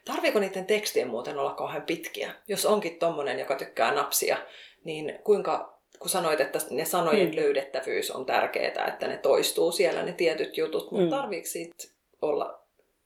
Tarviiko 0.05 0.39
niiden 0.39 0.65
tekstien 0.65 1.07
muuten 1.07 1.37
olla 1.37 1.53
kauhean 1.53 1.81
pitkiä? 1.81 2.31
Jos 2.47 2.65
onkin 2.65 2.99
tommonen, 2.99 3.39
joka 3.39 3.55
tykkää 3.55 3.93
napsia, 3.93 4.37
niin 4.83 5.19
kuinka 5.23 5.79
kun 5.99 6.09
sanoit, 6.09 6.41
että 6.41 6.59
ne 6.69 6.85
sanojen 6.85 7.27
hmm. 7.27 7.35
löydettävyys 7.35 8.11
on 8.11 8.25
tärkeää, 8.25 8.87
että 8.87 9.07
ne 9.07 9.17
toistuu 9.17 9.71
siellä 9.71 10.03
ne 10.03 10.13
tietyt 10.13 10.57
jutut, 10.57 10.91
mutta 10.91 11.01
hmm. 11.01 11.09
tarviiko 11.09 11.47
siitä 11.47 11.98
olla 12.21 12.59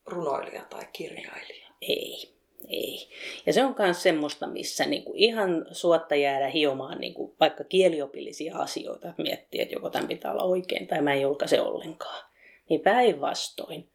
runoilija 0.06 0.66
tai 0.70 0.84
kirjailija? 0.94 1.70
Ei. 1.82 2.34
Ei. 2.68 3.08
Ja 3.46 3.54
se 3.54 3.64
on 3.64 3.76
myös 3.80 4.04
semmoista, 4.04 4.48
missä 4.48 4.86
niinku 4.86 5.14
ihan 5.16 5.66
suotta 5.72 6.16
jäädä 6.16 6.48
hiomaan 6.48 6.98
niinku 6.98 7.36
vaikka 7.40 7.64
kieliopillisia 7.64 8.58
asioita, 8.58 9.14
miettiä, 9.18 9.62
että 9.64 9.76
joko 9.76 9.90
tämän 9.90 10.08
pitää 10.08 10.32
olla 10.32 10.44
oikein 10.44 10.88
tai 10.88 11.02
mä 11.02 11.14
en 11.14 11.22
julkaise 11.22 11.62
ollenkaan. 11.62 12.24
Niin 12.70 12.82
päinvastoin. 12.82 13.90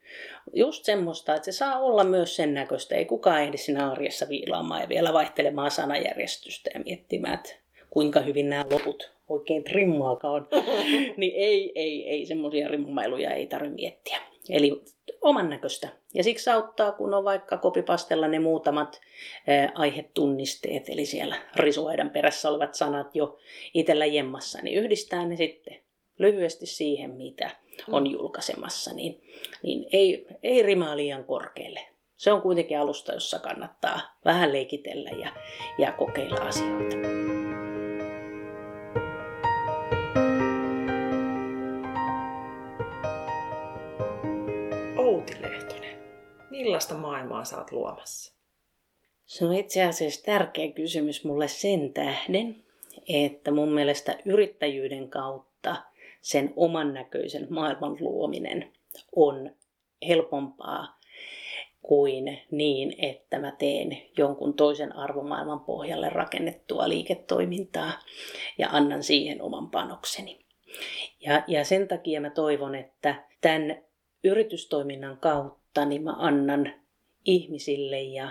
Just 0.55 0.85
semmoista, 0.85 1.35
että 1.35 1.45
se 1.45 1.53
saa 1.53 1.79
olla 1.79 2.05
myös 2.05 2.37
sen 2.37 2.55
näköistä. 2.55 2.95
Ei 2.95 3.05
kukaan 3.05 3.43
ehdi 3.43 3.57
siinä 3.57 3.91
arjessa 3.91 4.29
viilaamaan 4.29 4.81
ja 4.81 4.89
vielä 4.89 5.13
vaihtelemaan 5.13 5.71
sanajärjestystä 5.71 6.71
ja 6.75 6.81
miettimään, 6.81 7.35
että 7.35 7.55
kuinka 7.91 8.21
hyvin 8.21 8.51
nämä 8.51 8.65
loput 8.71 9.13
oikein 9.29 9.65
trimmaakaan. 9.65 10.49
niin 11.17 11.33
ei, 11.37 11.73
ei, 11.75 12.09
ei, 12.09 12.27
semmoisia 12.27 12.69
rimmailuja 12.69 13.31
ei 13.31 13.47
tarvitse 13.47 13.75
miettiä. 13.75 14.19
Eli 14.51 14.83
oman 15.21 15.51
näköistä. 15.51 15.89
Ja 16.15 16.25
siksi 16.25 16.51
auttaa, 16.51 16.93
kun 16.93 17.15
on 17.15 17.25
vaikka 17.25 17.57
kopipastella 17.57 18.29
ne 18.29 18.39
muutamat 18.39 19.01
ää, 19.47 19.73
aihetunnisteet, 19.75 20.89
eli 20.89 21.07
siellä 21.07 21.37
risuaidan 21.57 22.11
perässä 22.11 22.49
olevat 22.51 22.75
sanat 22.75 23.17
jo 23.17 23.39
itsellä 23.75 24.07
jemmassa, 24.07 24.59
niin 24.63 24.79
yhdistää 24.85 25.27
ne 25.27 25.37
sitten 25.37 25.77
lyhyesti 26.19 26.67
siihen, 26.67 27.11
mitä 27.11 27.51
on 27.91 28.03
mm. 28.03 28.11
julkaisemassa, 28.11 28.95
niin, 28.95 29.23
niin 29.63 29.87
ei, 29.93 30.27
ei 30.43 30.63
rimaa 30.63 30.97
liian 30.97 31.25
korkealle. 31.25 31.81
Se 32.17 32.33
on 32.33 32.43
kuitenkin 32.43 32.79
alusta, 32.79 33.13
jossa 33.13 33.39
kannattaa 33.39 34.01
vähän 34.25 34.53
leikitellä 34.53 35.11
ja, 35.11 35.33
ja 35.79 35.93
kokeilla 35.93 36.41
asioita. 36.41 36.97
Millaista 46.59 46.95
maailmaa 46.95 47.45
sä 47.45 47.59
oot 47.59 47.73
luomassa? 47.73 48.35
Se 49.27 49.45
on 49.45 49.55
itse 49.55 49.85
asiassa 49.85 50.25
tärkeä 50.25 50.73
kysymys 50.73 51.25
mulle 51.25 51.49
sen 51.49 51.93
tähden, 51.93 52.65
että 53.09 53.51
mun 53.51 53.73
mielestä 53.73 54.19
yrittäjyyden 54.25 55.11
kautta 55.11 55.77
sen 56.21 56.53
oman 56.57 56.95
näköisen 56.95 57.47
maailman 57.51 57.97
luominen 58.01 58.73
on 59.17 59.51
helpompaa 60.09 60.99
kuin 61.83 62.41
niin, 62.51 62.95
että 62.99 63.39
mä 63.39 63.53
teen 63.59 64.03
jonkun 64.17 64.55
toisen 64.55 64.97
arvomaailman 64.97 65.61
pohjalle 65.61 66.09
rakennettua 66.09 66.89
liiketoimintaa 66.89 67.93
ja 68.59 68.69
annan 68.73 69.03
siihen 69.03 69.43
oman 69.43 69.71
panokseni. 69.71 70.39
Ja, 71.21 71.45
ja 71.47 71.65
sen 71.65 71.89
takia 71.89 72.21
mä 72.21 72.31
toivon, 72.31 72.75
että 72.75 73.25
tämän 73.41 73.83
yritystoiminnan 74.25 75.17
kautta 75.17 75.68
kautta 75.79 75.89
niin 75.89 76.03
mä 76.03 76.15
annan 76.19 76.75
ihmisille 77.25 78.01
ja 78.01 78.31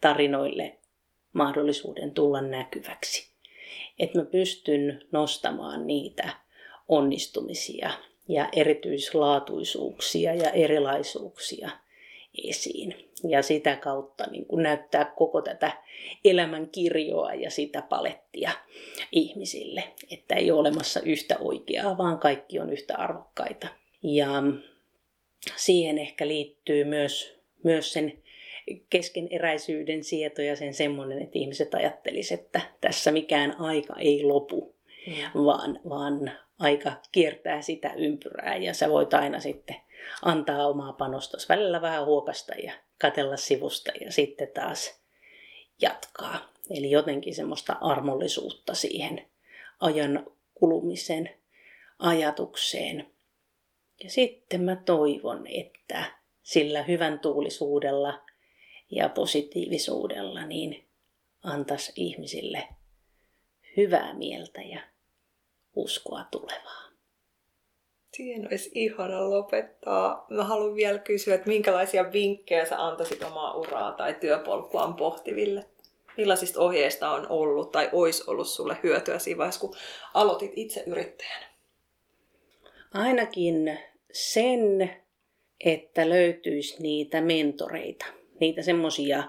tarinoille 0.00 0.78
mahdollisuuden 1.32 2.14
tulla 2.14 2.40
näkyväksi. 2.40 3.30
Että 3.98 4.18
mä 4.18 4.24
pystyn 4.24 5.02
nostamaan 5.12 5.86
niitä 5.86 6.28
onnistumisia 6.88 7.90
ja 8.28 8.48
erityislaatuisuuksia 8.52 10.34
ja 10.34 10.50
erilaisuuksia 10.50 11.70
esiin. 12.48 12.94
Ja 13.28 13.42
sitä 13.42 13.76
kautta 13.76 14.24
niin 14.30 14.46
kun 14.46 14.62
näyttää 14.62 15.04
koko 15.04 15.42
tätä 15.42 15.72
elämän 16.24 16.68
kirjoa 16.68 17.34
ja 17.34 17.50
sitä 17.50 17.82
palettia 17.82 18.50
ihmisille, 19.12 19.84
että 20.10 20.34
ei 20.34 20.50
ole 20.50 20.60
olemassa 20.60 21.00
yhtä 21.00 21.36
oikeaa, 21.40 21.98
vaan 21.98 22.18
kaikki 22.18 22.60
on 22.60 22.72
yhtä 22.72 22.96
arvokkaita. 22.96 23.68
Ja 24.02 24.42
siihen 25.56 25.98
ehkä 25.98 26.28
liittyy 26.28 26.84
myös, 26.84 27.38
myös 27.64 27.92
sen 27.92 28.22
keskeneräisyyden 28.90 30.04
sieto 30.04 30.42
ja 30.42 30.56
sen 30.56 30.74
semmoinen, 30.74 31.22
että 31.22 31.38
ihmiset 31.38 31.74
ajattelisivat, 31.74 32.40
että 32.40 32.60
tässä 32.80 33.12
mikään 33.12 33.60
aika 33.60 33.94
ei 33.98 34.24
lopu, 34.24 34.74
mm. 35.06 35.44
vaan, 35.44 35.80
vaan 35.88 36.30
aika 36.58 36.92
kiertää 37.12 37.62
sitä 37.62 37.92
ympyrää 37.96 38.56
ja 38.56 38.74
sä 38.74 38.88
voit 38.88 39.14
aina 39.14 39.40
sitten 39.40 39.76
antaa 40.22 40.66
omaa 40.66 40.92
panosta, 40.92 41.38
välillä 41.48 41.82
vähän 41.82 42.06
huokasta 42.06 42.54
ja 42.54 42.72
katella 42.98 43.36
sivusta 43.36 43.92
ja 44.00 44.12
sitten 44.12 44.48
taas 44.54 45.00
jatkaa. 45.80 46.52
Eli 46.70 46.90
jotenkin 46.90 47.34
semmoista 47.34 47.76
armollisuutta 47.80 48.74
siihen 48.74 49.26
ajan 49.80 50.26
kulumisen 50.54 51.30
ajatukseen. 51.98 53.06
Ja 54.04 54.10
sitten 54.10 54.62
mä 54.62 54.76
toivon, 54.76 55.46
että 55.46 56.04
sillä 56.42 56.82
hyvän 56.82 57.20
tuulisuudella 57.20 58.20
ja 58.90 59.08
positiivisuudella 59.08 60.46
niin 60.46 60.84
antaisi 61.42 61.92
ihmisille 61.96 62.68
hyvää 63.76 64.14
mieltä 64.14 64.62
ja 64.62 64.80
uskoa 65.76 66.24
tulevaa. 66.30 66.88
Siihen 68.14 68.46
olisi 68.46 68.70
ihana 68.74 69.30
lopettaa. 69.30 70.26
Mä 70.30 70.44
haluan 70.44 70.74
vielä 70.74 70.98
kysyä, 70.98 71.34
että 71.34 71.48
minkälaisia 71.48 72.12
vinkkejä 72.12 72.64
sä 72.64 72.86
antaisit 72.86 73.22
omaa 73.22 73.54
uraa 73.54 73.92
tai 73.92 74.14
työpolkuaan 74.14 74.94
pohtiville? 74.94 75.66
Millaisista 76.16 76.60
ohjeista 76.60 77.10
on 77.10 77.26
ollut 77.28 77.72
tai 77.72 77.90
olisi 77.92 78.24
ollut 78.26 78.48
sulle 78.48 78.76
hyötyä 78.82 79.18
siinä 79.18 79.38
vaiheessa, 79.38 79.60
kun 79.60 79.74
aloitit 80.14 80.52
itse 80.56 80.84
yrittäjänä? 80.86 81.46
Ainakin 82.94 83.78
sen, 84.12 84.90
että 85.64 86.08
löytyisi 86.08 86.82
niitä 86.82 87.20
mentoreita, 87.20 88.06
niitä 88.40 88.62
semmoisia 88.62 89.24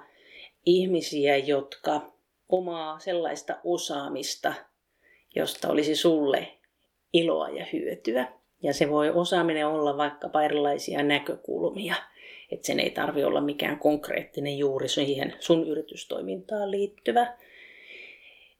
ihmisiä, 0.65 1.37
jotka 1.37 2.13
omaa 2.49 2.99
sellaista 2.99 3.57
osaamista, 3.63 4.53
josta 5.35 5.69
olisi 5.69 5.95
sulle 5.95 6.47
iloa 7.13 7.49
ja 7.49 7.65
hyötyä. 7.73 8.27
Ja 8.63 8.73
se 8.73 8.89
voi 8.89 9.09
osaaminen 9.09 9.67
olla 9.67 9.97
vaikkapa 9.97 10.43
erilaisia 10.43 11.03
näkökulmia. 11.03 11.95
Että 12.51 12.67
sen 12.67 12.79
ei 12.79 12.89
tarvi 12.89 13.23
olla 13.23 13.41
mikään 13.41 13.79
konkreettinen 13.79 14.57
juuri 14.57 14.87
siihen 14.87 15.35
sun 15.39 15.67
yritystoimintaan 15.67 16.71
liittyvä. 16.71 17.37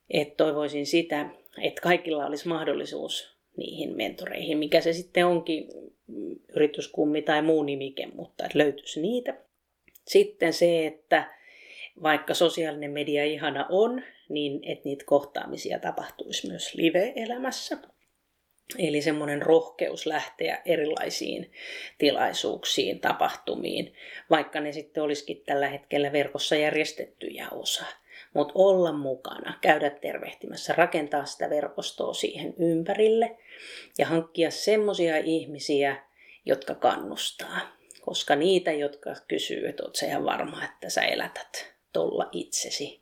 Että 0.10 0.36
toivoisin 0.36 0.86
sitä, 0.86 1.30
että 1.62 1.82
kaikilla 1.82 2.26
olisi 2.26 2.47
mahdollisuus 2.47 3.38
niihin 3.58 3.95
mentoreihin, 3.95 4.58
mikä 4.58 4.82
se 4.82 4.93
sitten 4.93 5.26
onkin 5.26 5.68
yrityskummi 6.56 7.22
tai 7.22 7.41
muu 7.41 7.64
nimike, 7.64 8.08
mutta 8.16 8.45
että 8.45 8.58
löytyisi 8.58 9.02
niitä. 9.02 9.36
Sitten 10.08 10.54
se, 10.54 10.88
että 10.88 11.36
vaikka 12.04 12.34
sosiaalinen 12.34 12.91
media 12.91 13.26
ihana 13.26 13.66
on, 13.70 14.04
niin 14.30 14.60
että 14.64 14.86
niitä 14.86 15.06
kohtaamisia 15.06 15.80
tapahtuisi 15.80 16.47
myös 16.47 16.76
live-elämässä. 16.76 17.78
Eli 18.78 19.02
semmoinen 19.02 19.41
rohkeus 19.41 20.06
lähteä 20.06 20.62
erilaisiin 20.66 21.52
tilaisuuksiin, 21.97 23.00
tapahtumiin, 23.00 23.93
vaikka 24.30 24.60
ne 24.60 24.72
sitten 24.72 25.04
olisikin 25.04 25.43
tällä 25.45 25.68
hetkellä 25.68 26.12
verkossa 26.12 26.56
järjestettyjä 26.56 27.47
osa. 27.52 27.86
Mutta 28.34 28.53
olla 28.55 28.91
mukana, 28.91 29.53
käydä 29.61 29.89
tervehtimässä, 29.89 30.73
rakentaa 30.77 31.25
sitä 31.25 31.49
verkostoa 31.49 32.13
siihen 32.13 32.53
ympärille 32.57 33.38
ja 33.97 34.07
hankkia 34.07 34.51
semmoisia 34.51 35.17
ihmisiä, 35.17 36.03
jotka 36.45 36.75
kannustaa. 36.75 37.59
Koska 38.01 38.36
niitä, 38.36 38.71
jotka 38.71 39.15
kysyy, 39.27 39.67
että 39.67 39.84
oot 39.84 39.97
ihan 40.07 40.25
varma, 40.25 40.65
että 40.65 40.89
sä 40.89 41.01
elätät 41.01 41.73
tuolla 41.93 42.30
itsesi, 42.32 43.01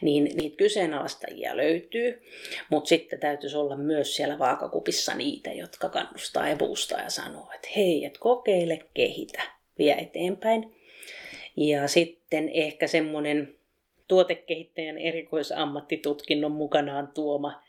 niin 0.00 0.24
niitä 0.24 0.56
kyseenalaistajia 0.56 1.56
löytyy, 1.56 2.22
mutta 2.70 2.88
sitten 2.88 3.20
täytyisi 3.20 3.56
olla 3.56 3.76
myös 3.76 4.16
siellä 4.16 4.38
vaakakupissa 4.38 5.14
niitä, 5.14 5.52
jotka 5.52 5.88
kannustaa 5.88 6.48
ja 6.48 6.56
boostaa 6.56 7.00
ja 7.00 7.10
sanoo, 7.10 7.50
että 7.54 7.68
hei, 7.76 8.04
et 8.04 8.18
kokeile, 8.18 8.78
kehitä, 8.94 9.42
vie 9.78 9.92
eteenpäin. 9.92 10.76
Ja 11.56 11.88
sitten 11.88 12.48
ehkä 12.48 12.86
semmoinen 12.86 13.54
tuotekehittäjän 14.08 14.98
erikoisammattitutkinnon 14.98 16.52
mukanaan 16.52 17.08
tuoma, 17.14 17.62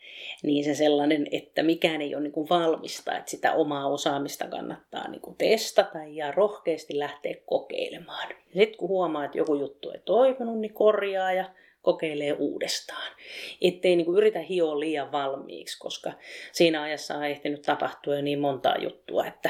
niin 0.43 0.63
se 0.63 0.75
sellainen, 0.75 1.27
että 1.31 1.63
mikään 1.63 2.01
ei 2.01 2.15
ole 2.15 2.23
niin 2.23 2.31
kuin 2.31 2.49
valmista, 2.49 3.17
että 3.17 3.31
sitä 3.31 3.53
omaa 3.53 3.87
osaamista 3.87 4.47
kannattaa 4.47 5.07
niin 5.07 5.21
kuin 5.21 5.37
testata 5.37 5.99
ja 6.07 6.31
rohkeasti 6.31 6.99
lähteä 6.99 7.35
kokeilemaan. 7.45 8.29
Sitten 8.53 8.77
kun 8.77 8.89
huomaa, 8.89 9.25
että 9.25 9.37
joku 9.37 9.55
juttu 9.55 9.91
ei 9.91 9.99
toiminut, 10.05 10.59
niin 10.59 10.73
korjaa 10.73 11.33
ja 11.33 11.45
kokeilee 11.81 12.33
uudestaan. 12.33 13.11
Ettei 13.61 13.95
niin 13.95 14.15
yritä 14.17 14.39
hioa 14.39 14.79
liian 14.79 15.11
valmiiksi, 15.11 15.79
koska 15.79 16.11
siinä 16.51 16.81
ajassa 16.81 17.15
on 17.15 17.25
ehtinyt 17.25 17.61
tapahtua 17.61 18.15
jo 18.15 18.21
niin 18.21 18.39
montaa 18.39 18.77
juttua, 18.77 19.25
että 19.25 19.49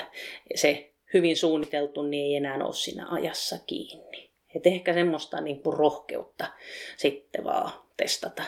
se 0.56 0.92
hyvin 1.14 1.38
suunniteltu 1.38 2.04
niin 2.04 2.26
ei 2.26 2.36
enää 2.36 2.66
ole 2.66 2.74
siinä 2.74 3.08
ajassa 3.10 3.56
kiinni. 3.68 4.25
Et 4.56 4.68
ehkä 4.68 4.94
semmoista 4.94 5.42
niin 5.42 5.64
kuin 5.64 5.78
rohkeutta 5.78 6.48
sitten 6.98 7.44
vaan 7.44 7.72
testata. 7.98 8.44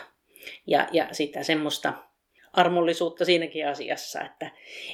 Ja, 0.66 0.88
ja 0.92 1.08
sitä 1.12 1.42
semmoista 1.42 1.92
armollisuutta 2.52 3.24
siinäkin 3.24 3.68
asiassa, 3.68 4.20
että, 4.20 4.50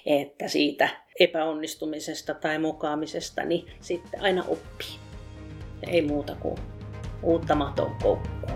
että 0.06 0.48
siitä 0.48 0.88
epäonnistumisesta 1.20 2.34
tai 2.34 2.58
mukaamisesta 2.58 3.44
niin 3.44 3.66
sitten 3.80 4.20
aina 4.20 4.44
oppii. 4.48 4.98
Ei 5.86 6.02
muuta 6.02 6.34
kuin 6.34 6.58
uutta 7.22 7.54
maton 7.54 7.96
koukkuun. 8.02 8.53